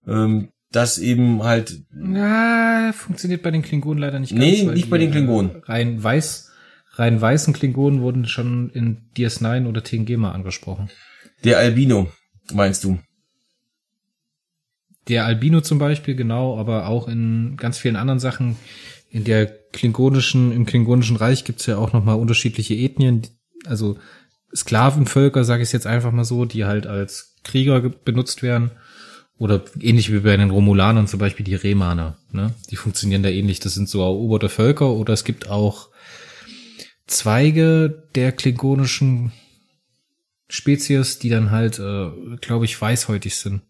[0.06, 4.44] ähm, dass eben halt Na, funktioniert bei den Klingonen leider nicht ganz.
[4.44, 5.62] Nee, nicht die, bei den äh, Klingonen.
[5.64, 6.50] Rein weiß,
[6.94, 10.90] rein weißen Klingonen wurden schon in DS9 oder TNG mal angesprochen.
[11.44, 12.08] der Albino,
[12.52, 12.98] meinst du?
[15.08, 18.56] Der Albino zum Beispiel, genau, aber auch in ganz vielen anderen Sachen.
[19.08, 23.22] In der klingonischen, im klingonischen Reich gibt's ja auch nochmal unterschiedliche Ethnien,
[23.64, 23.98] also
[24.54, 28.72] Sklavenvölker, sage ich jetzt einfach mal so, die halt als Krieger ge- benutzt werden.
[29.38, 32.18] Oder ähnlich wie bei den Romulanern zum Beispiel die Remaner.
[32.30, 32.52] Ne?
[32.70, 33.58] Die funktionieren da ähnlich.
[33.60, 34.90] Das sind so eroberte Völker.
[34.90, 35.88] Oder es gibt auch
[37.06, 39.32] Zweige der klingonischen
[40.48, 42.10] Spezies, die dann halt, äh,
[42.40, 43.62] glaube ich, weißhäutig sind.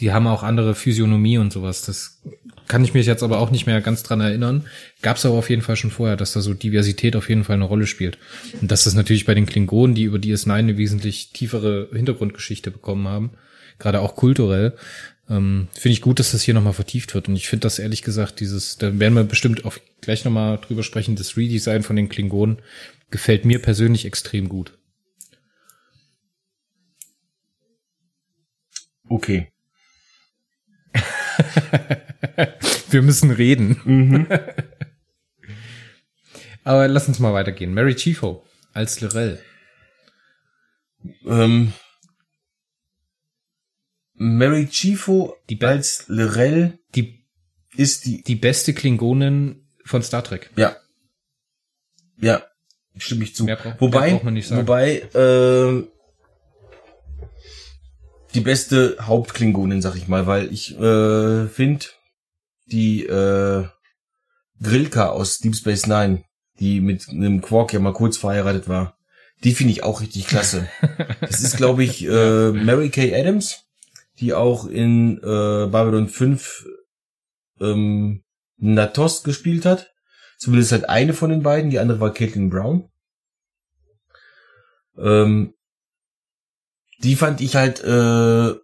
[0.00, 1.82] Die haben auch andere Physiognomie und sowas.
[1.82, 2.20] Das
[2.66, 4.64] kann ich mich jetzt aber auch nicht mehr ganz dran erinnern.
[5.02, 7.54] Gab es aber auf jeden Fall schon vorher, dass da so Diversität auf jeden Fall
[7.54, 8.18] eine Rolle spielt.
[8.60, 13.06] Und dass das natürlich bei den Klingonen, die über DS9 eine wesentlich tiefere Hintergrundgeschichte bekommen
[13.06, 13.32] haben,
[13.78, 14.74] gerade auch kulturell,
[15.28, 17.28] ähm, finde ich gut, dass das hier nochmal vertieft wird.
[17.28, 20.82] Und ich finde das ehrlich gesagt, dieses, da werden wir bestimmt auch gleich nochmal drüber
[20.82, 22.58] sprechen, das Redesign von den Klingonen
[23.10, 24.76] gefällt mir persönlich extrem gut.
[29.08, 29.53] Okay.
[32.90, 33.80] Wir müssen reden.
[33.84, 34.26] Mhm.
[36.64, 37.74] Aber lass uns mal weitergehen.
[37.74, 39.40] Mary Chifo als Lorel.
[41.26, 41.72] Ähm,
[44.14, 47.26] Mary Chifo als Lorel Die,
[47.76, 50.50] ist die, die beste Klingonin von Star Trek.
[50.56, 50.76] ja,
[52.16, 52.42] ja,
[52.96, 53.44] stimme ich zu.
[53.44, 54.62] Mehr braucht- wobei, mehr braucht man nicht sagen.
[54.62, 55.88] wobei, ähm,
[58.34, 61.86] die beste Hauptklingonin, sag ich mal, weil ich äh, finde
[62.66, 63.66] die äh,
[64.60, 66.24] Grilka aus Deep Space Nine,
[66.58, 68.96] die mit einem Quark ja mal kurz verheiratet war,
[69.42, 70.68] die finde ich auch richtig klasse.
[71.20, 73.64] das ist, glaube ich, äh, Mary Kay Adams,
[74.20, 76.66] die auch in äh, Babylon 5
[77.60, 78.22] ähm,
[78.56, 79.92] Natos gespielt hat.
[80.38, 82.88] Zumindest halt eine von den beiden, die andere war Caitlin Brown.
[84.98, 85.53] Ähm,
[87.04, 88.54] die fand ich halt, äh,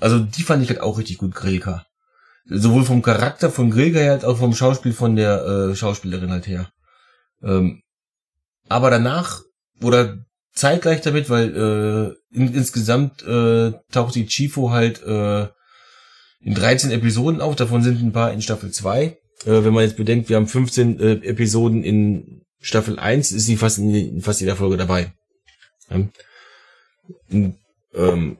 [0.00, 1.86] also die fand ich halt auch richtig gut, Grilka.
[2.46, 6.46] Sowohl vom Charakter von Grilka her, als auch vom Schauspiel von der äh, Schauspielerin halt
[6.46, 6.70] her.
[7.42, 7.82] Ähm,
[8.68, 9.42] aber danach,
[9.82, 10.18] oder
[10.54, 15.48] zeitgleich damit, weil äh, in, insgesamt äh, taucht die Chifo halt äh,
[16.40, 19.04] in 13 Episoden auf, davon sind ein paar in Staffel 2.
[19.04, 23.56] Äh, wenn man jetzt bedenkt, wir haben 15 äh, Episoden in Staffel 1, ist sie
[23.56, 25.12] fast in, in fast jeder Folge dabei.
[25.90, 26.08] Ja.
[27.30, 28.38] Ähm,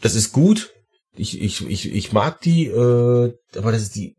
[0.00, 0.72] das ist gut.
[1.16, 4.16] Ich, ich, ich, ich mag die, äh, aber das ist die,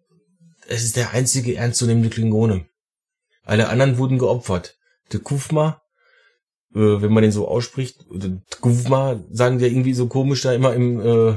[0.67, 2.65] es ist der einzige ernstzunehmende Klingone.
[3.43, 4.75] Alle anderen wurden geopfert.
[5.11, 5.81] Der Kufma,
[6.73, 8.05] äh, wenn man den so ausspricht,
[8.61, 11.35] Kufma sagen die irgendwie so komisch da immer im, äh,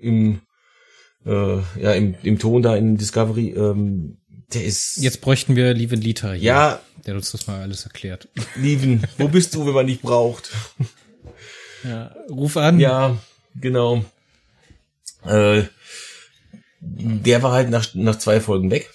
[0.00, 0.40] im,
[1.24, 4.18] äh, ja, im, im Ton da in Discovery, ähm,
[4.52, 8.28] der ist, Jetzt bräuchten wir Lieve Lita hier, ja, der uns das mal alles erklärt.
[8.56, 10.50] Lieven, wo bist du, wenn man dich braucht?
[11.84, 12.80] Ja, ruf an.
[12.80, 13.16] Ja,
[13.54, 14.04] genau.
[15.24, 15.64] Äh,
[16.80, 18.90] der war halt nach, nach zwei Folgen weg.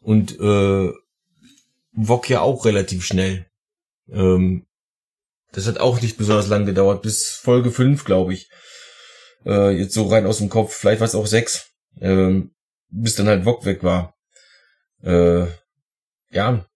[0.00, 0.92] Und äh,
[1.92, 3.46] Wok ja auch relativ schnell.
[4.10, 4.66] Ähm,
[5.52, 8.48] das hat auch nicht besonders lang gedauert, bis Folge 5, glaube ich.
[9.44, 11.70] Äh, jetzt so rein aus dem Kopf, vielleicht war es auch sechs.
[12.00, 12.54] Ähm,
[12.88, 14.14] bis dann halt Wok weg war.
[15.02, 15.46] Äh,
[16.30, 16.66] ja,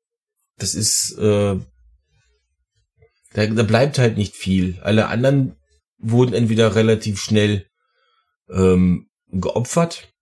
[0.58, 1.58] das ist, äh,
[3.32, 4.78] da, da bleibt halt nicht viel.
[4.82, 5.56] Alle anderen
[5.98, 7.66] wurden entweder relativ schnell
[8.50, 10.12] ähm, geopfert,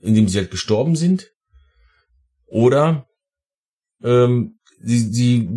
[0.00, 1.32] indem sie halt gestorben sind,
[2.46, 3.08] oder
[4.02, 5.48] ähm, sie, sie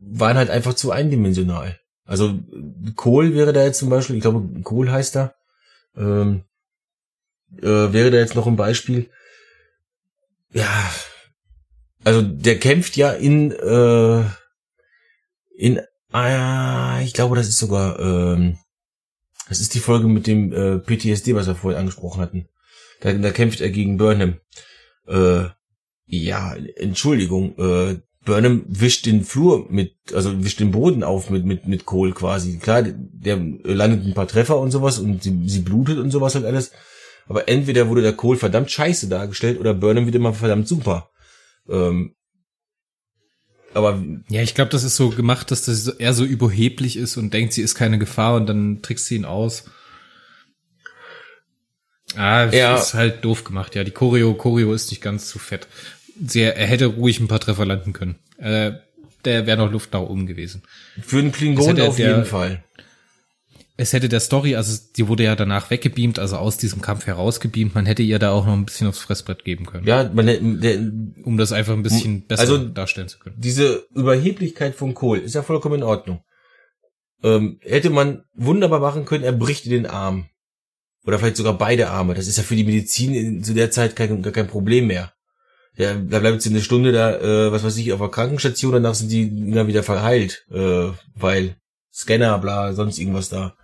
[0.00, 1.80] waren halt einfach zu eindimensional.
[2.04, 2.38] Also
[2.96, 5.34] Kohl wäre da jetzt zum Beispiel, ich glaube Kohl heißt er,
[5.96, 6.44] ähm,
[7.58, 9.10] äh, wäre da jetzt noch ein Beispiel.
[10.52, 10.90] Ja,
[12.04, 14.24] also der kämpft ja in äh,
[15.56, 15.80] in
[16.12, 18.58] ah, ich glaube, das ist sogar ähm,
[19.48, 22.48] das ist die Folge mit dem äh, PTSD, was wir vorhin angesprochen hatten.
[23.00, 24.36] Da, da kämpft er gegen Burnham.
[25.06, 25.44] Äh,
[26.06, 31.66] ja, Entschuldigung, äh, Burnham wischt den Flur mit, also wischt den Boden auf mit mit
[31.66, 32.58] mit Kohl quasi.
[32.58, 36.46] Klar, der landet ein paar Treffer und sowas und sie, sie blutet und sowas halt
[36.46, 36.72] alles.
[37.26, 41.10] Aber entweder wurde der Kohl verdammt scheiße dargestellt oder Burnham wieder mal verdammt super.
[41.68, 42.14] Ähm,
[43.74, 47.32] aber Ja, ich glaube, das ist so gemacht, dass das eher so überheblich ist und
[47.34, 49.64] denkt, sie ist keine Gefahr und dann trickst sie ihn aus.
[52.16, 52.76] Ah, Ja.
[52.76, 53.74] ist halt doof gemacht.
[53.74, 55.66] Ja, die Choreo, Choreo ist nicht ganz zu fett.
[56.24, 58.16] sehr, er hätte ruhig ein paar Treffer landen können.
[58.38, 58.72] Äh,
[59.24, 60.62] der wäre noch Luft nach oben gewesen.
[61.02, 62.63] Für einen Klingon auf der, jeden Fall.
[63.76, 67.74] Es hätte der Story, also die wurde ja danach weggebeamt, also aus diesem Kampf herausgebeamt.
[67.74, 69.84] Man hätte ihr da auch noch ein bisschen aufs Fressbrett geben können.
[69.84, 70.78] Ja, man, der,
[71.24, 73.34] um das einfach ein bisschen besser also, darstellen zu können.
[73.36, 76.22] Diese Überheblichkeit von Kohl ist ja vollkommen in Ordnung.
[77.24, 80.28] Ähm, hätte man wunderbar machen können, er bricht den Arm.
[81.04, 82.14] Oder vielleicht sogar beide Arme.
[82.14, 85.12] Das ist ja für die Medizin in, zu der Zeit kein, gar kein Problem mehr.
[85.76, 88.94] Ja, da bleibt sie eine Stunde da, äh, was weiß ich, auf der Krankenstation, danach
[88.94, 91.56] sind die immer wieder verheilt, äh, weil
[91.92, 93.56] Scanner, bla, sonst irgendwas da.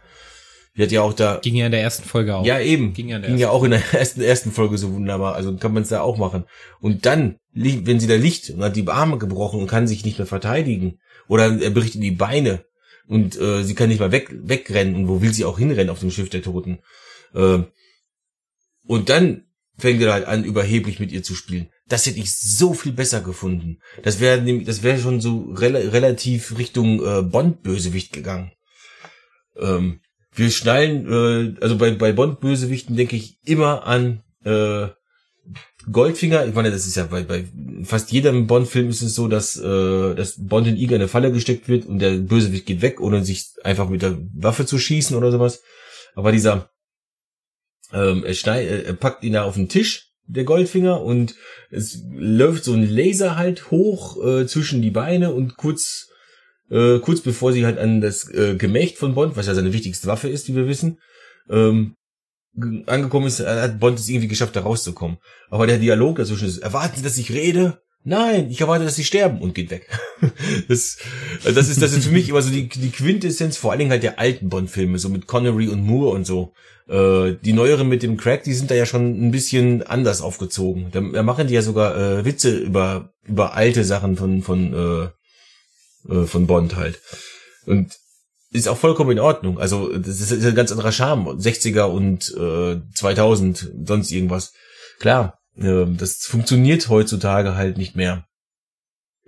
[0.81, 1.41] Die hat ja auch da.
[1.43, 2.47] Ging ja in der ersten Folge auch.
[2.47, 2.95] Ja, eben.
[2.95, 5.35] Ging ja, in der Ging ja auch in der ersten, ersten Folge so wunderbar.
[5.35, 6.45] Also kann man es da auch machen.
[6.81, 10.17] Und dann, wenn sie da liegt und hat die Arme gebrochen und kann sich nicht
[10.17, 10.99] mehr verteidigen,
[11.29, 12.65] oder er bricht in die Beine
[13.07, 14.95] und äh, sie kann nicht mal weg, wegrennen.
[14.95, 16.79] Und wo will sie auch hinrennen auf dem Schiff der Toten?
[17.35, 17.59] Äh,
[18.87, 19.45] und dann
[19.77, 21.69] fängt er halt an, überheblich mit ihr zu spielen.
[21.89, 23.81] Das hätte ich so viel besser gefunden.
[24.03, 28.53] Das wäre das wäre schon so rel relativ Richtung äh, Bond-Bösewicht gegangen.
[29.59, 30.01] Ähm,
[30.35, 34.89] wir schnallen, äh, also bei, bei Bond-Bösewichten denke ich immer an äh,
[35.91, 36.47] Goldfinger.
[36.47, 37.47] Ich meine, das ist ja bei, bei
[37.85, 41.69] fast jedem Bond-Film ist es so, dass, äh, dass Bond in Iger eine Falle gesteckt
[41.69, 45.33] wird und der Bösewicht geht weg, ohne sich einfach mit der Waffe zu schießen oder
[45.33, 45.63] sowas.
[46.15, 46.71] Aber dieser
[47.93, 51.35] ähm, er, schneid, er packt ihn da auf den Tisch, der Goldfinger, und
[51.71, 56.10] es läuft so ein Laser halt hoch äh, zwischen die Beine und kurz,
[56.71, 60.07] äh, kurz bevor sie halt an das äh, Gemächt von Bond, was ja seine wichtigste
[60.07, 60.99] Waffe ist, wie wir wissen,
[61.49, 61.97] ähm,
[62.87, 65.19] angekommen ist, hat Bond es irgendwie geschafft, da rauszukommen.
[65.51, 67.81] Aber der Dialog dazwischen ist, erwarten Sie, dass ich rede?
[68.03, 69.87] Nein, ich erwarte, dass sie sterben und geht weg.
[70.69, 70.97] das,
[71.45, 74.03] das ist, das ist für mich immer so die, die Quintessenz, vor allen Dingen halt
[74.03, 76.55] der alten Bond-Filme, so mit Connery und Moore und so.
[76.89, 80.89] Äh, die neueren mit dem Crack, die sind da ja schon ein bisschen anders aufgezogen.
[80.93, 85.09] Da, da machen die ja sogar äh, Witze über über alte Sachen von von äh,
[86.09, 87.01] äh, von Bond halt.
[87.67, 87.97] Und
[88.53, 89.59] ist auch vollkommen in Ordnung.
[89.59, 91.29] Also das ist ein ganz anderer Charme.
[91.29, 94.53] 60er und äh, 2000, sonst irgendwas.
[94.99, 98.27] Klar, äh, das funktioniert heutzutage halt nicht mehr.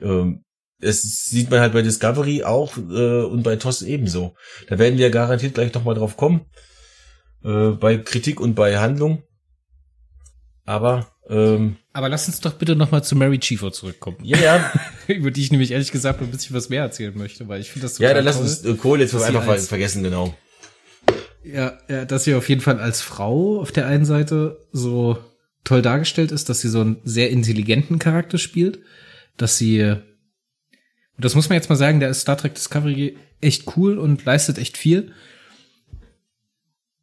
[0.00, 0.44] Ähm,
[0.80, 4.34] das sieht man halt bei Discovery auch äh, und bei TOS ebenso.
[4.68, 6.46] Da werden wir garantiert gleich nochmal drauf kommen
[7.44, 9.22] äh, bei Kritik und bei Handlung.
[10.64, 14.18] Aber ähm, aber lass uns doch bitte nochmal zu Mary Chiefo zurückkommen.
[14.22, 14.72] Ja, ja.
[15.08, 17.86] Über die ich nämlich ehrlich gesagt ein bisschen was mehr erzählen möchte, weil ich finde
[17.86, 20.34] das total Ja, dann lass uns äh, Kohl jetzt einfach als, vergessen, genau.
[21.44, 25.18] Ja, ja, dass sie auf jeden Fall als Frau auf der einen Seite so
[25.64, 28.80] toll dargestellt ist, dass sie so einen sehr intelligenten Charakter spielt,
[29.36, 30.04] dass sie, und
[31.18, 34.58] das muss man jetzt mal sagen, der ist Star Trek Discovery echt cool und leistet
[34.58, 35.12] echt viel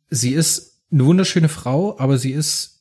[0.09, 2.78] sie ist eine wunderschöne Frau, aber sie ist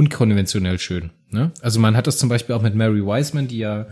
[0.00, 1.10] unkonventionell schön.
[1.28, 1.52] Ne?
[1.60, 3.86] Also man hat das zum Beispiel auch mit Mary Wiseman, die ja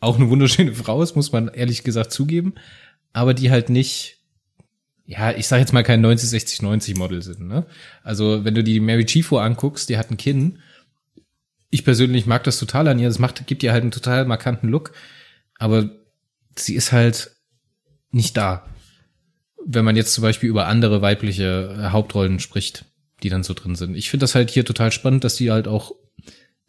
[0.00, 2.54] auch eine wunderschöne Frau ist, muss man ehrlich gesagt zugeben,
[3.12, 4.18] aber die halt nicht,
[5.04, 7.46] ja, ich sag jetzt mal kein 90, 60, 90 Model sind.
[7.46, 7.66] Ne?
[8.02, 10.58] Also wenn du die Mary Chifo anguckst, die hat ein Kinn.
[11.70, 13.06] Ich persönlich mag das total an ihr.
[13.06, 14.92] Das macht, gibt ihr halt einen total markanten Look,
[15.56, 15.90] aber
[16.56, 17.30] sie ist halt
[18.10, 18.66] nicht da
[19.66, 22.84] wenn man jetzt zum Beispiel über andere weibliche Hauptrollen spricht,
[23.22, 23.96] die dann so drin sind.
[23.96, 25.92] Ich finde das halt hier total spannend, dass die halt auch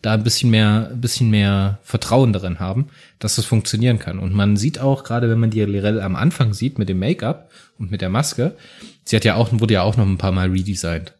[0.01, 4.19] da ein bisschen mehr, ein bisschen mehr Vertrauen darin haben, dass das funktionieren kann.
[4.19, 7.51] Und man sieht auch, gerade wenn man die Lirel am Anfang sieht mit dem Make-up
[7.79, 8.55] und mit der Maske,
[9.03, 11.13] sie hat ja auch, wurde ja auch noch ein paar Mal redesigned.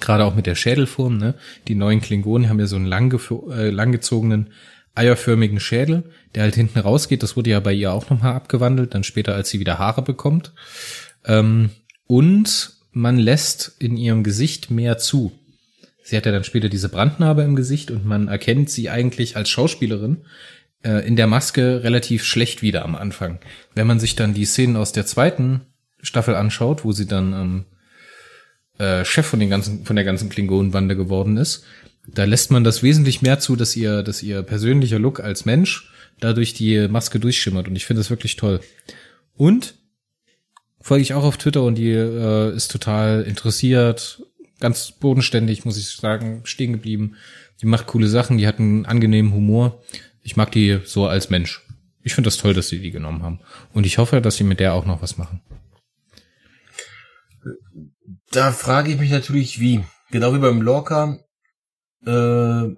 [0.00, 1.34] Gerade auch mit der Schädelform, ne?
[1.68, 3.12] Die neuen Klingonen haben ja so einen lang,
[3.50, 4.50] äh, langgezogenen
[4.94, 6.04] eierförmigen Schädel,
[6.34, 7.22] der halt hinten rausgeht.
[7.22, 10.52] Das wurde ja bei ihr auch nochmal abgewandelt, dann später, als sie wieder Haare bekommt.
[11.24, 11.70] Ähm,
[12.06, 15.32] und man lässt in ihrem Gesicht mehr zu.
[16.04, 19.48] Sie hat ja dann später diese Brandnarbe im Gesicht und man erkennt sie eigentlich als
[19.48, 20.18] Schauspielerin
[20.82, 23.38] äh, in der Maske relativ schlecht wieder am Anfang.
[23.74, 25.62] Wenn man sich dann die Szenen aus der zweiten
[26.02, 27.64] Staffel anschaut, wo sie dann ähm,
[28.78, 31.64] äh, Chef von den ganzen, von der ganzen Klingonenbande geworden ist,
[32.06, 35.88] da lässt man das wesentlich mehr zu, dass ihr, dass ihr persönlicher Look als Mensch
[36.18, 37.68] dadurch die Maske durchschimmert.
[37.68, 38.60] Und ich finde das wirklich toll.
[39.36, 39.74] Und
[40.82, 44.22] folge ich auch auf Twitter und die äh, ist total interessiert,
[44.60, 47.16] ganz bodenständig, muss ich sagen, stehen geblieben.
[47.60, 49.82] Die macht coole Sachen, die hat einen angenehmen Humor.
[50.22, 51.62] Ich mag die so als Mensch.
[52.02, 53.40] Ich finde das toll, dass sie die genommen haben.
[53.72, 55.40] Und ich hoffe, dass sie mit der auch noch was machen.
[58.30, 59.84] Da frage ich mich natürlich, wie.
[60.10, 61.18] Genau wie beim Lorca
[62.04, 62.68] äh,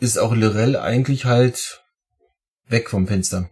[0.00, 1.82] ist auch Lorel eigentlich halt
[2.68, 3.50] weg vom Fenster.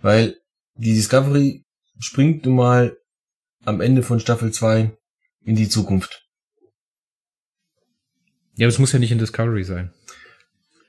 [0.00, 0.36] Weil
[0.74, 1.65] die Discovery
[1.98, 2.96] springt nun mal
[3.64, 4.96] am Ende von Staffel 2
[5.44, 6.26] in die Zukunft.
[8.56, 9.92] Ja, aber es muss ja nicht in Discovery sein.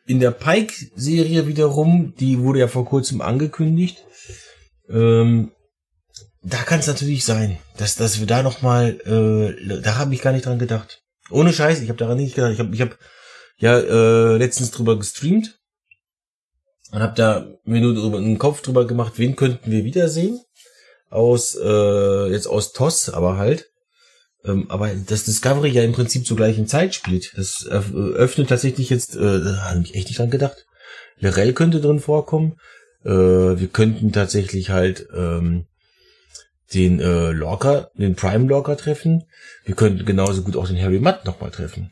[0.05, 4.05] in der Pike-Serie wiederum, die wurde ja vor kurzem angekündigt,
[4.89, 5.51] ähm,
[6.41, 10.21] da kann es natürlich sein, dass, dass wir da noch mal, äh, da habe ich
[10.21, 11.03] gar nicht dran gedacht.
[11.29, 12.53] Ohne Scheiß, ich habe daran nicht gedacht.
[12.53, 12.97] Ich habe ich hab
[13.57, 15.59] ja äh, letztens drüber gestreamt
[16.91, 20.39] und habe da mir nur drüber, einen Kopf drüber gemacht, wen könnten wir wiedersehen
[21.09, 23.69] aus äh, jetzt aus TOS, aber halt.
[24.45, 27.33] Ähm, aber das Discovery ja im Prinzip zur gleichen Zeit spielt.
[27.37, 30.65] Das öffnet tatsächlich jetzt, äh, da habe ich echt nicht dran gedacht.
[31.19, 32.57] Lorel könnte drin vorkommen.
[33.03, 35.65] Äh, wir könnten tatsächlich halt ähm,
[36.73, 39.23] den äh, Lorca, den Prime Lorca treffen.
[39.65, 41.91] Wir könnten genauso gut auch den Harry Mudd nochmal treffen.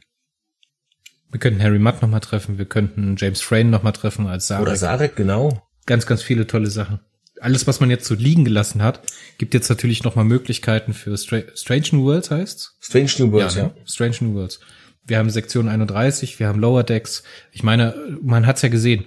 [1.30, 2.58] Wir könnten Harry Mudd nochmal treffen.
[2.58, 4.68] Wir könnten James Frayne nochmal treffen als Sarek.
[4.68, 5.62] Oder Sarek, genau.
[5.86, 7.00] Ganz, ganz viele tolle Sachen.
[7.42, 9.02] Alles, was man jetzt so liegen gelassen hat,
[9.38, 12.78] gibt jetzt natürlich nochmal Möglichkeiten für Stra Strange New Worlds heißt's?
[12.80, 13.64] Strange New Worlds, ja.
[13.64, 13.74] Ne?
[13.76, 13.82] ja.
[13.86, 14.60] Strange New Worlds.
[15.06, 17.24] Wir haben Sektion 31, wir haben Lower Decks.
[17.52, 19.06] Ich meine, man hat's ja gesehen.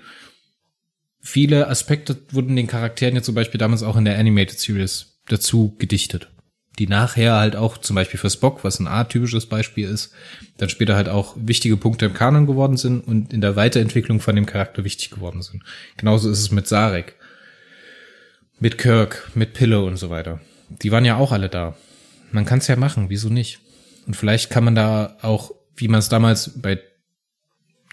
[1.21, 5.75] Viele Aspekte wurden den Charakteren jetzt zum Beispiel damals auch in der Animated Series dazu
[5.79, 6.31] gedichtet.
[6.79, 10.13] Die nachher halt auch zum Beispiel für Spock, was ein atypisches Beispiel ist,
[10.59, 14.37] dann später halt auch wichtige Punkte im Kanon geworden sind und in der Weiterentwicklung von
[14.37, 15.65] dem Charakter wichtig geworden sind.
[15.97, 17.17] Genauso ist es mit Sarek,
[18.61, 20.41] mit Kirk, mit Pille und so weiter.
[20.69, 21.77] Die waren ja auch alle da.
[22.33, 23.61] Man kann es ja machen, wieso nicht?
[24.07, 26.81] Und vielleicht kann man da auch, wie man es damals bei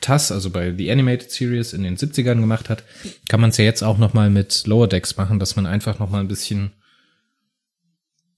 [0.02, 2.84] TAS, also bei The Animated Series in den 70ern gemacht hat,
[3.30, 6.22] kann man es ja jetzt auch nochmal mit Lower Decks machen, dass man einfach nochmal
[6.22, 6.74] ein bisschen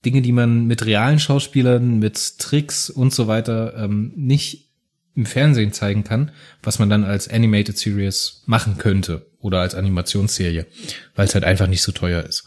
[0.04, 4.70] Dinge, die man mit realen Schauspielern, mit Tricks und so weiter ähm, nicht
[5.14, 6.30] im Fernsehen zeigen kann,
[6.62, 10.66] was man dann als Animated Series machen könnte oder als Animationsserie,
[11.14, 12.44] weil es halt einfach nicht so teuer ist.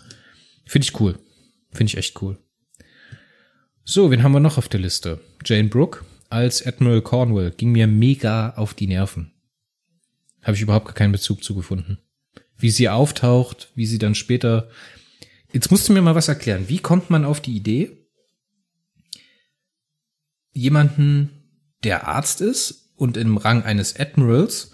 [0.66, 1.18] Finde ich cool.
[1.72, 2.38] Finde ich echt cool.
[3.84, 5.20] So, wen haben wir noch auf der Liste?
[5.46, 9.34] Jane Brooke als Admiral Cornwall ging mir mega auf die Nerven.
[10.42, 12.00] Habe ich überhaupt keinen Bezug zu gefunden.
[12.58, 14.70] Wie sie auftaucht, wie sie dann später
[15.54, 16.70] Jetzt musst du mir mal was erklären.
[16.70, 18.08] Wie kommt man auf die Idee,
[20.54, 21.30] jemanden,
[21.84, 24.71] der Arzt ist und im Rang eines Admirals,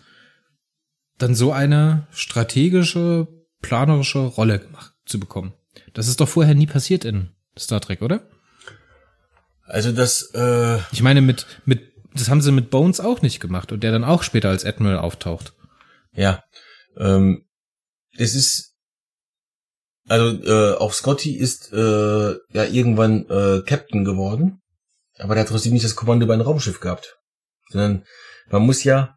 [1.18, 3.28] dann so eine strategische,
[3.62, 5.54] planerische Rolle gemacht zu bekommen?
[5.94, 8.28] Das ist doch vorher nie passiert in Star Trek, oder?
[9.64, 13.72] Also das, äh Ich meine, mit, mit, das haben sie mit Bones auch nicht gemacht
[13.72, 15.54] und der dann auch später als Admiral auftaucht.
[16.14, 16.44] Ja.
[16.98, 17.46] Ähm,
[18.18, 18.68] es ist
[20.08, 24.62] also äh, auch Scotty ist äh, ja irgendwann äh, Captain geworden,
[25.18, 27.18] aber der hat trotzdem nicht das Kommando über ein Raumschiff gehabt,
[27.70, 28.06] sondern
[28.50, 29.17] man muss ja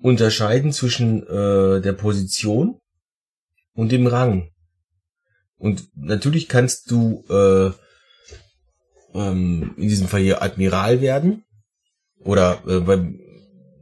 [0.00, 2.80] unterscheiden zwischen äh, der Position
[3.74, 4.50] und dem Rang.
[5.56, 7.70] Und natürlich kannst du äh,
[9.14, 11.44] ähm, in diesem Fall hier Admiral werden
[12.20, 13.14] oder äh,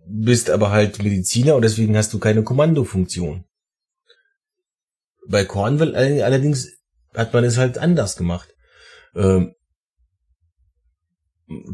[0.07, 3.45] bist aber halt Mediziner und deswegen hast du keine Kommandofunktion.
[5.29, 6.69] Bei Cornwall allerdings
[7.15, 8.55] hat man es halt anders gemacht.
[9.15, 9.55] Ähm,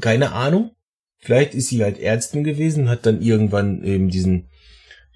[0.01, 0.75] keine Ahnung.
[1.23, 4.49] Vielleicht ist sie halt Ärztin gewesen, hat dann irgendwann eben diesen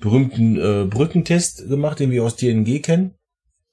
[0.01, 3.15] berühmten äh, Brückentest gemacht, den wir aus TNG kennen.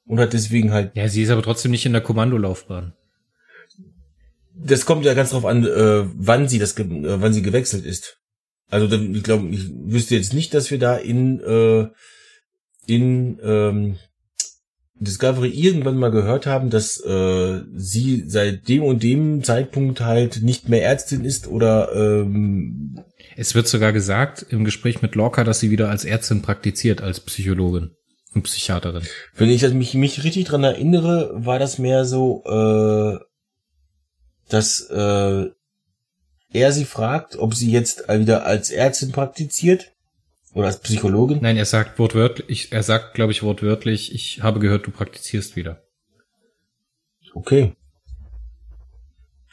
[0.06, 0.96] Und hat deswegen halt.
[0.96, 2.94] Ja, sie ist aber trotzdem nicht in der Kommandolaufbahn.
[4.56, 8.18] Das kommt ja ganz drauf an, äh, wann sie das, äh, wann sie gewechselt ist.
[8.70, 11.88] Also ich glaube, ich wüsste jetzt nicht, dass wir da in äh,
[12.86, 13.98] in ähm,
[15.00, 20.70] Discovery irgendwann mal gehört haben, dass äh, sie seit dem und dem Zeitpunkt halt nicht
[20.70, 23.04] mehr Ärztin ist oder ähm
[23.36, 27.20] es wird sogar gesagt im Gespräch mit Lorca, dass sie wieder als Ärztin praktiziert, als
[27.20, 27.96] Psychologin
[28.36, 29.04] und Psychiaterin.
[29.36, 33.18] Wenn ich mich, mich richtig dran erinnere, war das mehr so, äh,
[34.50, 35.46] dass äh,
[36.54, 39.93] er sie fragt, ob sie jetzt wieder als Ärztin praktiziert
[40.54, 41.40] oder als Psychologin?
[41.42, 45.84] Nein, er sagt wortwörtlich, er sagt, glaube ich, wortwörtlich, ich habe gehört, du praktizierst wieder.
[47.34, 47.74] Okay.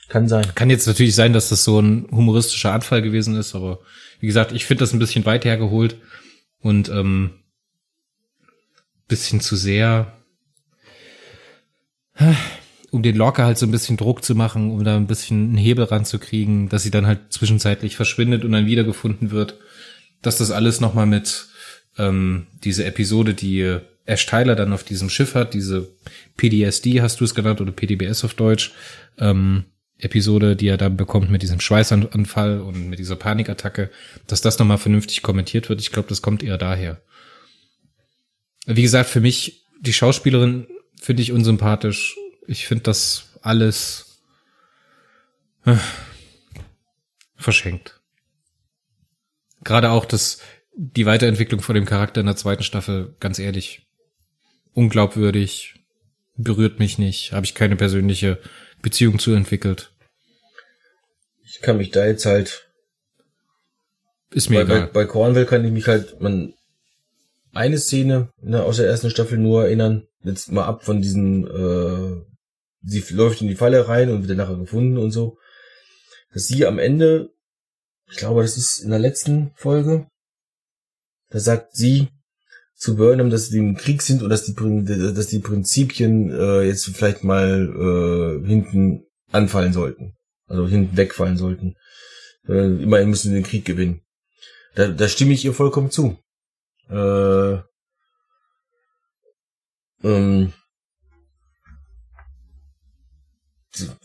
[0.08, 0.54] Kann sein.
[0.54, 3.80] Kann jetzt natürlich sein, dass das so ein humoristischer Anfall gewesen ist, aber
[4.18, 5.96] wie gesagt, ich finde das ein bisschen weit hergeholt
[6.60, 7.30] und ähm,
[9.08, 10.12] bisschen zu sehr,
[12.90, 15.56] um den Locker halt so ein bisschen Druck zu machen, um da ein bisschen einen
[15.56, 19.58] Hebel ranzukriegen, dass sie dann halt zwischenzeitlich verschwindet und dann wiedergefunden wird
[20.22, 21.48] dass das alles nochmal mit
[21.98, 25.88] ähm, diese Episode, die Ash Tyler dann auf diesem Schiff hat, diese
[26.36, 28.72] PDSD hast du es genannt oder PDBS auf Deutsch,
[29.18, 29.64] ähm,
[29.98, 33.90] Episode, die er dann bekommt mit diesem Schweißanfall und mit dieser Panikattacke,
[34.26, 35.80] dass das nochmal vernünftig kommentiert wird.
[35.80, 37.02] Ich glaube, das kommt eher daher.
[38.66, 40.66] Wie gesagt, für mich, die Schauspielerin
[41.00, 42.16] finde ich unsympathisch.
[42.46, 44.22] Ich finde das alles
[45.64, 45.76] äh,
[47.36, 47.99] verschenkt.
[49.62, 50.40] Gerade auch das,
[50.74, 53.86] die Weiterentwicklung von dem Charakter in der zweiten Staffel, ganz ehrlich,
[54.72, 55.74] unglaubwürdig,
[56.36, 58.38] berührt mich nicht, habe ich keine persönliche
[58.82, 59.92] Beziehung zu entwickelt.
[61.44, 62.70] Ich kann mich da jetzt halt
[64.32, 64.80] ist mir bei, egal.
[64.86, 66.54] Bei, bei Cornwall kann ich mich halt man
[67.52, 70.06] eine Szene ne, aus der ersten Staffel nur erinnern.
[70.22, 72.22] Jetzt mal ab von diesen, äh,
[72.82, 75.38] sie läuft in die Falle rein und wird dann nachher gefunden und so.
[76.32, 77.30] Dass sie am Ende,
[78.10, 80.06] ich glaube, das ist in der letzten Folge,
[81.30, 82.08] da sagt sie
[82.74, 86.86] zu Burnham, dass sie im Krieg sind und dass die, dass die Prinzipien äh, jetzt
[86.86, 87.68] vielleicht mal
[88.42, 90.16] äh, hinten anfallen sollten.
[90.46, 91.76] Also hinten wegfallen sollten.
[92.48, 94.00] Äh, immerhin müssen sie den Krieg gewinnen.
[94.74, 96.18] Da, da stimme ich ihr vollkommen zu.
[96.88, 97.58] Äh,
[100.02, 100.52] ähm,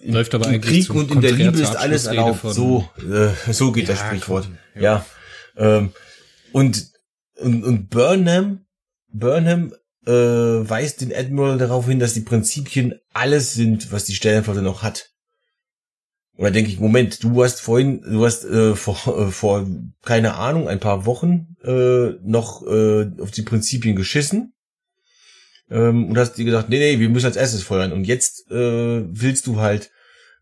[0.03, 2.41] Läuft aber Im eigentlich Krieg und in der Liebe ist alles erlaubt.
[2.43, 4.45] So, äh, so geht Ja, das Sprichwort.
[4.73, 5.05] komm, Ja.
[5.57, 5.91] Ähm,
[6.51, 6.91] und,
[7.37, 8.65] und, und Burnham,
[9.09, 9.73] Burnham
[10.05, 14.83] äh, weist den Admiral darauf hin, dass die Prinzipien alles sind, was die Sternenflotte noch
[14.83, 15.09] hat.
[16.37, 19.65] Und da denke ich, Moment, du hast vorhin, du hast äh, vor, äh, vor,
[20.01, 24.53] keine Ahnung, ein paar Wochen äh, noch äh, auf die Prinzipien geschissen.
[25.69, 27.91] Ähm, und hast dir gesagt, nee, nee, wir müssen als erstes feuern.
[27.91, 29.91] Und jetzt äh, willst du halt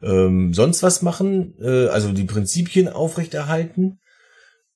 [0.02, 4.00] ähm, sonst was machen, äh, also die Prinzipien aufrechterhalten.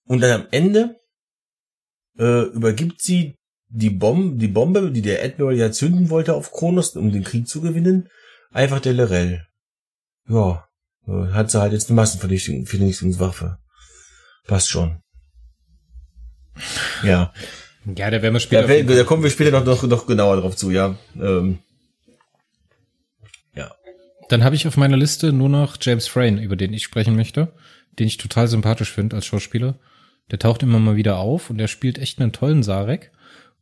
[0.06, 0.96] Und dann am Ende
[2.18, 3.36] äh, übergibt sie
[3.70, 7.48] die Bombe, die Bombe, die der Admiral ja zünden wollte auf Kronos, um den Krieg
[7.48, 8.10] zu gewinnen,
[8.52, 9.46] einfach der Lorel.
[10.30, 10.66] Ja,
[11.08, 13.58] äh, hat sie halt jetzt eine Massenvernichtungswaffe.
[14.46, 15.02] Passt schon.
[17.04, 17.34] Ja.
[17.96, 18.64] Ja, da werden wir später.
[18.64, 20.96] Da, werden- da kommen wir später noch, noch, noch genauer drauf zu, ja.
[21.16, 21.60] Ähm,
[23.56, 23.72] ja.
[24.30, 27.54] Dann habe ich auf meiner Liste nur noch James Frayne, über den ich sprechen möchte,
[28.00, 29.76] den ich total sympathisch finde als Schauspieler.
[30.32, 33.12] Der taucht immer mal wieder auf und der spielt echt einen tollen Sarek.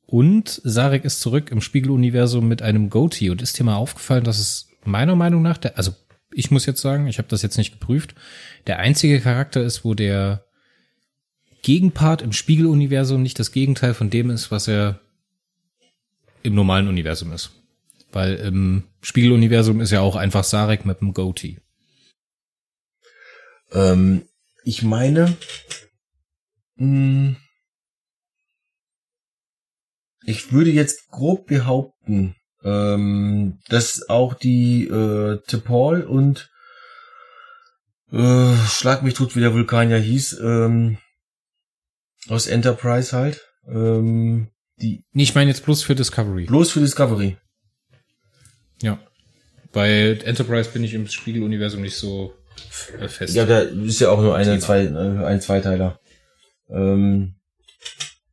[0.08, 4.40] Und Sarek ist zurück im Spiegeluniversum mit einem Goatee und ist dir mal aufgefallen, dass
[4.40, 5.94] es meiner Meinung nach, der, also
[6.32, 8.14] ich muss jetzt sagen, ich habe das jetzt nicht geprüft,
[8.68, 10.46] der einzige Charakter ist, wo der
[11.66, 15.00] Gegenpart im Spiegeluniversum nicht das Gegenteil von dem ist, was er
[16.44, 17.54] im normalen Universum ist.
[18.12, 21.58] Weil im Spiegeluniversum ist ja auch einfach Sarek mit einem Goatee.
[23.72, 24.28] Ähm,
[24.64, 25.36] ich meine,
[26.76, 27.36] mh,
[30.24, 36.52] ich würde jetzt grob behaupten, ähm, dass auch die äh, T'Pol und
[38.12, 41.00] äh, Schlag mich tot, wie der Vulkanier hieß, ähm,
[42.30, 46.46] aus Enterprise halt, ähm, die Nee, ich meine jetzt bloß für Discovery.
[46.46, 47.38] bloß für Discovery.
[48.82, 49.00] Ja.
[49.72, 52.34] Bei Enterprise bin ich im Spiegeluniversum nicht so
[53.08, 53.36] fest.
[53.36, 56.00] Ja, da ist ja auch nur eine, zwei, äh, ein Zweiteiler.
[56.70, 57.36] Ähm,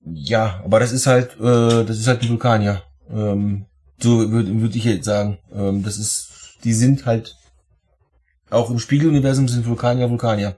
[0.04, 2.82] ja, aber das ist halt, äh, das ist halt ein Vulkanier.
[3.10, 3.66] Ähm,
[4.00, 5.38] so würde würd ich jetzt sagen.
[5.52, 7.36] Ähm, das ist, die sind halt
[8.50, 10.56] auch im Spiegeluniversum sind Vulkanier Vulkanier.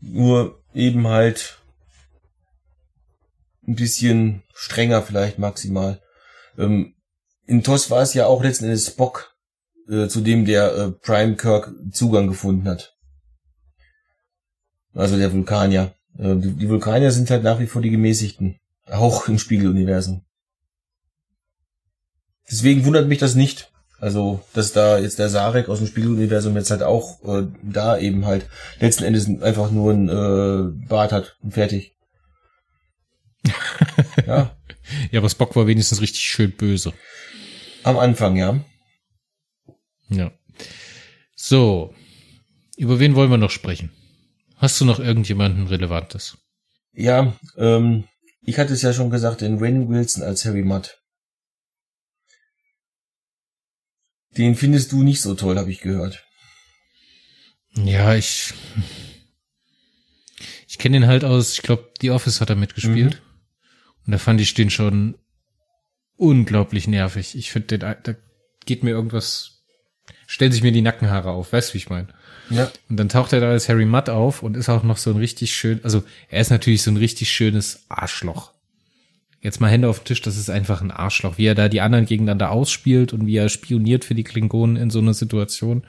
[0.00, 1.58] Nur eben halt
[3.66, 6.00] ein bisschen strenger vielleicht maximal.
[6.58, 6.94] Ähm,
[7.46, 9.36] in TOS war es ja auch letzten Endes Spock,
[9.88, 12.96] äh, zu dem der äh, Prime Kirk Zugang gefunden hat.
[14.94, 15.94] Also der Vulkanier.
[16.18, 18.58] Äh, die, die Vulkanier sind halt nach wie vor die gemäßigten.
[18.86, 20.24] Auch im Spiegeluniversum.
[22.50, 23.72] Deswegen wundert mich das nicht.
[23.98, 28.26] Also, dass da jetzt der Sarek aus dem Spiegeluniversum jetzt halt auch äh, da eben
[28.26, 28.46] halt
[28.78, 31.95] letzten Endes einfach nur ein äh, Bart hat und fertig.
[34.26, 34.56] Ja,
[35.10, 36.92] Ja, aber Spock war wenigstens richtig schön böse.
[37.82, 38.64] am Anfang, ja.
[40.08, 40.32] Ja.
[41.34, 41.94] So.
[42.76, 43.90] Über wen wollen wir noch sprechen?
[44.56, 46.38] Hast du noch irgendjemanden Relevantes?
[46.92, 48.04] Ja, ähm,
[48.42, 50.96] ich hatte es ja schon gesagt, den Rain Wilson als Harry Mudd.
[54.36, 56.24] Den findest du nicht so toll, habe ich gehört.
[57.74, 58.52] Ja, ich.
[60.68, 63.22] Ich kenne den halt aus, ich glaube, The Office hat er mitgespielt.
[64.06, 65.16] Und da fand ich den schon
[66.16, 67.36] unglaublich nervig.
[67.36, 67.96] Ich finde, da
[68.64, 69.64] geht mir irgendwas,
[70.26, 72.08] stellen sich mir die Nackenhaare auf, weißt du, wie ich meine?
[72.50, 72.70] Ja.
[72.88, 75.16] Und dann taucht er da als Harry Mudd auf und ist auch noch so ein
[75.16, 78.52] richtig schön, also er ist natürlich so ein richtig schönes Arschloch.
[79.40, 81.38] Jetzt mal Hände auf den Tisch, das ist einfach ein Arschloch.
[81.38, 84.90] Wie er da die anderen gegeneinander ausspielt und wie er spioniert für die Klingonen in
[84.90, 85.84] so einer Situation.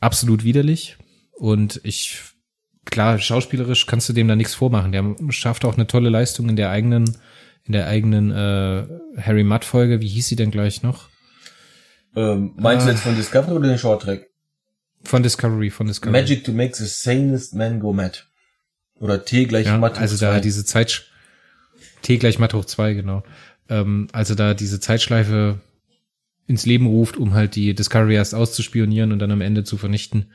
[0.00, 0.98] Absolut widerlich.
[1.32, 2.20] Und ich,
[2.86, 4.92] klar, schauspielerisch kannst du dem da nichts vormachen.
[4.92, 7.16] Der schafft auch eine tolle Leistung in der eigenen,
[7.64, 8.86] in der eigenen äh,
[9.20, 10.00] Harry Mudd-Folge.
[10.00, 11.08] Wie hieß sie denn gleich noch?
[12.14, 12.92] Ähm, meinst du Ah.
[12.94, 14.28] jetzt von Discovery oder den Short Track?
[15.04, 16.20] Von Discovery, von Discovery.
[16.20, 18.24] Magic to make the sanest man go mad.
[18.98, 20.40] Oder T gleich Ja, Matt hoch also da zwei.
[20.40, 21.06] diese Zeit,
[22.02, 23.22] T gleich Matt hoch zwei, genau.
[23.68, 25.60] Ähm, also da diese Zeitschleife
[26.46, 30.30] ins Leben ruft, um halt die Discovery erst auszuspionieren und dann am Ende zu vernichten.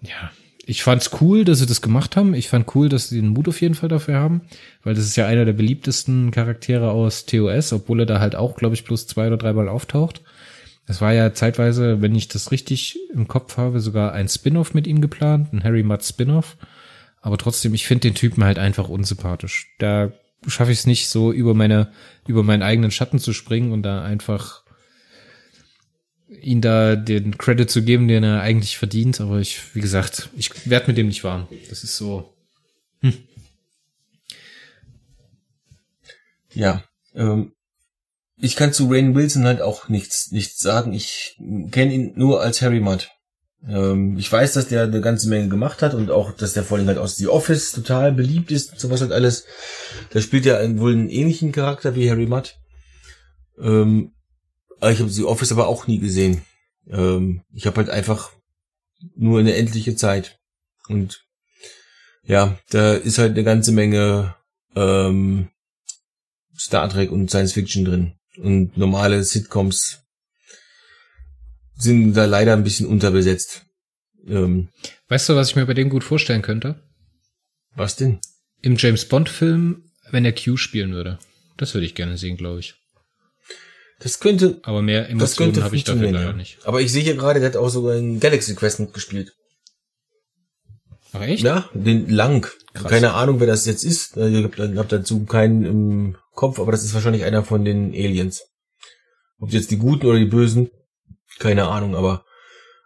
[0.00, 0.30] Ja,
[0.70, 2.32] ich fand's cool, dass sie das gemacht haben.
[2.32, 4.42] Ich fand cool, dass sie den Mut auf jeden Fall dafür haben,
[4.84, 8.54] weil das ist ja einer der beliebtesten Charaktere aus TOS, obwohl er da halt auch,
[8.54, 10.22] glaube ich, bloß zwei oder dreimal auftaucht.
[10.86, 14.86] Es war ja zeitweise, wenn ich das richtig im Kopf habe, sogar ein Spin-off mit
[14.86, 16.56] ihm geplant, ein Harry Mudd Spin-off.
[17.20, 19.74] Aber trotzdem, ich finde den Typen halt einfach unsympathisch.
[19.78, 20.12] Da
[20.46, 21.88] schaffe ich es nicht, so über meine,
[22.28, 24.62] über meinen eigenen Schatten zu springen und da einfach
[26.40, 29.20] ihn da den Credit zu geben, den er eigentlich verdient.
[29.20, 31.48] Aber ich, wie gesagt, ich werde mit dem nicht warm.
[31.68, 32.32] Das ist so.
[36.52, 36.82] Ja,
[37.14, 37.52] ähm,
[38.36, 40.92] ich kann zu Rain Wilson halt auch nichts, nichts sagen.
[40.92, 41.36] Ich
[41.70, 43.08] kenne ihn nur als Harry Mudd.
[43.68, 46.78] Ähm, ich weiß, dass der eine ganze Menge gemacht hat und auch, dass der vor
[46.78, 49.44] allem halt aus The Office total beliebt ist und sowas halt alles.
[50.10, 52.54] Da spielt einen- wohl einen ähnlichen Charakter wie Harry Mudd.
[53.60, 54.12] Ähm,
[54.88, 56.42] ich habe The Office aber auch nie gesehen.
[56.88, 58.32] Ähm, ich habe halt einfach
[59.16, 60.38] nur eine endliche Zeit.
[60.88, 61.24] Und
[62.24, 64.34] ja, da ist halt eine ganze Menge
[64.74, 65.48] ähm,
[66.56, 68.12] Star Trek und Science Fiction drin.
[68.36, 70.02] Und normale Sitcoms
[71.76, 73.66] sind da leider ein bisschen unterbesetzt.
[74.26, 74.68] Ähm,
[75.08, 76.82] Weißt du, was ich mir bei dem gut vorstellen könnte?
[77.74, 78.20] was denn?
[78.62, 81.18] Im James Bond Film, wenn er Q spielen würde.
[81.56, 82.74] Das würde ich gerne sehen, glaube ich.
[84.00, 86.58] Das könnte, Aber mehr das Emotionen könnte habe ich dafür leider nicht.
[86.66, 89.34] Aber ich sehe hier gerade, der hat auch sogar in Galaxy Quest mitgespielt.
[91.12, 91.42] Ach echt?
[91.42, 92.48] Ja, den Lang.
[92.72, 92.90] Krass.
[92.90, 94.16] Keine Ahnung, wer das jetzt ist.
[94.16, 97.92] Äh, Ich habe hab dazu keinen im Kopf, aber das ist wahrscheinlich einer von den
[97.92, 98.44] Aliens.
[99.38, 100.70] Ob jetzt die Guten oder die Bösen,
[101.38, 102.24] keine Ahnung, aber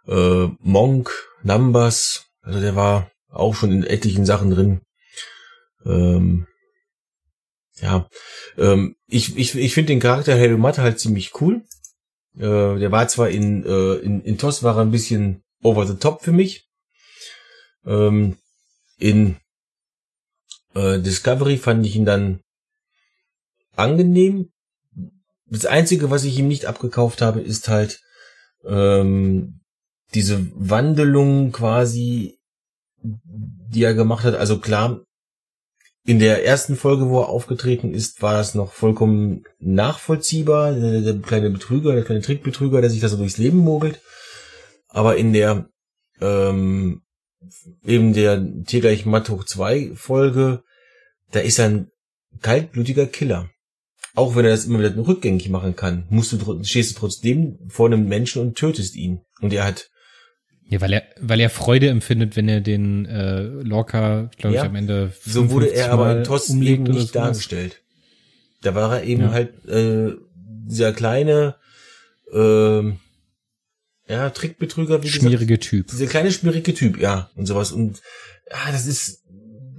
[0.07, 1.11] äh, Monk,
[1.43, 4.81] Numbers, also der war auch schon in etlichen Sachen drin.
[5.85, 6.47] Ähm,
[7.81, 8.09] ja,
[8.57, 11.63] ähm, ich, ich, ich finde den Charakter Harry Mudd halt ziemlich cool.
[12.37, 15.95] Äh, der war zwar in, äh, in, in TOS war er ein bisschen over the
[15.95, 16.67] top für mich.
[17.85, 18.37] Ähm,
[18.97, 19.37] in
[20.73, 22.41] äh, Discovery fand ich ihn dann
[23.75, 24.51] angenehm.
[25.47, 28.01] Das Einzige, was ich ihm nicht abgekauft habe, ist halt
[28.65, 29.61] ähm,
[30.13, 32.39] diese Wandelung quasi,
[33.01, 34.35] die er gemacht hat.
[34.35, 35.01] Also klar,
[36.05, 40.73] in der ersten Folge, wo er aufgetreten ist, war das noch vollkommen nachvollziehbar.
[40.73, 43.99] Der, der kleine Betrüger, der kleine Trickbetrüger, der sich da so durchs Leben mogelt.
[44.87, 45.67] Aber in der
[46.21, 47.01] ähm,
[47.83, 50.63] eben der T gleich Matt hoch 2 Folge,
[51.31, 51.91] da ist er ein
[52.41, 53.49] kaltblütiger Killer.
[54.13, 57.87] Auch wenn er das immer wieder rückgängig machen kann, musst du, stehst du trotzdem vor
[57.87, 59.21] einem Menschen und tötest ihn.
[59.41, 59.89] Und er hat,
[60.67, 64.67] Ja, weil er, weil er Freude empfindet, wenn er den äh, Lorca, glaube ich, Ja,
[64.67, 67.81] am Ende so wurde 55 er aber in TOS umlegt eben nicht dargestellt.
[68.61, 69.31] Da war er eben Ja.
[69.31, 70.13] halt äh,
[70.67, 71.55] dieser kleine
[72.33, 72.97] ähm,
[74.07, 75.23] ja, Trickbetrüger, wie gesagt.
[75.23, 75.87] Schmierige Typ.
[75.87, 77.71] Dieser kleine schmierige Typ, ja, und sowas.
[77.71, 78.01] Und
[78.49, 79.23] ja, das ist,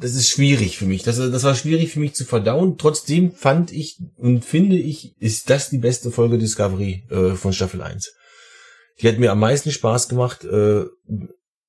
[0.00, 1.02] das ist schwierig für mich.
[1.02, 2.76] Das, das war schwierig für mich zu verdauen.
[2.78, 7.82] Trotzdem fand ich und finde ich, ist das die beste Folge Discovery äh, von Staffel
[7.82, 8.12] 1.
[9.00, 10.84] Die hat mir am meisten Spaß gemacht, äh,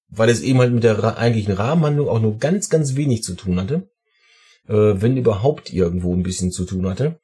[0.09, 3.59] weil es eben halt mit der eigentlichen Rahmenhandlung auch nur ganz, ganz wenig zu tun
[3.59, 3.89] hatte.
[4.67, 7.19] Äh, wenn überhaupt irgendwo ein bisschen zu tun hatte.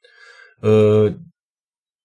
[0.62, 1.14] Äh,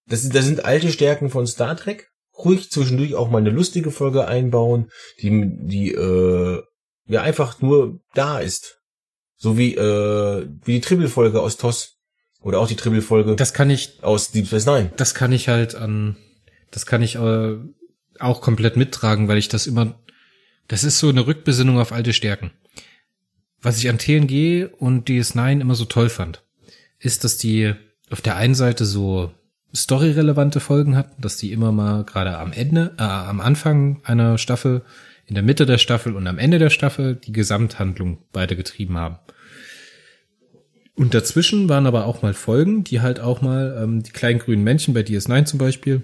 [0.06, 2.08] das, sind- das sind alte Stärken von Star Trek.
[2.38, 4.90] Ruhig zwischendurch auch mal eine lustige Folge einbauen,
[5.20, 5.30] die,
[5.66, 6.62] die äh,
[7.06, 8.78] ja einfach nur da ist.
[9.36, 11.96] So wie, äh, wie die Tribble-Folge aus TOS.
[12.42, 14.90] Oder auch die Tribble-Folge Das kann ich, aus Deep Space Nine.
[14.96, 16.16] das kann ich halt an,
[16.70, 17.56] das kann ich äh,
[18.22, 19.98] auch komplett mittragen, weil ich das immer,
[20.68, 22.50] das ist so eine Rückbesinnung auf alte Stärken.
[23.62, 26.42] Was ich an TNG und DS9 immer so toll fand,
[26.98, 27.74] ist, dass die
[28.10, 29.32] auf der einen Seite so
[29.72, 34.82] storyrelevante Folgen hatten, dass die immer mal gerade am Ende, äh, am Anfang einer Staffel,
[35.26, 39.18] in der Mitte der Staffel und am Ende der Staffel die Gesamthandlung weitergetrieben haben.
[40.96, 44.64] Und dazwischen waren aber auch mal Folgen, die halt auch mal ähm, die kleinen grünen
[44.64, 46.02] Männchen bei DS9 zum Beispiel,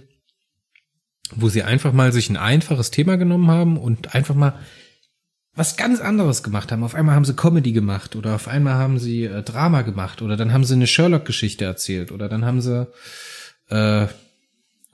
[1.35, 4.59] wo sie einfach mal sich ein einfaches Thema genommen haben und einfach mal
[5.55, 6.85] was ganz anderes gemacht haben.
[6.85, 10.37] Auf einmal haben sie Comedy gemacht oder auf einmal haben sie äh, Drama gemacht oder
[10.37, 12.87] dann haben sie eine Sherlock-Geschichte erzählt oder dann haben sie
[13.71, 14.07] äh,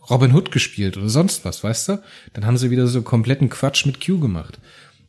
[0.09, 2.03] Robin Hood gespielt oder sonst was, weißt du?
[2.33, 4.59] Dann haben sie wieder so kompletten Quatsch mit Q gemacht.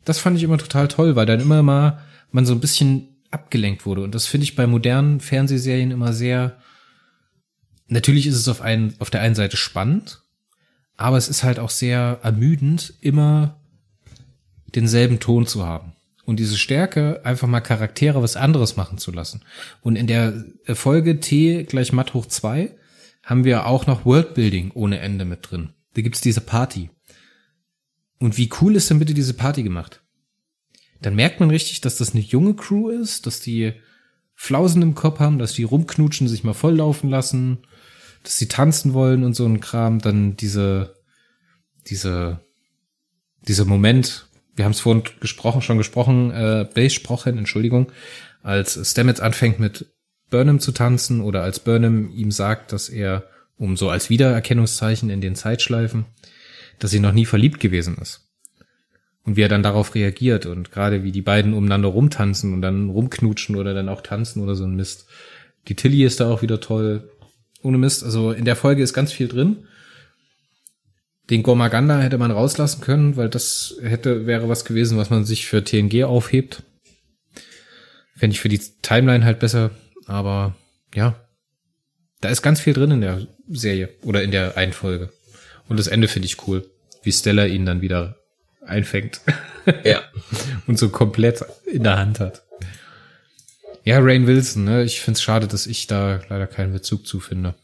[0.04, 3.86] Das fand ich immer total toll, weil dann immer mal man so ein bisschen abgelenkt
[3.86, 4.02] wurde.
[4.02, 6.58] Und das finde ich bei modernen Fernsehserien immer sehr.
[7.86, 10.23] Natürlich ist es auf, einen, auf der einen Seite spannend,
[10.96, 13.60] aber es ist halt auch sehr ermüdend, immer
[14.74, 15.92] denselben Ton zu haben.
[16.26, 19.42] und diese Stärke, einfach mal Charaktere was anderes machen zu lassen.
[19.82, 22.74] Und in der Folge T gleich Matt hoch zwei
[23.22, 25.70] haben wir auch noch Worldbuilding ohne Ende mit drin.
[25.94, 26.90] Da gibt's diese Party.
[28.18, 30.02] Und wie cool ist denn bitte diese Party gemacht?
[31.02, 33.74] Dann merkt man richtig, dass das eine junge Crew ist, dass die
[34.34, 37.58] Flausen im Kopf haben, dass die rumknutschen, sich mal volllaufen lassen,
[38.24, 40.00] dass sie tanzen wollen und so ein Kram.
[40.00, 40.96] Dann diese,
[41.86, 42.40] diese,
[43.46, 44.26] dieser Moment,
[44.56, 47.92] wir haben es vorhin gesprochen, schon gesprochen, äh, besprochen, Entschuldigung,
[48.42, 49.86] als Stamets anfängt mit
[50.30, 55.20] Burnham zu tanzen oder als Burnham ihm sagt, dass er, um so als Wiedererkennungszeichen in
[55.20, 56.06] den Zeitschleifen,
[56.78, 58.32] dass sie noch nie verliebt gewesen ist.
[59.24, 62.90] Und wie er dann darauf reagiert und gerade wie die beiden umeinander rumtanzen und dann
[62.90, 65.06] rumknutschen oder dann auch tanzen oder so ein Mist.
[65.68, 67.10] Die Tilly ist da auch wieder toll.
[67.64, 68.04] Ohne Mist.
[68.04, 69.66] Also in der Folge ist ganz viel drin.
[71.30, 75.46] Den Gormaganda hätte man rauslassen können, weil das hätte, wäre was gewesen, was man sich
[75.46, 76.62] für TNG aufhebt.
[78.14, 79.70] Fände ich für die Timeline halt besser,
[80.06, 80.54] aber
[80.94, 81.18] ja.
[82.20, 85.10] Da ist ganz viel drin in der Serie oder in der einen Folge.
[85.68, 86.70] Und das Ende finde ich cool.
[87.02, 88.16] Wie Stella ihn dann wieder
[88.66, 89.20] einfängt.
[89.82, 90.02] Ja.
[90.66, 92.43] Und so komplett in der Hand hat.
[93.84, 94.82] Ja, Rain Wilson, ne?
[94.82, 97.54] Ich find's schade, dass ich da leider keinen Bezug zu finde.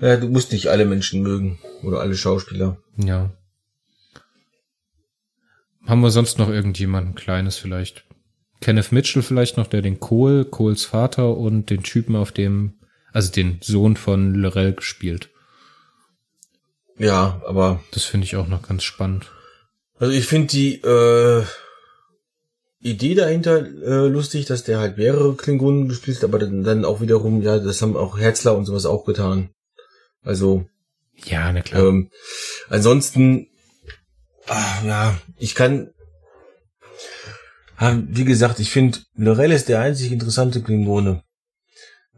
[0.00, 1.58] Ja, du musst nicht alle Menschen mögen.
[1.82, 2.78] Oder alle Schauspieler.
[2.96, 3.30] Ja.
[5.86, 8.04] Haben wir sonst noch irgendjemanden Kleines vielleicht?
[8.60, 12.74] Kenneth Mitchell vielleicht noch, der den Cole, Coles Vater und den Typen auf dem,
[13.12, 15.30] also den Sohn von Lorel gespielt.
[16.98, 17.84] Ja, aber.
[17.92, 19.30] Das finde ich auch noch ganz spannend.
[19.98, 21.44] Also ich finde die äh,
[22.90, 27.00] Idee dahinter äh, lustig, dass der halt mehrere Klingonen gespielt hat, aber dann, dann auch
[27.00, 29.50] wiederum, ja, das haben auch Herzler und sowas auch getan.
[30.22, 30.66] Also.
[31.24, 31.82] Ja, na klar.
[31.82, 32.10] Ähm,
[32.68, 33.48] ansonsten,
[34.46, 35.90] ah, ja, ich kann.
[37.76, 41.22] Ah, wie gesagt, ich finde, Lorel ist der einzig interessante Klingone.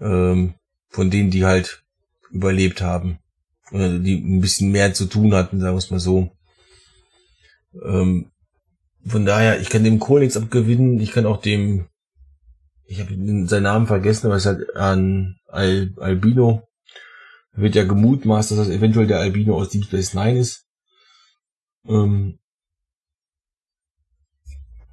[0.00, 0.54] Ähm,
[0.88, 1.82] von denen, die halt
[2.30, 3.18] überlebt haben.
[3.72, 6.30] Oder die ein bisschen mehr zu tun hatten, sagen wir es mal so.
[7.84, 8.30] Ähm,
[9.06, 11.00] von daher, ich kann dem Kohl nichts abgewinnen.
[11.00, 11.88] Ich kann auch dem,
[12.84, 13.14] ich habe
[13.46, 16.66] seinen Namen vergessen, aber es hat an Al, Albino.
[17.52, 20.66] Wird ja gemutmaßt, dass das eventuell der Albino aus Deep Space Nine ist.
[21.88, 22.38] Ähm,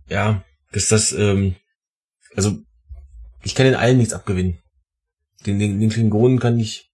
[0.10, 1.56] ja, dass das, ähm,
[2.36, 2.58] also
[3.44, 4.60] ich kann den allen nichts abgewinnen.
[5.46, 6.92] Den, den, den Klingonen kann ich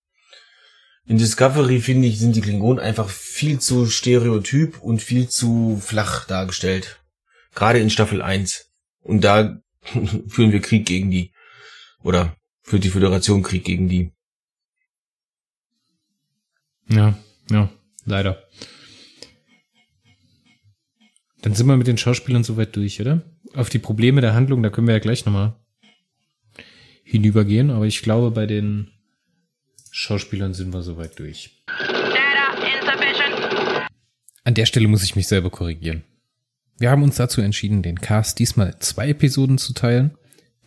[1.05, 6.25] in Discovery, finde ich, sind die Klingonen einfach viel zu stereotyp und viel zu flach
[6.25, 7.00] dargestellt.
[7.53, 8.71] Gerade in Staffel 1.
[9.01, 9.61] Und da
[10.27, 11.31] führen wir Krieg gegen die.
[12.03, 14.11] Oder führt die Föderation Krieg gegen die.
[16.87, 17.17] Ja,
[17.49, 17.69] ja,
[18.05, 18.43] leider.
[21.41, 23.21] Dann sind wir mit den Schauspielern soweit durch, oder?
[23.53, 25.55] Auf die Probleme der Handlung, da können wir ja gleich nochmal
[27.03, 28.91] hinübergehen, aber ich glaube, bei den
[29.91, 31.63] Schauspielern sind wir soweit durch.
[34.43, 36.03] An der Stelle muss ich mich selber korrigieren.
[36.81, 40.17] Wir haben uns dazu entschieden, den Cast diesmal zwei Episoden zu teilen,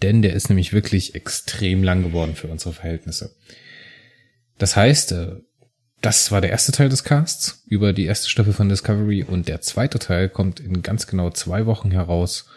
[0.01, 3.35] denn der ist nämlich wirklich extrem lang geworden für unsere Verhältnisse.
[4.57, 5.33] Das heißt, äh,
[6.03, 9.61] das war der erste Teil des Casts über die erste Staffel von Discovery und der
[9.61, 12.49] zweite Teil kommt in ganz genau zwei Wochen heraus.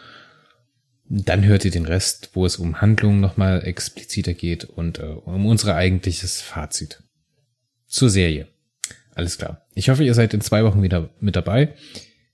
[1.08, 5.46] Dann hört ihr den Rest, wo es um Handlungen nochmal expliziter geht und äh, um
[5.46, 7.02] unser eigentliches Fazit
[7.88, 8.46] zur Serie.
[9.16, 9.66] Alles klar.
[9.74, 11.74] Ich hoffe, ihr seid in zwei Wochen wieder mit dabei.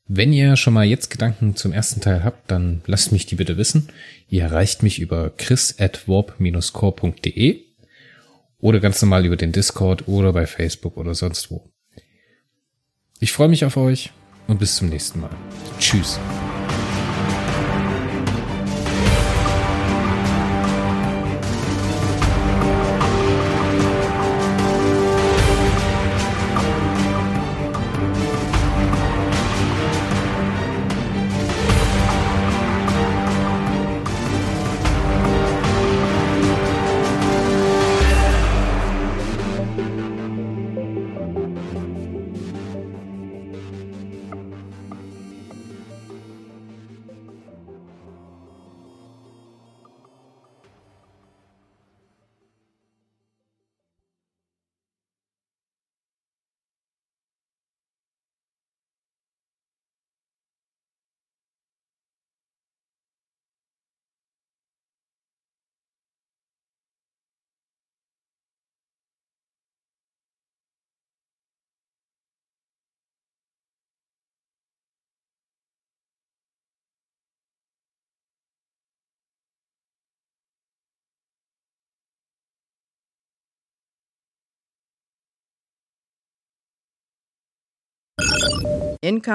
[0.06, 3.56] Wenn ihr schon mal jetzt Gedanken zum ersten Teil habt, dann lasst mich die bitte
[3.56, 3.88] wissen.
[4.28, 7.62] Ihr erreicht mich über chris at warp-core.de
[8.58, 11.70] oder ganz normal über den Discord oder bei Facebook oder sonst wo.
[13.18, 14.10] Ich freue mich auf euch
[14.46, 15.30] und bis zum nächsten Mal.
[15.78, 16.18] Tschüss.
[89.04, 89.32] income